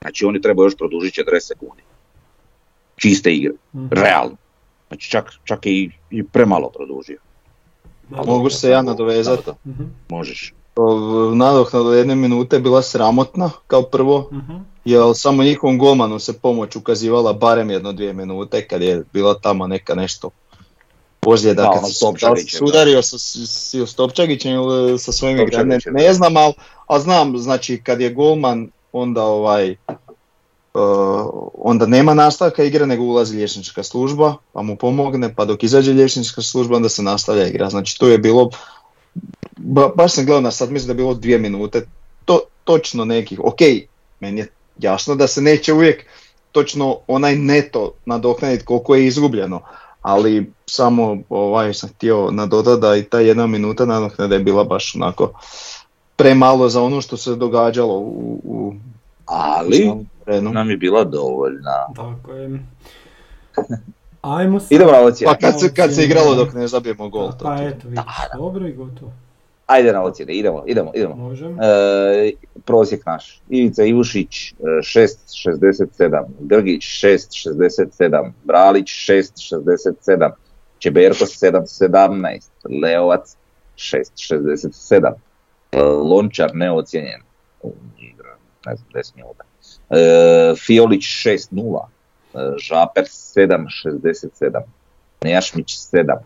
Znači 0.00 0.24
oni 0.24 0.40
trebaju 0.40 0.66
još 0.66 0.76
produžiti 0.76 1.20
40 1.20 1.40
sekundi. 1.40 1.82
Čiste 2.96 3.34
igre, 3.34 3.52
mm 3.72 3.88
realno. 3.90 4.36
Znači 4.88 5.10
čak, 5.10 5.32
čak 5.44 5.66
je 5.66 5.72
i, 5.72 5.90
i 6.10 6.24
premalo 6.24 6.70
produžio. 6.70 7.18
Mogu 8.08 8.50
se 8.50 8.70
ja 8.70 8.82
nadovezati? 8.82 9.50
Mhm. 9.66 9.84
Možeš. 10.08 10.54
Nadoknada 11.34 11.94
jedne 11.94 12.14
minute 12.14 12.56
je 12.56 12.60
bila 12.60 12.82
sramotna 12.82 13.50
kao 13.66 13.82
prvo, 13.82 14.28
uh 14.30 14.38
jer 14.84 15.02
samo 15.14 15.42
njihovom 15.42 15.78
golmanu 15.78 16.18
se 16.18 16.38
pomoć 16.38 16.76
ukazivala 16.76 17.32
barem 17.32 17.70
jedno 17.70 17.92
dvije 17.92 18.12
minute 18.12 18.66
kad 18.66 18.82
je 18.82 19.02
bila 19.12 19.34
tamo 19.34 19.66
neka 19.66 19.94
nešto 19.94 20.30
ozljeda 21.26 21.70
kad 21.72 21.82
se 22.48 22.64
udario 22.64 23.02
sa, 23.02 23.18
sa 23.18 23.86
Stopčagićem 23.86 24.52
ili 24.52 24.98
sa 24.98 25.12
svojim 25.12 25.38
igračima, 25.38 25.64
ne, 25.64 25.78
ne 26.04 26.12
znam, 26.12 26.36
ali, 26.36 26.54
ali 26.86 27.02
znam, 27.02 27.38
znači 27.38 27.82
kad 27.84 28.00
je 28.00 28.10
golman 28.10 28.70
onda 28.92 29.22
ovaj 29.22 29.70
uh, 30.74 31.50
onda 31.54 31.86
nema 31.86 32.14
nastavka 32.14 32.64
igre 32.64 32.86
nego 32.86 33.04
ulazi 33.04 33.36
liječnička 33.36 33.82
služba 33.82 34.34
pa 34.52 34.62
mu 34.62 34.76
pomogne 34.76 35.34
pa 35.34 35.44
dok 35.44 35.62
izađe 35.62 35.92
liječnička 35.92 36.42
služba 36.42 36.76
onda 36.76 36.88
se 36.88 37.02
nastavlja 37.02 37.46
igra. 37.46 37.70
Znači 37.70 37.98
to 37.98 38.08
je 38.08 38.18
bilo 38.18 38.50
ba, 39.56 39.88
baš 39.96 40.12
sam 40.12 40.24
gledao 40.24 40.40
na 40.40 40.50
sad 40.50 40.70
mislim 40.70 40.86
da 40.86 40.92
je 40.92 40.96
bilo 40.96 41.14
dvije 41.14 41.38
minute 41.38 41.86
to, 42.24 42.40
točno 42.64 43.04
nekih, 43.04 43.40
ok, 43.44 43.60
meni 44.20 44.40
je 44.40 44.48
jasno 44.78 45.14
da 45.14 45.26
se 45.26 45.40
neće 45.40 45.72
uvijek 45.72 46.06
točno 46.52 46.98
onaj 47.06 47.36
neto 47.36 47.92
nadoknaditi 48.06 48.64
koliko 48.64 48.94
je 48.94 49.06
izgubljeno, 49.06 49.62
ali 50.08 50.52
samo 50.66 51.18
ovaj 51.28 51.74
sam 51.74 51.88
htio 51.88 52.30
nadodati 52.30 52.80
da 52.80 52.96
i 52.96 53.02
ta 53.02 53.20
jedna 53.20 53.46
minuta 53.46 53.86
nadoknada 53.86 54.34
je 54.34 54.40
bila 54.40 54.64
baš 54.64 54.94
onako 54.94 55.32
premalo 56.16 56.68
za 56.68 56.82
ono 56.82 57.00
što 57.00 57.16
se 57.16 57.36
događalo 57.36 57.98
u, 57.98 58.40
u 58.44 58.74
ali 59.24 59.92
nam 60.26 60.70
je 60.70 60.76
bila 60.76 61.04
dovoljna. 61.04 61.86
Tako 61.96 62.32
je. 62.32 62.60
Ajmo 64.20 64.60
se... 64.60 64.74
Idemo 64.74 64.90
Pa 65.24 65.34
kad 65.34 65.60
se, 65.60 65.74
kad 65.74 65.94
se 65.94 66.04
igralo 66.04 66.34
dok 66.34 66.52
ne 66.54 66.68
zabijemo 66.68 67.08
gol. 67.08 67.30
Pa 67.42 67.62
eto, 67.62 67.88
vidiš, 67.88 68.04
dobro 68.38 68.66
i 68.66 68.72
gotovo. 68.72 69.12
Ajde 69.68 69.92
na 69.92 70.02
ocjene, 70.02 70.32
idemo, 70.32 70.62
idemo, 70.66 70.92
idemo. 70.94 71.14
Možem. 71.14 71.58
E, 71.60 72.30
prosjek 72.64 73.06
naš. 73.06 73.40
Ivica 73.48 73.84
Ivušić 73.84 74.54
6.67, 74.60 76.24
Grgić 76.40 76.82
6.67, 76.82 78.32
Bralić 78.44 78.88
6.67, 78.88 80.30
Čeberko 80.78 81.24
7.17, 81.24 82.48
Leovac 82.82 83.36
6.67, 83.76 85.12
e, 85.72 85.82
Lončar 85.82 86.50
neocijenjen, 86.54 87.20
ne 88.66 88.76
znam, 88.76 88.88
10 88.94 89.16
minuta. 89.16 89.44
E, 89.90 90.54
Fiolić 90.66 91.02
6.0, 91.02 91.86
e, 92.34 92.38
Žaper 92.58 93.04
7.67, 93.04 94.60
Nejašmić 95.24 95.76
7, 95.76 96.16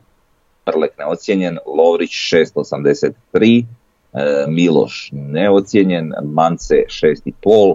Prlek 0.65 0.99
neocijenjen, 0.99 1.59
Lovrić 1.67 2.11
683, 2.11 3.65
e, 4.13 4.45
Miloš 4.49 5.09
neocijenjen, 5.13 6.13
Mance 6.25 6.75
6,5, 6.87 7.75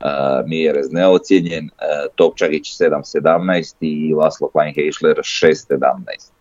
e, 0.00 0.06
Mijerez 0.46 0.92
neocijenjen, 0.92 1.64
e, 1.66 1.70
Topčagić 2.14 2.78
7.17 2.80 3.74
i 3.80 4.14
Laslo 4.14 4.48
Kleinheisler 4.48 5.16
6.17. 5.16 6.34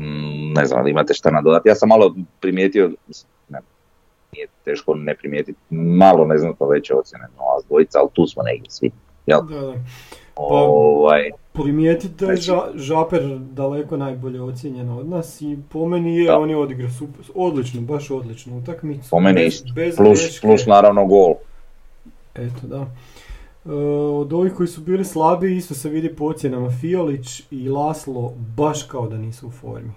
Mm, 0.00 0.52
ne 0.52 0.64
znam 0.64 0.80
ali 0.80 0.90
imate 0.90 1.14
šta 1.14 1.30
nadodati. 1.30 1.68
Ja 1.68 1.74
sam 1.74 1.88
malo 1.88 2.14
primijetio, 2.40 2.90
ne, 3.48 3.60
nije 4.32 4.46
teško 4.64 4.94
ne 4.94 5.14
primijetiti, 5.14 5.58
malo 5.70 6.26
ne 6.26 6.38
znam 6.38 6.54
to 6.56 6.68
veće 6.68 6.94
ocjene, 6.94 7.24
no 7.36 7.42
a 7.44 7.60
dvojica, 7.68 7.98
ali 7.98 8.08
tu 8.12 8.26
smo 8.26 8.42
negdje 8.42 8.70
svi. 8.70 8.90
Jel? 9.26 9.40
Da, 9.42 9.60
da. 9.60 9.72
Pa, 10.34 10.42
ovaj, 10.44 11.30
primijetiti 11.62 12.24
da 12.24 12.30
je 12.32 12.36
znači- 12.36 12.78
Žaper 12.78 13.38
daleko 13.38 13.96
najbolje 13.96 14.42
ocijenjen 14.42 14.90
od 14.90 15.08
nas 15.08 15.40
i 15.40 15.58
po 15.68 15.88
meni 15.88 16.16
je, 16.16 16.32
on 16.36 16.50
je 16.50 16.56
odigrao 16.56 16.90
super, 16.90 17.24
odlično, 17.34 17.80
baš 17.80 18.10
odlično 18.10 18.58
utakmicu. 18.58 19.10
Po 19.10 19.20
meni 19.20 19.46
isto, 19.46 19.68
plus, 19.96 20.40
plus 20.40 20.66
naravno 20.66 21.06
gol. 21.06 21.34
Eto 22.34 22.66
da. 22.66 22.86
E, 23.66 23.72
od 24.12 24.32
ovih 24.32 24.52
koji 24.54 24.66
su 24.66 24.80
bili 24.80 25.04
slabi 25.04 25.56
isto 25.56 25.74
se 25.74 25.88
vidi 25.88 26.14
po 26.14 26.24
ocjenama 26.24 26.70
Fiolić 26.70 27.42
i 27.50 27.68
Laslo 27.68 28.32
baš 28.56 28.82
kao 28.82 29.08
da 29.08 29.16
nisu 29.16 29.46
u 29.46 29.50
formi. 29.50 29.92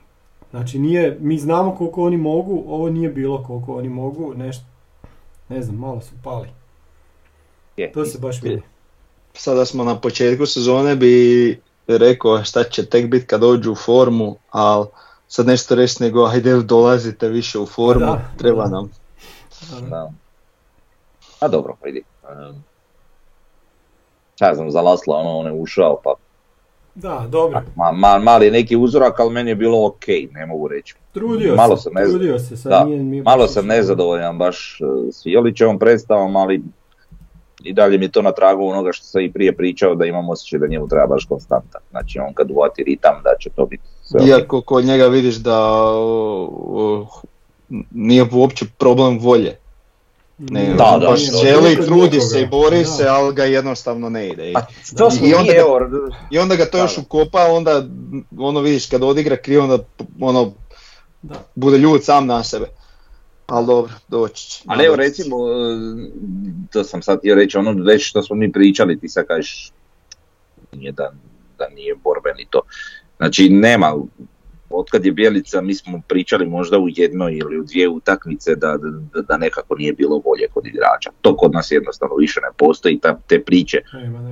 Znači 0.52 0.80
nije, 0.80 1.18
mi 1.20 1.38
znamo 1.38 1.76
koliko 1.76 2.04
oni 2.04 2.18
mogu, 2.18 2.64
ovo 2.68 2.90
nije 2.90 3.10
bilo 3.10 3.44
koliko 3.44 3.76
oni 3.76 3.90
mogu, 3.90 4.34
nešto, 4.34 4.66
ne 5.50 5.62
znam, 5.62 5.76
malo 5.76 6.02
su 6.02 6.14
pali. 6.24 6.48
Je, 7.78 7.92
to 7.92 8.06
se 8.06 8.20
baš 8.20 8.42
vidi 8.42 8.62
sada 9.34 9.66
smo 9.66 9.84
na 9.84 10.00
početku 10.00 10.46
sezone 10.46 10.96
bi 10.96 11.60
rekao 11.88 12.44
šta 12.44 12.64
će 12.64 12.86
tek 12.86 13.08
biti 13.08 13.26
kad 13.26 13.42
dođu 13.42 13.72
u 13.72 13.76
formu, 13.76 14.36
ali 14.52 14.86
sad 15.28 15.48
nešto 15.48 15.76
reći 15.76 16.04
nego 16.04 16.26
ajde 16.26 16.56
dolazite 16.56 17.30
više 17.30 17.60
u 17.60 17.66
formu, 17.66 18.18
treba 18.38 18.68
nam. 18.68 18.92
Da. 19.90 20.12
A 21.40 21.48
dobro, 21.48 21.76
vidi. 21.84 22.04
Ja 24.40 24.56
znam, 24.56 24.72
za 24.72 24.82
Lasla 24.82 25.16
ono, 25.16 25.38
on 25.38 25.46
je 25.46 25.54
ušao 25.54 26.02
pa... 26.04 26.14
Da, 26.96 27.26
dobro. 27.30 27.62
Ma, 27.76 27.92
ma, 27.92 28.20
mali 28.20 28.52
neki 28.52 28.76
uzorak, 28.76 29.20
ali 29.20 29.34
meni 29.34 29.52
je 29.52 29.56
bilo 29.56 29.86
ok, 29.86 30.08
ne 30.32 30.46
mogu 30.46 30.68
reći. 30.68 30.96
Trudio 31.14 31.56
malo 31.56 31.78
se, 31.78 31.84
sam 31.84 31.94
trudio 32.10 32.40
se. 32.40 32.58
Sad 32.58 32.72
da, 32.72 32.84
nije 32.84 33.04
mi 33.04 33.22
malo 33.22 33.48
sam 33.48 33.68
nezadovoljan 33.68 34.38
baš 34.38 34.80
s 35.12 35.22
Jelićevom 35.26 35.80
predstavom, 35.80 36.36
ali 36.36 36.62
i 37.64 37.74
dalje 37.74 37.98
mi 37.98 38.06
je 38.06 38.12
to 38.12 38.22
na 38.22 38.32
tragu 38.32 38.68
onoga 38.68 38.92
što 38.92 39.06
sam 39.06 39.22
i 39.22 39.32
prije 39.32 39.56
pričao 39.56 39.96
da 39.96 40.06
imam 40.06 40.30
osjećaj 40.30 40.60
da 40.60 40.68
njemu 40.68 40.88
treba 40.88 41.08
baš 41.08 41.26
konstanta. 41.26 41.80
Znači 41.90 42.20
on 42.20 42.34
kad 42.34 42.52
uvati 42.52 42.84
ritam 42.84 43.22
da 43.24 43.30
će 43.40 43.50
to 43.50 43.66
biti 43.66 43.84
sve. 44.04 44.28
Iako 44.28 44.62
kod 44.62 44.86
njega 44.86 45.08
vidiš 45.08 45.36
da 45.36 45.84
nije 47.92 48.26
uopće 48.32 48.66
problem 48.78 49.20
volje. 49.20 49.58
Ne, 50.38 50.74
da, 50.78 50.98
da, 51.02 51.08
baš 51.08 51.20
želi, 51.42 51.86
trudi 51.86 52.22
se 52.22 52.42
i 52.42 52.48
bori 52.48 52.86
se, 52.86 53.08
ali 53.08 53.34
ga 53.34 53.44
jednostavno 53.44 54.10
ne 54.10 54.30
ide. 54.30 54.52
I, 54.52 54.54
to 54.98 55.10
i, 55.24 55.34
onda 55.34 55.54
ga, 55.54 55.62
I 56.32 56.40
onda 56.40 56.56
ga 56.56 56.66
to 56.66 56.78
još 56.78 56.98
ukopa, 56.98 57.46
onda 57.52 57.84
ono 58.38 58.60
vidiš 58.60 58.86
kad 58.86 59.04
odigra 59.04 59.38
krivo, 59.38 59.64
onda 59.64 59.78
ono, 60.20 60.52
da. 61.22 61.36
bude 61.56 61.78
ljud 61.78 62.04
sam 62.04 62.26
na 62.26 62.44
sebe 62.44 62.66
ali 63.52 63.68
dobro, 63.68 63.94
doći 64.08 64.50
će. 64.50 64.64
Ali 64.68 64.86
evo 64.86 64.96
recimo, 64.96 65.36
e, 65.38 65.76
to 66.72 66.84
sam 66.84 67.02
sad 67.02 67.20
htio 67.20 67.36
reći, 67.36 67.58
ono 67.58 67.84
već 67.84 68.10
što 68.10 68.24
smo 68.24 68.36
mi 68.36 68.52
pričali, 68.52 69.00
ti 69.00 69.10
sad 69.10 69.28
kažeš 69.28 69.72
nije 70.74 70.92
da, 70.92 71.12
da 71.58 71.70
nije 71.76 71.96
borbeni 71.96 72.46
to. 72.50 72.62
Znači 73.18 73.50
nema, 73.50 73.96
otkad 74.70 75.06
je 75.06 75.12
Bjelica, 75.12 75.62
mi 75.62 75.76
smo 75.76 76.02
pričali 76.08 76.46
možda 76.46 76.80
u 76.80 76.88
jednoj 76.90 77.38
ili 77.38 77.60
u 77.60 77.64
dvije 77.64 77.90
utakmice 77.90 78.56
da, 78.56 78.78
da, 79.14 79.22
da 79.22 79.38
nekako 79.38 79.76
nije 79.76 79.94
bilo 79.94 80.22
volje 80.26 80.48
kod 80.54 80.66
igrača. 80.66 81.12
To 81.22 81.38
kod 81.38 81.52
nas 81.52 81.72
jednostavno 81.72 82.16
više 82.16 82.40
ne 82.42 82.50
postoji, 82.58 83.00
ta, 83.00 83.18
te 83.28 83.44
priče 83.44 83.82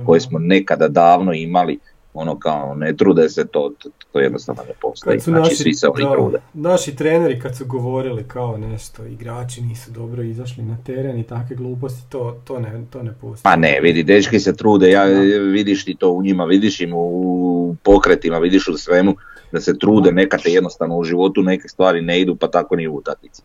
koje 0.06 0.20
smo 0.20 0.38
nekada 0.38 0.88
davno 0.88 1.32
imali, 1.32 1.78
ono 2.14 2.38
kao 2.38 2.74
ne 2.74 2.96
trude 2.96 3.28
se, 3.28 3.46
to, 3.46 3.72
to, 4.12 4.20
jednostavno 4.20 4.62
ne 4.62 4.74
postoji. 4.82 5.16
Kad 5.16 5.24
su 5.24 5.30
znači, 5.30 5.42
naši, 5.42 5.56
svi 5.56 5.74
se 5.74 5.88
oni 5.88 6.04
trude. 6.12 6.38
Naši 6.54 6.96
treneri 6.96 7.40
kad 7.40 7.56
su 7.56 7.64
govorili 7.66 8.24
kao 8.28 8.56
nešto, 8.58 9.04
igrači 9.04 9.60
nisu 9.62 9.90
dobro 9.90 10.22
izašli 10.22 10.64
na 10.64 10.76
teren 10.86 11.18
i 11.18 11.22
takve 11.22 11.56
gluposti, 11.56 12.10
to, 12.10 12.40
to, 12.44 12.58
ne, 12.58 12.84
to 12.90 13.02
ne 13.02 13.12
postoji. 13.20 13.42
Pa 13.42 13.56
ne, 13.56 13.80
vidi, 13.82 14.02
dečki 14.02 14.40
se 14.40 14.56
trude, 14.56 14.90
ja, 14.90 15.04
vidiš 15.52 15.84
ti 15.84 15.94
to 15.94 16.10
u 16.10 16.22
njima, 16.22 16.44
vidiš 16.44 16.80
im 16.80 16.90
u 16.94 17.76
pokretima, 17.82 18.38
vidiš 18.38 18.68
u 18.68 18.76
svemu 18.76 19.14
da 19.52 19.60
se 19.60 19.78
trude, 19.78 20.12
neka 20.12 20.38
te 20.38 20.50
jednostavno 20.50 20.96
u 20.96 21.04
životu 21.04 21.42
neke 21.42 21.68
stvari 21.68 22.02
ne 22.02 22.20
idu, 22.20 22.36
pa 22.36 22.48
tako 22.48 22.76
ni 22.76 22.88
u 22.88 22.94
utakmici. 22.94 23.42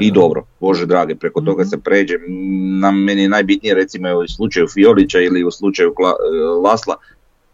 I 0.00 0.12
dobro, 0.12 0.44
Bože 0.60 0.86
drage, 0.86 1.14
preko 1.14 1.40
toga 1.40 1.62
mhm. 1.62 1.68
se 1.68 1.78
pređe. 1.78 2.14
Na 2.80 2.90
meni 2.90 3.22
je 3.22 3.28
najbitnije 3.28 3.74
recimo 3.74 4.08
u 4.18 4.28
slučaju 4.28 4.66
Fiolića 4.68 5.20
ili 5.20 5.44
u 5.44 5.50
slučaju 5.50 5.94
Lasla, 6.64 6.96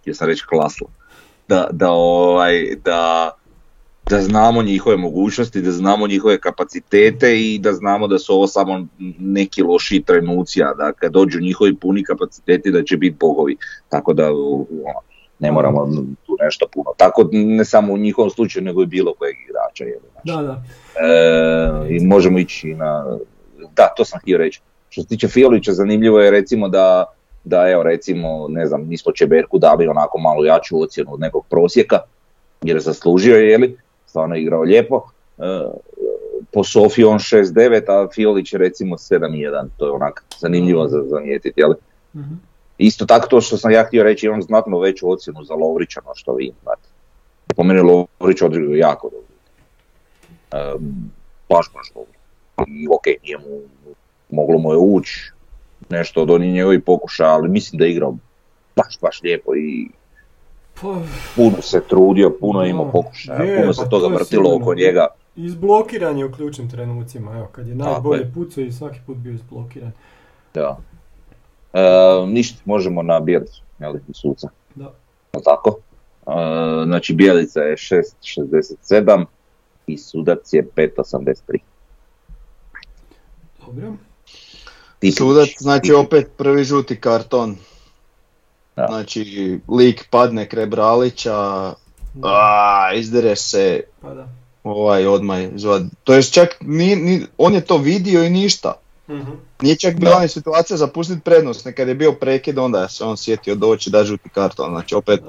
htio 0.02 0.14
sam 0.14 0.28
reći 0.28 0.46
klaslo, 0.46 0.86
da, 1.48 1.68
da, 1.72 1.90
ovaj, 1.90 2.76
da, 2.84 3.30
da 4.10 4.22
znamo 4.22 4.62
njihove 4.62 4.96
mogućnosti, 4.96 5.62
da 5.62 5.70
znamo 5.70 6.06
njihove 6.06 6.38
kapacitete 6.38 7.40
i 7.40 7.58
da 7.58 7.72
znamo 7.72 8.06
da 8.06 8.18
su 8.18 8.34
ovo 8.34 8.46
samo 8.46 8.86
neki 9.18 9.62
loši 9.62 10.02
trenuci, 10.06 10.62
a 10.62 10.74
da 10.74 10.92
kad 10.92 11.12
dođu 11.12 11.40
njihovi 11.40 11.76
puni 11.76 12.04
kapaciteti 12.04 12.70
da 12.70 12.82
će 12.84 12.96
biti 12.96 13.16
bogovi. 13.20 13.56
Tako 13.88 14.12
da 14.12 14.30
ono, 14.30 15.00
ne 15.38 15.52
moramo 15.52 15.86
tu 16.26 16.36
nešto 16.40 16.66
puno. 16.72 16.90
Tako 16.96 17.28
ne 17.32 17.64
samo 17.64 17.92
u 17.92 17.98
njihovom 17.98 18.30
slučaju, 18.30 18.64
nego 18.64 18.82
i 18.82 18.86
bilo 18.86 19.14
kojeg 19.14 19.36
igrača. 19.48 19.84
Je, 19.84 19.98
znači. 20.12 20.24
da, 20.24 20.42
da. 20.42 20.62
E, 21.06 21.96
I 21.96 22.06
možemo 22.06 22.38
ići 22.38 22.74
na... 22.74 23.18
Da, 23.76 23.92
to 23.96 24.04
sam 24.04 24.20
htio 24.20 24.38
reći. 24.38 24.60
Što 24.88 25.02
se 25.02 25.08
tiče 25.08 25.28
Fiolića, 25.28 25.72
zanimljivo 25.72 26.20
je 26.20 26.30
recimo 26.30 26.68
da 26.68 27.04
da 27.44 27.70
evo 27.70 27.82
recimo, 27.82 28.48
ne 28.48 28.66
znam, 28.66 28.88
mi 28.88 28.98
smo 28.98 29.12
Čeberku 29.12 29.58
dali 29.58 29.88
onako 29.88 30.18
malo 30.18 30.44
jaču 30.44 30.82
ocjenu 30.82 31.14
od 31.14 31.20
nekog 31.20 31.44
prosjeka, 31.50 31.98
jer 32.62 32.76
je 32.76 32.80
zaslužio 32.80 33.36
je, 33.36 33.58
li, 33.58 33.78
stvarno 34.06 34.34
je 34.34 34.42
igrao 34.42 34.62
lijepo. 34.62 35.02
E, 35.38 35.42
po 36.52 36.64
Sofiji 36.64 37.04
on 37.04 37.18
6-9, 37.18 37.82
a 37.88 38.08
Fiolić 38.14 38.52
je 38.52 38.58
recimo 38.58 38.96
7-1, 38.96 39.68
to 39.76 39.86
je 39.86 39.92
onak 39.92 40.24
zanimljivo 40.38 40.88
za 40.88 41.02
zamijetiti, 41.02 41.60
jel? 41.60 41.72
mm 42.14 42.20
Isto 42.78 43.06
tako 43.06 43.28
to 43.28 43.40
što 43.40 43.56
sam 43.56 43.70
ja 43.70 43.84
htio 43.84 44.02
reći, 44.02 44.28
on 44.28 44.42
znatno 44.42 44.78
veću 44.78 45.10
ocjenu 45.10 45.44
za 45.44 45.54
Lovrića, 45.54 46.00
no 46.06 46.14
što 46.14 46.34
vi 46.34 46.44
imate. 46.44 46.88
Po 47.56 47.62
meni 47.62 47.80
Lovrić 47.80 48.42
odigrao 48.42 48.74
jako 48.74 49.10
dobro. 49.10 49.26
E, 50.52 50.74
baš, 51.48 51.66
baš 51.74 51.92
dobro. 51.94 52.12
I 52.66 52.88
ok, 52.88 53.06
nije 53.22 53.38
mu, 53.38 53.60
moglo 54.30 54.58
mu 54.58 54.72
je 54.72 54.78
ući, 54.78 55.32
nešto 55.90 56.22
od 56.22 56.30
onih 56.30 56.52
njegovih 56.52 56.80
pokušaja, 56.86 57.30
ali 57.30 57.48
mislim 57.48 57.78
da 57.78 57.84
je 57.84 57.90
igrao 57.90 58.16
baš, 58.76 58.98
baš 59.00 59.22
lijepo 59.22 59.56
i 59.56 59.88
Pa, 60.80 61.00
puno 61.36 61.62
se 61.62 61.82
trudio, 61.88 62.36
puno 62.40 62.64
imao 62.64 62.90
pokušaja, 62.90 63.60
puno 63.60 63.72
se 63.72 63.82
pa 63.82 63.88
toga 63.88 64.14
vrtilo 64.14 64.56
oko 64.56 64.74
njega. 64.74 65.06
Izblokiran 65.36 66.18
je 66.18 66.24
u 66.24 66.32
ključnim 66.32 66.70
trenucima, 66.70 67.36
evo, 67.36 67.48
kad 67.52 67.68
je 67.68 67.74
najbolje 67.74 68.32
pucao 68.34 68.64
i 68.64 68.72
svaki 68.72 69.00
put 69.06 69.16
bio 69.16 69.32
izblokiran. 69.32 69.92
Da. 70.54 70.78
E, 71.72 71.80
ništa, 72.26 72.62
možemo 72.64 73.02
na 73.02 73.20
Bijelicu, 73.20 73.62
jel, 73.78 73.94
suca. 74.12 74.48
Da. 74.74 74.92
Tako? 75.44 75.78
E, 76.26 76.84
znači 76.84 77.14
Bijelica 77.14 77.60
je 77.60 77.76
6.67 77.76 79.24
i 79.86 79.98
sudac 79.98 80.52
je 80.52 80.68
5.83. 80.76 81.58
Dobro. 83.66 83.92
Sudac, 85.10 85.48
znači 85.58 85.92
opet 85.92 86.30
prvi 86.36 86.64
žuti 86.64 87.00
karton. 87.00 87.56
Da. 88.76 88.86
Znači, 88.88 89.60
lik 89.68 90.06
padne 90.10 90.48
kraj 90.48 90.66
Bralića, 90.66 91.74
a, 92.22 92.90
izdere 92.94 93.36
se, 93.36 93.80
pa 94.00 94.14
da. 94.14 94.28
ovaj 94.64 95.06
odmah 95.06 95.38
zvad. 95.56 95.82
To 96.04 96.14
jest 96.14 96.32
čak, 96.32 96.56
ni, 96.60 96.96
ni, 96.96 97.26
on 97.38 97.54
je 97.54 97.60
to 97.60 97.76
vidio 97.76 98.24
i 98.24 98.30
ništa. 98.30 98.74
mm 99.08 99.20
Nije 99.62 99.76
čak 99.76 99.96
bila 99.96 100.20
ni 100.20 100.28
situacija 100.28 100.76
za 100.76 100.86
pustiti 100.86 101.20
prednost, 101.20 101.64
nekad 101.64 101.88
je 101.88 101.94
bio 101.94 102.12
prekid, 102.12 102.58
onda 102.58 102.88
se 102.88 103.04
on 103.04 103.16
sjetio 103.16 103.54
doći 103.54 103.90
da 103.90 104.04
žuti 104.04 104.28
karton, 104.28 104.70
znači 104.70 104.94
opet, 104.94 105.20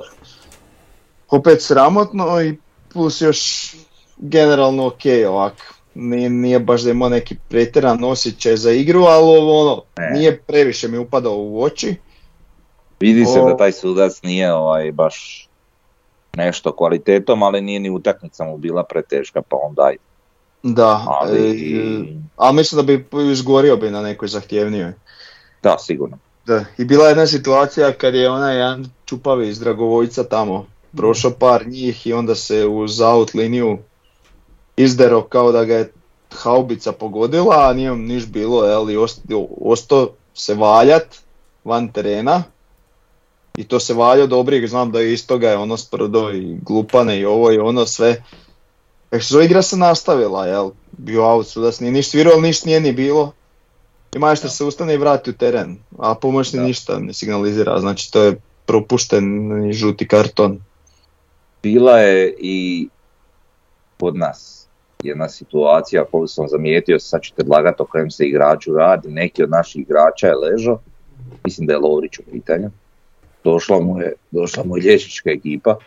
opet 1.29 1.61
sramotno 1.61 2.41
i 2.41 2.57
plus 2.93 3.21
još 3.21 3.71
generalno 4.17 4.87
ok 4.87 5.01
ovak. 5.29 5.73
Nije, 5.95 6.29
nije 6.29 6.59
baš 6.59 6.81
da 6.81 6.91
imao 6.91 7.09
neki 7.09 7.35
pretjeran 7.49 8.03
osjećaj 8.03 8.57
za 8.57 8.71
igru, 8.71 9.03
ali 9.03 9.37
ono, 9.39 9.81
nije 10.13 10.37
previše 10.37 10.87
mi 10.87 10.97
upadao 10.97 11.35
u 11.37 11.63
oči. 11.63 11.95
Vidi 12.99 13.25
se 13.25 13.39
da 13.39 13.57
taj 13.57 13.71
sudac 13.71 14.21
nije 14.21 14.53
ovaj 14.53 14.91
baš 14.91 15.47
nešto 16.35 16.75
kvalitetom, 16.75 17.43
ali 17.43 17.61
nije 17.61 17.79
ni 17.79 17.89
utakmica 17.89 18.43
mu 18.43 18.57
bila 18.57 18.83
preteška, 18.83 19.41
pa 19.41 19.57
onda 19.61 19.83
aj. 19.83 19.97
Da, 20.63 21.03
ali, 21.07 21.39
e, 21.75 22.03
ali 22.35 22.55
mislim 22.55 22.85
da 22.85 22.93
bi 22.93 23.05
izgorio 23.31 23.77
bi 23.77 23.91
na 23.91 24.01
nekoj 24.01 24.27
zahtjevnijoj. 24.27 24.93
Da, 25.63 25.77
sigurno. 25.79 26.17
Da, 26.45 26.65
i 26.77 26.85
bila 26.85 27.05
je 27.05 27.09
jedna 27.09 27.27
situacija 27.27 27.91
kad 27.91 28.15
je 28.15 28.29
onaj 28.29 28.57
jedan 28.57 28.85
čupavi 29.05 29.49
iz 29.49 29.59
Dragovojca 29.59 30.23
tamo 30.23 30.65
prošao 30.97 31.31
par 31.31 31.67
njih 31.67 32.07
i 32.07 32.13
onda 32.13 32.35
se 32.35 32.65
uz 32.67 33.01
out 33.01 33.33
liniju 33.33 33.77
izdero 34.77 35.21
kao 35.21 35.51
da 35.51 35.65
ga 35.65 35.75
je 35.75 35.91
haubica 36.31 36.91
pogodila, 36.91 37.69
a 37.69 37.73
nije 37.73 37.95
niš 37.95 38.25
bilo, 38.25 38.57
ali 38.59 38.97
ostao 39.61 40.09
se 40.33 40.53
valjat 40.53 41.15
van 41.63 41.91
terena 41.91 42.43
i 43.57 43.63
to 43.63 43.79
se 43.79 43.93
valja 43.93 44.25
dobrih, 44.25 44.69
znam 44.69 44.91
da 44.91 44.99
je 44.99 45.13
iz 45.13 45.27
toga 45.27 45.49
je 45.49 45.57
ono 45.57 45.77
sprdo 45.77 46.31
i 46.31 46.57
glupane 46.61 47.19
i 47.19 47.25
ovo 47.25 47.51
i 47.51 47.57
ono 47.57 47.85
sve. 47.85 48.23
E 49.11 49.19
što 49.19 49.41
igra 49.41 49.61
se 49.61 49.77
nastavila, 49.77 50.45
jel, 50.45 50.71
bio 50.91 51.23
out 51.23 51.47
sudac, 51.47 51.79
nije 51.79 51.91
ništa 51.91 52.11
svirao, 52.11 52.41
ništa 52.41 52.65
nije 52.65 52.79
ni 52.79 52.91
bilo. 52.91 53.31
I 54.15 54.19
majstor 54.19 54.51
se 54.51 54.63
ustane 54.63 54.93
i 54.93 54.97
vrati 54.97 55.29
u 55.29 55.33
teren, 55.33 55.77
a 55.99 56.15
pomoćni 56.15 56.59
ništa 56.59 56.99
ne 56.99 57.13
signalizira, 57.13 57.79
znači 57.79 58.11
to 58.11 58.23
je 58.23 58.41
propušten 58.65 59.51
žuti 59.73 60.07
karton. 60.07 60.59
Bila 61.63 61.99
je 61.99 62.35
i 62.39 62.87
kod 63.99 64.15
nas 64.15 64.62
jedna 65.03 65.29
situacija 65.29 66.05
koju 66.11 66.27
sam 66.27 66.47
zamijetio, 66.47 66.99
sad 66.99 67.21
ću 67.21 67.33
te 67.35 67.43
lagati 67.47 67.81
o 67.81 67.85
kojem 67.85 68.11
se 68.11 68.25
igraču 68.25 68.73
radi, 68.73 69.11
neki 69.11 69.43
od 69.43 69.49
naših 69.49 69.81
igrača 69.81 70.27
je 70.27 70.35
ležao, 70.35 70.79
mislim 71.43 71.67
da 71.67 71.73
je 71.73 71.79
Lovrić 71.79 72.19
u 72.19 72.23
pitanju, 72.31 72.69
došla 73.43 73.79
mu 73.79 74.01
je, 74.01 74.13
došla 74.31 74.63
mu 74.63 74.77
je 74.77 74.83
liječnička 74.83 75.29
ekipa 75.29 75.77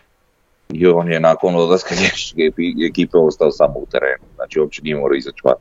i 0.69 0.87
on 0.87 1.13
je 1.13 1.21
nakon 1.21 1.57
odlaska 1.57 1.95
liječničke 2.01 2.51
ekipe 2.89 3.19
ostao 3.19 3.51
samo 3.51 3.75
u 3.79 3.87
terenu, 3.87 4.25
znači 4.35 4.61
uopće 4.61 4.83
nije 4.83 4.97
morao 4.97 5.17
izaći 5.17 5.41
van. 5.45 5.55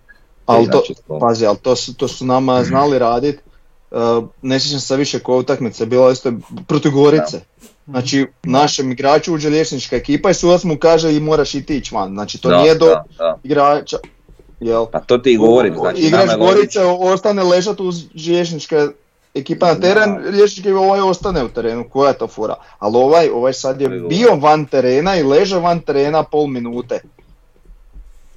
Ali 0.45 0.69
to, 0.71 0.83
pazi, 1.19 1.45
ali 1.45 1.57
to 1.57 1.75
su, 1.75 1.95
to 1.95 2.07
su 2.07 2.25
nama 2.25 2.59
mhm. 2.59 2.65
znali 2.65 2.99
raditi, 2.99 3.39
uh, 3.91 3.99
ne 4.41 4.59
sjećam 4.59 4.79
se 4.79 4.97
više 4.97 5.19
koja 5.19 5.37
utakmica, 5.37 5.85
bila 5.85 6.11
isto 6.11 6.33
protiv 6.67 6.91
Gorice. 6.91 7.41
Znači, 7.87 8.25
našem 8.43 8.91
igraču 8.91 9.33
uđe 9.33 9.49
liječnička 9.49 9.95
ekipa 9.95 10.29
i 10.29 10.33
sudac 10.33 10.63
mu 10.63 10.77
kaže 10.77 11.15
i 11.15 11.19
moraš 11.19 11.55
i 11.55 11.65
tići 11.65 11.95
van. 11.95 12.13
Znači, 12.13 12.41
to 12.41 12.57
nije 12.57 12.75
do 12.75 12.95
igrača. 13.43 13.97
Jel? 14.59 14.85
Pa 14.85 14.99
to 14.99 15.17
ti 15.17 15.37
govorim. 15.37 15.75
Znači, 15.75 16.01
Igrač 16.01 16.29
Gorice 16.37 16.83
ostane 16.83 17.43
ležati 17.43 17.83
uz 17.83 18.03
liječnička 18.27 18.87
ekipa 19.33 19.67
na 19.67 19.79
teren, 19.79 20.17
liječnički 20.17 20.71
ovaj 20.71 21.01
ostane 21.01 21.43
u 21.43 21.49
terenu, 21.49 21.89
koja 21.89 22.09
je 22.09 22.17
to 22.17 22.27
fura. 22.27 22.55
Ali 22.79 22.97
ovaj, 22.97 23.29
ovaj 23.29 23.53
sad 23.53 23.81
je 23.81 23.89
bio 23.89 24.35
van 24.35 24.65
terena 24.65 25.15
i 25.15 25.23
leže 25.23 25.59
van 25.59 25.79
terena 25.79 26.23
pol 26.23 26.47
minute. 26.47 26.99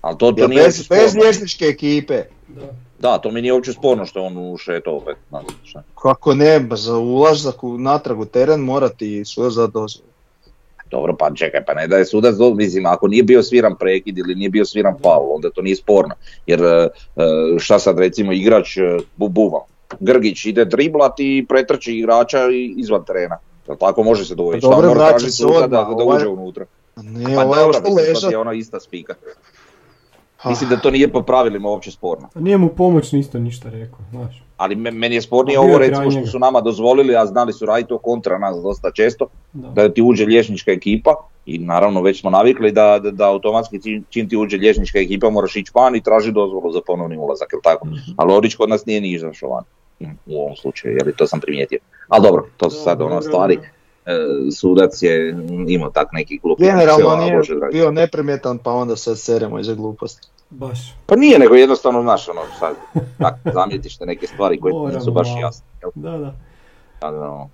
Ali 0.00 0.18
to, 0.18 0.32
to 0.32 0.48
nije 0.48 0.62
bez, 0.62 0.88
bez 0.88 1.14
liječničke 1.14 1.64
ekipe. 1.64 2.22
Da. 2.48 2.62
Da. 2.98 3.18
to 3.18 3.30
mi 3.30 3.42
nije 3.42 3.52
uopće 3.52 3.72
sporno 3.72 4.06
što 4.06 4.22
on 4.22 4.52
ušeto 4.52 4.92
opet. 4.92 5.16
Kako 6.02 6.34
ne, 6.34 6.68
za 6.70 6.96
ulazak 6.96 7.56
natrag 7.78 8.20
u 8.20 8.24
teren 8.24 8.60
morati 8.60 9.24
sudac 9.24 9.52
za 9.52 9.66
dozvolu. 9.66 10.08
Dobro, 10.90 11.16
pa 11.16 11.30
čekaj, 11.34 11.64
pa 11.64 11.74
ne 11.74 11.86
da 11.86 11.96
je 11.96 12.04
sudac, 12.04 12.34
mislim, 12.56 12.86
ako 12.86 13.08
nije 13.08 13.22
bio 13.22 13.42
sviran 13.42 13.76
prekid 13.76 14.18
ili 14.18 14.34
nije 14.34 14.50
bio 14.50 14.64
sviran 14.64 14.94
faul, 15.02 15.34
onda 15.34 15.50
to 15.50 15.62
nije 15.62 15.76
sporno. 15.76 16.14
Jer 16.46 16.62
e, 16.62 16.66
e, 16.66 16.88
šta 17.58 17.78
sad 17.78 17.98
recimo 17.98 18.32
igrač 18.32 18.76
e, 18.76 18.98
buva, 19.16 19.60
Grgić 20.00 20.46
ide 20.46 20.64
driblati 20.64 21.38
i 21.38 21.46
pretrči 21.46 21.98
igrača 21.98 22.38
izvan 22.76 23.04
terena. 23.04 23.38
Jel 23.68 23.76
tako 23.76 24.02
može 24.02 24.24
se 24.24 24.34
dovoljiti? 24.34 24.66
Pa 24.66 24.74
dobro, 24.74 24.92
vraća 24.92 25.28
se 25.28 25.46
odmah. 25.46 25.70
Da, 25.70 25.94
da 25.98 26.04
uđe 26.04 26.26
unutra. 26.26 26.66
Ne, 26.96 27.36
pa 27.36 27.44
ovaj 27.44 27.62
dobro, 27.62 27.80
mislim, 28.08 28.30
je 28.30 28.38
ona 28.38 28.52
ista 28.52 28.80
spika. 28.80 29.14
Mislim 30.44 30.70
da 30.70 30.76
to 30.76 30.90
nije 30.90 31.12
po 31.12 31.22
pravilima 31.22 31.68
uopće 31.68 31.90
sporno. 31.90 32.28
A 32.34 32.40
nije 32.40 32.58
mu 32.58 32.68
pomoć 32.68 33.12
isto 33.12 33.38
ništa 33.38 33.70
rekao, 33.70 33.98
znaš. 34.10 34.42
Ali 34.56 34.76
meni 34.76 35.14
je 35.14 35.22
spornije 35.22 35.58
ovo 35.58 35.78
recimo 35.78 36.10
što 36.10 36.26
su 36.26 36.38
nama 36.38 36.60
dozvolili, 36.60 37.16
a 37.16 37.26
znali 37.26 37.52
su 37.52 37.66
raditi 37.66 37.88
to 37.88 37.98
kontra 37.98 38.38
nas 38.38 38.56
dosta 38.62 38.90
često, 38.90 39.26
da. 39.52 39.68
da 39.68 39.94
ti 39.94 40.02
uđe 40.02 40.26
liječnička 40.26 40.72
ekipa 40.72 41.14
i 41.46 41.58
naravno 41.58 42.02
već 42.02 42.20
smo 42.20 42.30
navikli 42.30 42.72
da, 42.72 42.98
da, 42.98 43.10
da 43.10 43.28
automatski 43.28 43.80
čim 44.08 44.28
ti 44.28 44.36
uđe 44.36 44.56
liječnička 44.56 44.98
ekipa 44.98 45.30
moraš 45.30 45.56
ići 45.56 45.72
van 45.74 45.96
i 45.96 46.02
traži 46.02 46.32
dozvolu 46.32 46.72
za 46.72 46.80
ponovni 46.86 47.16
ulazak, 47.16 47.48
jel 47.52 47.60
tako? 47.62 47.86
Mm-hmm. 47.86 48.14
Ali 48.16 48.32
Orić 48.32 48.54
kod 48.54 48.68
nas 48.68 48.86
nije 48.86 49.00
ni 49.00 49.12
izašao 49.12 49.50
van 49.50 49.64
u 50.26 50.40
ovom 50.40 50.56
slučaju, 50.56 50.96
jer 50.96 51.16
to 51.16 51.26
sam 51.26 51.40
primijetio. 51.40 51.78
Ali 52.08 52.22
dobro, 52.22 52.46
to 52.56 52.70
su 52.70 52.82
sad 52.84 53.02
ono 53.02 53.22
stvari. 53.22 53.58
E, 54.08 54.50
sudac 54.50 55.02
je 55.02 55.36
imao 55.68 55.90
tak 55.90 56.08
neki 56.12 56.38
glupi. 56.42 56.62
Generalno 56.62 57.16
nije 57.16 57.40
bio 57.72 57.90
neprimjetan 57.90 58.58
pa 58.58 58.72
onda 58.72 58.96
se 58.96 59.16
seremo 59.16 59.58
iza 59.58 59.74
gluposti. 59.74 60.28
Baš. 60.50 60.94
Pa 61.06 61.16
nije, 61.16 61.38
nego 61.38 61.54
jednostavno 61.54 62.02
znaš 62.02 62.28
ono 62.28 62.40
sad, 62.58 62.74
tak, 63.18 63.34
zamijetiš 63.54 63.96
te 63.96 64.06
neke 64.06 64.26
stvari 64.26 64.60
koje 64.60 64.94
nisu 64.94 65.12
baš 65.12 65.28
jasne. 65.40 65.66
Da, 65.94 66.18
da. 66.18 66.34
Ono, 67.00 67.48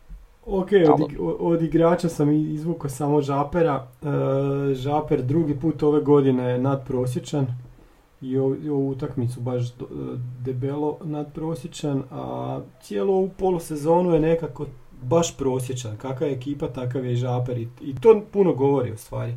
ok, 0.46 0.68
od, 0.94 1.36
od, 1.40 1.62
igrača 1.62 2.08
sam 2.08 2.30
izvukao 2.30 2.90
samo 2.90 3.22
Žapera. 3.22 3.86
E, 4.02 4.74
žaper 4.74 5.22
drugi 5.22 5.60
put 5.60 5.82
ove 5.82 6.00
godine 6.00 6.44
je 6.50 6.58
nadprosječan 6.58 7.46
i 8.20 8.38
ovu 8.38 8.88
utakmicu 8.88 9.40
baš 9.40 9.62
debelo 10.44 10.96
nadprosječan, 11.04 12.02
a 12.10 12.60
cijelu 12.82 13.14
ovu 13.14 13.30
polusezonu 13.38 14.14
je 14.14 14.20
nekako 14.20 14.66
baš 15.04 15.36
prosječan. 15.36 15.96
Kakva 15.96 16.26
je 16.26 16.32
ekipa, 16.32 16.68
takav 16.68 17.04
je 17.04 17.12
i 17.12 17.16
Žaper 17.16 17.58
i, 17.58 17.68
i 17.80 17.94
to 18.00 18.22
puno 18.32 18.52
govori 18.52 18.92
u 18.92 18.96
stvari. 18.96 19.34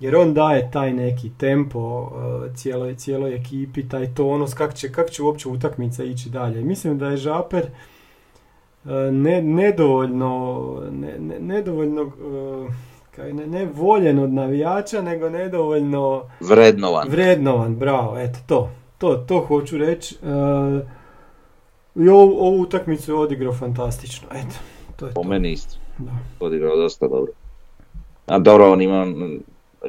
Jer 0.00 0.16
on 0.16 0.34
daje 0.34 0.70
taj 0.70 0.92
neki 0.92 1.30
tempo 1.38 1.78
uh, 1.78 2.56
cijeloj, 2.56 2.96
cijeloj 2.96 3.34
ekipi, 3.34 3.88
taj 3.88 4.14
tonus, 4.14 4.54
kako 4.54 4.72
će, 4.72 4.92
kak 4.92 5.10
će 5.10 5.22
uopće 5.22 5.48
utakmica 5.48 6.04
ići 6.04 6.30
dalje. 6.30 6.64
Mislim 6.64 6.98
da 6.98 7.08
je 7.08 7.16
Žaper 7.16 7.64
uh, 8.84 8.90
ne, 9.12 9.42
nedovoljno, 9.42 10.62
ne, 10.90 11.18
ne, 11.18 11.38
nedovoljno 11.40 12.02
uh, 12.02 12.72
kaj 13.16 13.32
ne, 13.32 13.46
ne 13.46 13.66
voljen 13.74 14.18
od 14.18 14.32
navijača, 14.32 15.02
nego 15.02 15.30
nedovoljno 15.30 16.22
vrednovan. 16.40 17.08
Vrednovan, 17.08 17.76
bravo, 17.76 18.18
eto 18.18 18.38
to. 18.46 18.70
To, 18.98 19.14
to 19.16 19.40
hoću 19.40 19.78
reći. 19.78 20.16
Uh, 20.22 20.80
I 22.04 22.08
ovu, 22.08 22.36
ovu 22.38 22.60
utakmicu 22.60 23.12
je 23.12 23.18
odigrao 23.18 23.52
fantastično, 23.52 24.28
eto. 24.32 24.56
To 24.96 25.06
je 25.06 25.12
po 25.12 25.22
meni 25.22 25.52
isto. 25.52 25.76
Da. 25.98 26.12
Odigrao 26.40 26.76
dosta 26.76 27.08
dobro. 27.08 27.32
A 28.26 28.38
dobro, 28.38 28.72
on 28.72 28.82
ima, 28.82 29.06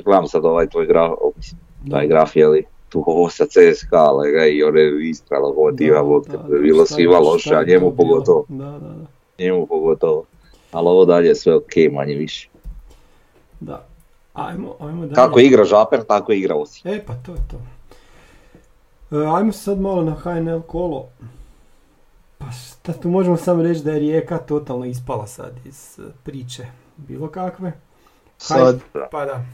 gledam 0.04 0.28
sad 0.28 0.46
ovaj 0.46 0.70
tvoj 0.70 0.86
graf, 0.86 1.12
mislim, 1.36 1.62
taj 1.92 2.08
graf 2.08 2.36
je 2.36 2.48
li 2.48 2.66
tu 2.90 3.04
ovo 3.08 3.30
sa 3.30 3.46
CSKA, 3.46 4.12
lega 4.12 4.46
i 4.46 4.64
one 4.64 5.10
istra 5.10 5.40
lokomotiva, 5.40 6.04
da, 6.28 6.58
bilo 6.58 6.86
svima 6.86 7.20
loše, 7.20 7.56
a 7.56 7.64
njemu 7.64 7.96
pogotovo. 7.96 8.46
Da, 8.48 8.66
da, 8.66 8.80
da. 8.80 9.06
Njemu 9.40 9.66
pogotovo. 9.66 10.24
Ali 10.72 10.88
ovo 10.88 11.06
dalje 11.06 11.36
sve 11.36 11.56
ok, 11.56 11.72
manje 11.92 12.16
više. 12.16 12.50
Da. 13.60 13.86
Ajmo, 14.34 14.76
ajmo 14.80 15.02
dalje. 15.02 15.14
Kako 15.14 15.40
igra 15.40 15.64
Žaper, 15.64 16.04
tako 16.04 16.32
igra 16.32 16.56
Osijek. 16.56 16.96
E 16.96 17.06
pa 17.06 17.14
to 17.14 17.32
je 17.32 17.40
to. 17.52 17.58
E, 19.18 19.26
ajmo 19.26 19.52
sad 19.52 19.80
malo 19.80 20.04
na 20.04 20.16
HNL 20.16 20.62
kolo. 20.62 21.06
Pa 22.38 22.52
šta 22.52 22.94
tu 22.94 23.10
možemo 23.10 23.38
samo 23.38 23.64
reći 23.64 23.84
da 23.84 23.92
je 23.92 24.00
Rijeka 24.00 24.38
totalno 24.38 24.86
ispala 24.86 25.28
sad 25.28 25.52
iz 25.66 26.00
e, 26.00 26.12
priče 26.24 26.66
bilo 26.98 27.28
kakve. 27.28 27.72
Sad. 28.38 28.80
Pa 29.12 29.26
da. 29.26 29.46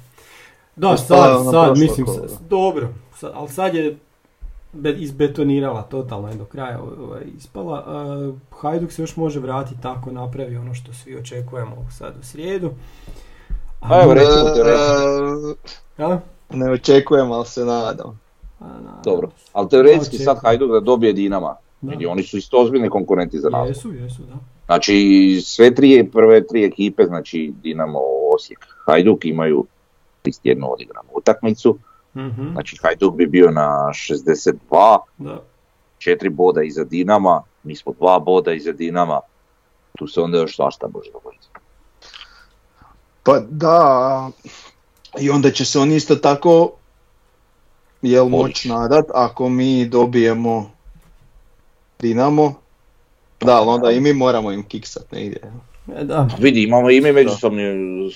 Da, 0.76 0.98
sad, 0.98 1.52
sad, 1.52 1.78
mislim, 1.78 2.08
dobro, 2.50 2.90
sad, 3.16 3.32
ali 3.36 3.50
sad 3.50 3.76
je 3.76 3.98
izbetonirala 4.98 5.82
totalno 5.82 6.28
je 6.28 6.36
do 6.36 6.46
kraja 6.46 6.80
ovaj, 6.82 7.22
ispala. 7.38 7.86
Hajduk 8.62 8.92
se 8.92 9.02
još 9.02 9.16
može 9.16 9.40
vratiti 9.40 9.82
tako 9.82 10.12
napravi 10.12 10.58
ono 10.58 10.74
što 10.74 10.94
svi 10.94 11.18
očekujemo 11.18 11.88
sad 11.92 12.14
u 12.22 12.26
srijedu. 12.26 12.72
A 13.82 14.02
evo 14.04 14.14
recimo 14.14 14.50
ja? 15.98 16.22
Ne 16.50 16.72
očekujem, 16.72 17.32
ali 17.32 17.46
se 17.46 17.66
nadam. 17.66 18.20
Dobro, 19.04 19.30
ali 19.54 19.70
teoretski 19.70 20.18
sad 20.18 20.38
Hajduk 20.42 20.72
da 20.72 20.80
dobije 20.80 21.14
Dinama. 21.14 21.56
Da. 21.84 22.10
oni 22.10 22.24
su 22.24 22.38
isto 22.38 22.58
ozbiljni 22.58 22.90
konkurenti 22.90 23.40
za 23.40 23.50
nas. 23.50 23.70
Jesu, 23.70 23.94
jesu, 23.94 24.22
da. 24.24 24.36
Znači 24.66 25.40
sve 25.46 25.76
tri, 25.76 26.10
prve 26.14 26.48
tri 26.48 26.64
ekipe, 26.64 27.06
znači 27.06 27.54
Dinamo, 27.64 28.00
Osijek, 28.36 28.68
Hajduk 28.86 29.26
imaju 29.26 29.66
jednu 30.44 30.74
odigranu 30.74 31.10
utakmicu. 31.14 31.78
mm 32.16 32.52
Znači 32.52 32.78
Hajduk 32.82 33.16
bi 33.16 33.28
bio 33.28 33.52
na 33.52 33.90
62, 33.94 35.00
da. 35.18 35.42
četiri 35.98 36.30
boda 36.30 36.64
iza 36.64 36.84
Dinama, 36.84 37.44
mi 37.64 37.76
smo 37.76 37.94
dva 38.00 38.20
boda 38.20 38.54
iza 38.54 38.72
Dinama, 38.72 39.20
tu 39.98 40.08
se 40.08 40.22
onda 40.22 40.38
još 40.38 40.56
svašta 40.56 40.88
može 40.94 41.12
dogoditi. 41.12 41.48
Pa 43.24 43.40
da, 43.50 44.30
i 45.20 45.30
onda 45.30 45.52
će 45.52 45.66
se 45.66 45.80
on 45.80 45.92
isto 45.92 46.16
tako 46.16 46.72
jel 48.02 48.30
moć 48.30 48.66
nadat 48.66 49.06
ako 49.14 49.50
mi 49.50 49.86
dobijemo 49.86 50.72
Dinamo, 52.00 52.54
da, 53.42 53.56
ali 53.56 53.70
onda 53.70 53.92
i 53.92 54.00
mi 54.00 54.14
moramo 54.14 54.52
im 54.52 54.64
kiksat 54.64 55.12
negdje. 55.12 55.42
E, 55.96 56.04
da. 56.04 56.28
Vidi, 56.40 56.64
imamo 56.64 56.90
i 56.90 57.02
mi 57.02 57.12
međusobni 57.12 57.64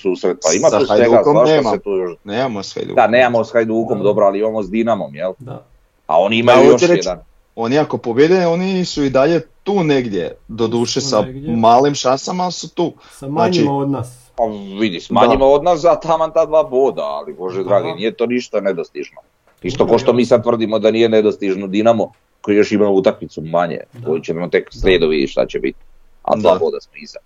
susret, 0.02 0.38
pa 0.42 0.52
ima 0.52 0.70
tu 0.78 0.86
svega, 0.86 1.22
nema. 1.46 1.70
se 1.70 1.78
tu 1.78 1.90
još... 1.90 2.16
Nemamo 2.24 2.62
s 2.62 2.74
Hajdukom. 2.74 2.96
Da, 2.96 3.06
nemamo 3.06 3.44
s 3.44 3.52
Hajdukom, 3.52 4.02
dobro, 4.02 4.26
ali 4.26 4.38
imamo 4.38 4.62
s 4.62 4.70
Dinamom, 4.70 5.14
jel? 5.14 5.32
Da. 5.38 5.64
A 6.06 6.20
oni 6.20 6.38
imaju 6.38 6.70
još 6.70 6.82
jedan. 6.82 7.18
Oni 7.56 7.78
ako 7.78 7.98
pobjede, 7.98 8.46
oni 8.46 8.84
su 8.84 9.04
i 9.04 9.10
dalje 9.10 9.40
tu 9.62 9.84
negdje, 9.84 10.36
doduše 10.48 11.00
sa 11.00 11.24
malim 11.56 11.94
šansama, 11.94 12.42
ali 12.42 12.52
su 12.52 12.74
tu. 12.74 12.92
Sa 13.10 13.28
manjima 13.28 13.50
znači, 13.50 13.68
od 13.68 13.90
nas. 13.90 14.28
Pa 14.36 14.44
vidi, 14.80 15.00
s 15.00 15.10
manjima 15.10 15.44
od 15.44 15.64
nas 15.64 15.80
za 15.80 15.94
taman 15.94 16.32
ta 16.32 16.46
dva 16.46 16.62
boda, 16.62 17.02
ali 17.02 17.34
bože 17.34 17.64
dragi, 17.64 17.92
nije 17.92 18.14
to 18.14 18.26
ništa 18.26 18.60
nedostižno. 18.60 19.20
Isto 19.62 19.86
ko 19.86 19.98
što 19.98 20.12
mi 20.12 20.24
sad 20.24 20.42
tvrdimo 20.42 20.78
da 20.78 20.90
nije 20.90 21.08
nedostižno 21.08 21.66
Dinamo, 21.66 22.12
koji 22.48 22.56
još 22.56 22.72
ima 22.72 22.88
utakmicu 22.88 23.42
manje, 23.42 23.78
koji 24.06 24.22
ćemo 24.22 24.48
tek 24.48 24.68
slijedu 24.70 25.08
vidjeti 25.08 25.32
šta 25.32 25.46
će 25.46 25.58
biti, 25.58 25.78
a 26.22 26.36
dva 26.36 26.58
boda 26.58 26.80
smo 26.80 26.92
iza. 27.02 27.18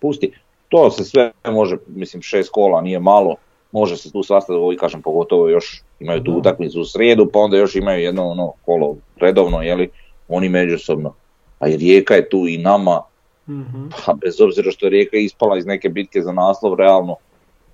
Pusti, 0.00 0.32
to 0.68 0.90
se 0.90 1.04
sve 1.04 1.32
može, 1.44 1.76
mislim 1.86 2.22
šest 2.22 2.50
kola 2.50 2.80
nije 2.80 3.00
malo, 3.00 3.36
može 3.72 3.96
se 3.96 4.12
tu 4.12 4.22
sastaviti, 4.22 4.62
ovi 4.62 4.76
kažem 4.76 5.02
pogotovo 5.02 5.48
još 5.48 5.82
imaju 6.00 6.22
tu 6.22 6.32
utakmicu 6.32 6.80
u 6.80 6.84
srijedu, 6.84 7.30
pa 7.32 7.38
onda 7.38 7.56
još 7.56 7.76
imaju 7.76 8.02
jedno 8.02 8.28
ono 8.28 8.52
kolo 8.64 8.96
redovno, 9.16 9.62
jeli, 9.62 9.90
oni 10.28 10.48
međusobno. 10.48 11.14
A 11.58 11.68
i 11.68 11.76
Rijeka 11.76 12.14
je 12.14 12.28
tu 12.28 12.46
i 12.48 12.58
nama, 12.58 13.02
mm 13.48 13.88
pa 14.06 14.12
bez 14.12 14.40
obzira 14.40 14.70
što 14.70 14.86
je 14.86 14.90
Rijeka 14.90 15.16
ispala 15.16 15.58
iz 15.58 15.66
neke 15.66 15.88
bitke 15.88 16.22
za 16.22 16.32
naslov, 16.32 16.74
realno 16.74 17.16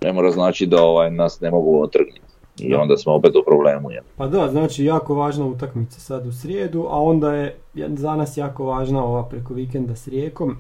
ne 0.01 0.13
mora 0.13 0.31
znači 0.31 0.67
da 0.67 0.83
ovaj, 0.83 1.11
nas 1.11 1.41
ne 1.41 1.51
mogu 1.51 1.83
otrgnuti 1.83 2.30
i 2.63 2.75
onda 2.75 2.97
smo 2.97 3.13
opet 3.13 3.37
u 3.37 3.45
problemu. 3.47 3.91
Ja. 3.91 4.03
Pa 4.17 4.27
da, 4.27 4.49
znači 4.51 4.85
jako 4.85 5.15
važna 5.15 5.47
utakmica 5.47 6.01
sad 6.01 6.27
u 6.27 6.33
srijedu, 6.33 6.87
a 6.91 7.03
onda 7.03 7.35
je 7.35 7.57
za 7.89 8.17
nas 8.17 8.37
jako 8.37 8.65
važna 8.65 9.05
ova 9.05 9.25
preko 9.25 9.55
vikenda 9.55 9.97
s 9.97 10.09
Rijekom. 10.09 10.57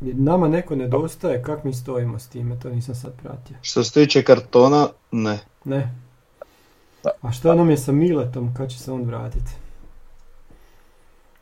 Nama 0.00 0.48
neko 0.48 0.76
nedostaje, 0.76 1.42
kak 1.42 1.64
mi 1.64 1.72
stojimo 1.72 2.18
s 2.18 2.28
time, 2.28 2.58
to 2.62 2.70
nisam 2.70 2.94
sad 2.94 3.12
pratio. 3.22 3.56
Što 3.62 3.84
se 3.84 3.92
tiče 3.92 4.22
kartona, 4.22 4.88
ne. 5.10 5.38
Ne. 5.64 5.94
A 7.20 7.32
što 7.32 7.54
nam 7.54 7.70
je 7.70 7.76
sa 7.76 7.92
Miletom, 7.92 8.54
kad 8.54 8.70
će 8.70 8.78
se 8.78 8.92
on 8.92 9.02
vratiti? 9.02 9.50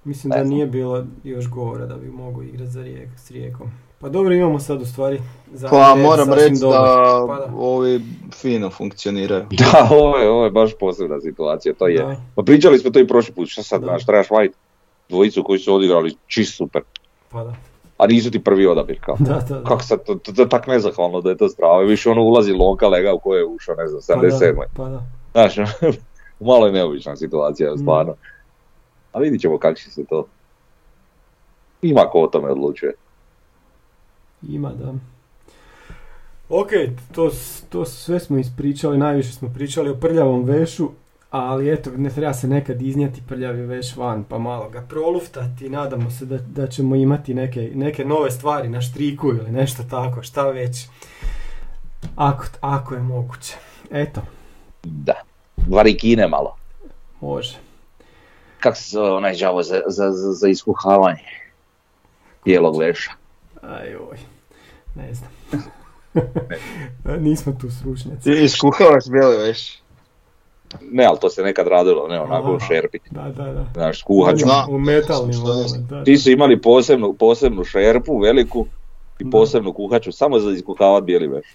Mislim 0.04 0.30
da 0.30 0.44
nije 0.44 0.66
bilo 0.66 1.04
još 1.24 1.48
govora 1.48 1.86
da 1.86 1.96
bi 1.96 2.08
mogu 2.10 2.42
igrati 2.42 2.70
za 2.70 2.82
rijek, 2.82 3.08
s 3.18 3.30
Rijekom. 3.30 3.70
Pa 4.00 4.08
dobro 4.08 4.34
imamo 4.34 4.60
sad 4.60 4.82
u 4.82 4.86
stvari. 4.86 5.20
Pa 5.70 5.94
moram 5.94 6.32
reći 6.32 6.54
da, 6.60 6.68
pa 7.28 7.36
da, 7.36 7.52
ovi 7.56 8.00
fino 8.34 8.70
funkcioniraju. 8.70 9.46
Da, 9.58 9.88
ovo 9.90 10.16
je, 10.16 10.30
ovo 10.30 10.44
je 10.44 10.50
baš 10.50 10.70
posebna 10.80 11.20
situacija, 11.20 11.74
to 11.74 11.88
je. 11.88 12.16
Pa 12.34 12.42
pričali 12.42 12.78
smo 12.78 12.90
to 12.90 12.98
i 12.98 13.06
prošli 13.06 13.34
put, 13.34 13.48
šta 13.48 13.62
sad, 13.62 13.82
znaš, 13.82 14.06
trebaš 14.06 14.30
vaditi 14.30 14.56
dvojicu 15.08 15.42
koji 15.42 15.58
su 15.58 15.74
odigrali 15.74 16.16
čist 16.26 16.56
super. 16.56 16.82
Pa 17.30 17.44
da. 17.44 17.54
A 17.98 18.06
nisu 18.06 18.30
ti 18.30 18.44
prvi 18.44 18.66
odabir 18.66 19.00
kao. 19.00 19.16
Da, 19.18 19.44
da, 19.48 19.54
da. 19.54 19.64
Kako 19.64 19.82
sad, 19.82 20.04
to, 20.04 20.14
to, 20.14 20.32
to 20.32 20.42
je 20.42 20.48
tak 20.48 20.66
nezahvalno 20.66 21.20
da 21.20 21.30
je 21.30 21.36
to 21.36 21.48
strava. 21.48 21.80
Više 21.80 22.10
ono 22.10 22.22
ulazi 22.22 22.52
Lonka 22.52 22.88
Lega 22.88 23.12
u 23.12 23.18
koje 23.18 23.38
je 23.38 23.46
ušao, 23.46 23.74
ne 23.74 23.86
znam, 23.86 24.00
77. 24.00 24.54
Pa 24.76 24.84
da, 24.84 25.02
pa 25.32 25.40
da. 25.40 25.50
Znaš, 25.52 25.70
malo 26.40 26.66
je 26.66 26.72
neobična 26.72 27.16
situacija, 27.16 27.74
mm. 27.74 27.78
stvarno. 27.78 28.14
A 29.12 29.18
vidit 29.18 29.40
ćemo 29.40 29.58
kako 29.58 29.74
će 29.74 29.90
se 29.90 30.04
to... 30.04 30.26
Ima 31.82 32.00
ko 32.00 32.20
o 32.20 32.26
tome 32.26 32.50
odlučuje. 32.50 32.92
Ima, 34.48 34.72
da. 34.72 34.94
Ok, 36.48 36.70
to, 37.12 37.30
to 37.68 37.84
sve 37.84 38.20
smo 38.20 38.38
ispričali, 38.38 38.98
najviše 38.98 39.32
smo 39.32 39.48
pričali 39.54 39.90
o 39.90 39.94
prljavom 39.94 40.44
vešu, 40.44 40.90
ali 41.30 41.72
eto, 41.72 41.90
ne 41.96 42.10
treba 42.10 42.34
se 42.34 42.48
nekad 42.48 42.82
iznijeti 42.82 43.22
prljavi 43.28 43.66
veš 43.66 43.96
van, 43.96 44.24
pa 44.24 44.38
malo 44.38 44.68
ga 44.68 44.80
proluftati, 44.80 45.68
nadamo 45.68 46.10
se 46.10 46.26
da, 46.26 46.38
da 46.38 46.66
ćemo 46.66 46.96
imati 46.96 47.34
neke, 47.34 47.70
neke 47.74 48.04
nove 48.04 48.30
stvari 48.30 48.68
na 48.68 48.80
štriku 48.80 49.28
ili 49.28 49.50
nešto 49.50 49.82
tako, 49.90 50.22
šta 50.22 50.50
već, 50.50 50.86
ako, 52.16 52.44
ako 52.60 52.94
je 52.94 53.00
moguće. 53.00 53.56
Eto. 53.90 54.20
Da, 54.82 55.14
varikine 55.68 56.28
malo. 56.28 56.56
Može. 57.20 57.58
Kako 58.60 58.76
se 58.76 58.90
zove 58.90 59.10
onaj 59.10 59.34
džavo 59.34 59.62
za, 59.62 59.80
za, 59.86 60.10
za, 60.10 60.32
za 60.32 60.48
iskuhavanje 60.48 61.24
bijelog 62.44 62.78
veša? 62.78 63.19
Ajoj, 63.62 64.18
ne 64.94 65.14
znam. 65.14 65.30
Nismo 67.26 67.52
tu 67.60 67.70
stručnjaci. 67.70 68.22
Ti 68.22 68.44
iskuhavaš 68.44 69.04
bijeli 69.10 69.36
veš? 69.36 69.80
Ne, 70.92 71.04
ali 71.04 71.18
to 71.20 71.30
se 71.30 71.42
nekad 71.42 71.66
radilo, 71.66 72.08
ne, 72.08 72.20
onako 72.20 72.54
u 72.54 72.60
šerpi. 72.60 72.98
Da, 73.10 73.22
da, 73.22 73.44
da. 73.44 73.64
Znaš, 73.74 74.00
skuhač. 74.00 74.40
U 74.68 74.78
metalnim 74.78 75.36
da, 75.88 76.04
Ti 76.04 76.18
su 76.18 76.30
imali 76.30 76.62
posebnu, 76.62 77.12
posebnu 77.12 77.64
šerpu, 77.64 78.18
veliku, 78.18 78.66
i 79.20 79.30
posebnu 79.30 79.72
kuhaču, 79.72 80.12
samo 80.12 80.38
za 80.38 80.50
iskuhavat 80.50 81.04
bijeli 81.04 81.28
veš. 81.28 81.46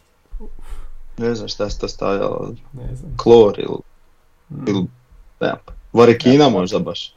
Ne 1.18 1.36
znam 1.36 1.48
šta 1.48 1.70
se 1.70 1.80
to 1.80 1.88
stavljalo, 1.88 2.54
ne 2.74 2.96
znam. 2.96 3.18
klor 3.18 3.60
ili, 3.60 3.78
mm. 4.50 4.66
ili 4.68 4.86
ne, 5.42 5.54
varekina 5.94 6.50
možda 6.50 6.80
baš. 6.80 7.14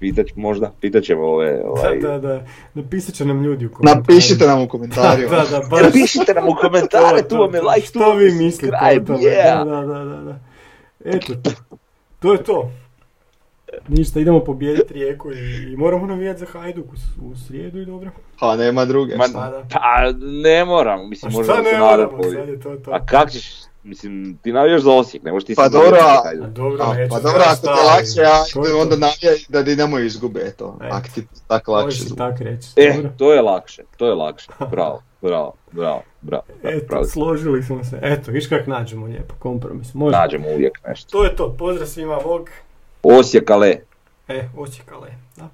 Pitat, 0.00 0.26
možda, 0.36 0.72
pitat 0.80 1.04
ćemo 1.04 1.22
ove... 1.22 1.62
Ovaj... 1.64 1.98
Da, 1.98 2.08
da, 2.08 2.18
da, 2.18 2.46
napisat 2.74 3.14
će 3.14 3.24
nam 3.24 3.44
ljudi 3.44 3.66
u 3.66 3.72
komentarima. 3.72 4.00
Napišite 4.00 4.46
nam 4.46 4.62
u 4.62 4.68
komentarima. 4.74 5.30
da, 5.30 5.44
da, 5.50 5.66
baš... 5.70 5.82
Napišite 5.82 6.34
nam 6.34 6.48
u 6.48 6.54
komentare, 6.60 7.28
tu 7.28 7.36
vam 7.36 7.54
je 7.54 7.62
like, 7.62 7.92
tu 7.92 7.98
vam 7.98 8.20
je 8.20 8.30
subscribe, 8.30 9.12
yeah. 9.12 9.64
Da, 9.64 9.86
da, 9.86 10.04
da, 10.04 10.22
da. 10.22 10.38
Eto, 11.04 11.32
to 12.18 12.32
je 12.32 12.42
to. 12.42 12.70
Ništa, 13.88 14.20
idemo 14.20 14.40
pobijediti 14.44 14.94
Rijeku 14.94 15.32
i, 15.32 15.72
i 15.72 15.76
moramo 15.76 16.06
navijati 16.06 16.40
za 16.40 16.46
Hajduk 16.46 16.86
u, 16.86 17.28
u 17.30 17.36
srijedu 17.36 17.80
i 17.80 17.86
dobro. 17.86 18.10
Pa 18.40 18.56
nema 18.56 18.84
druge. 18.84 19.16
Ma, 19.16 19.24
pa, 19.34 19.62
pa 19.72 20.12
ne 20.20 20.64
moram, 20.64 21.08
mislim 21.08 21.32
možda 21.32 21.54
se 21.54 21.78
moramo, 21.78 22.22
sad 22.22 22.48
je 22.48 22.60
to 22.60 22.76
to. 22.76 22.90
A 22.90 23.06
kak 23.06 23.30
ćeš, 23.30 23.67
mislim 23.82 24.38
ti 24.42 24.52
navijaš 24.52 24.82
za 24.82 24.92
Osijek, 24.92 25.22
ne 25.22 25.32
možeš 25.32 25.46
ti 25.46 25.54
pa 25.54 25.68
dobro, 25.68 25.98
dobro, 26.48 26.84
a, 26.84 26.94
pa 27.10 27.20
dobro, 27.20 27.42
ako 27.46 27.60
te 27.60 27.82
lakše, 27.86 28.20
ja 28.20 28.44
onda 28.80 28.96
navijaj 28.96 29.36
da 29.48 29.62
Dinamo 29.62 29.98
izgube, 29.98 30.40
eto, 30.46 30.78
ako 30.90 31.08
ti 31.14 31.26
tako 31.46 31.72
lakše. 31.72 32.02
Možeš 32.02 32.16
tak 32.16 32.40
reći. 32.40 32.68
E, 32.76 32.92
dobro. 32.94 33.10
to 33.18 33.32
je 33.32 33.42
lakše, 33.42 33.82
to 33.96 34.06
je 34.06 34.14
lakše, 34.14 34.48
bravo, 34.70 35.02
bravo, 35.22 35.52
bravo, 35.72 36.02
bravo. 36.20 36.44
Eto, 36.62 36.86
bravo. 36.88 37.04
složili 37.04 37.62
smo 37.62 37.84
se, 37.84 37.98
eto, 38.02 38.30
viš 38.30 38.46
kak 38.48 38.66
nađemo 38.66 39.06
lijepo 39.06 39.34
kompromis. 39.38 39.94
Može. 39.94 40.16
Nađemo 40.16 40.48
uvijek 40.48 40.78
nešto. 40.88 41.10
To 41.10 41.24
je 41.24 41.36
to, 41.36 41.54
pozdrav 41.58 41.88
svima, 41.88 42.18
Bog. 42.24 42.50
Osijek 43.02 43.50
ale. 43.50 43.76
E, 44.28 44.48
Osijek 44.56 44.92
ale, 44.92 45.08
da. 45.36 45.48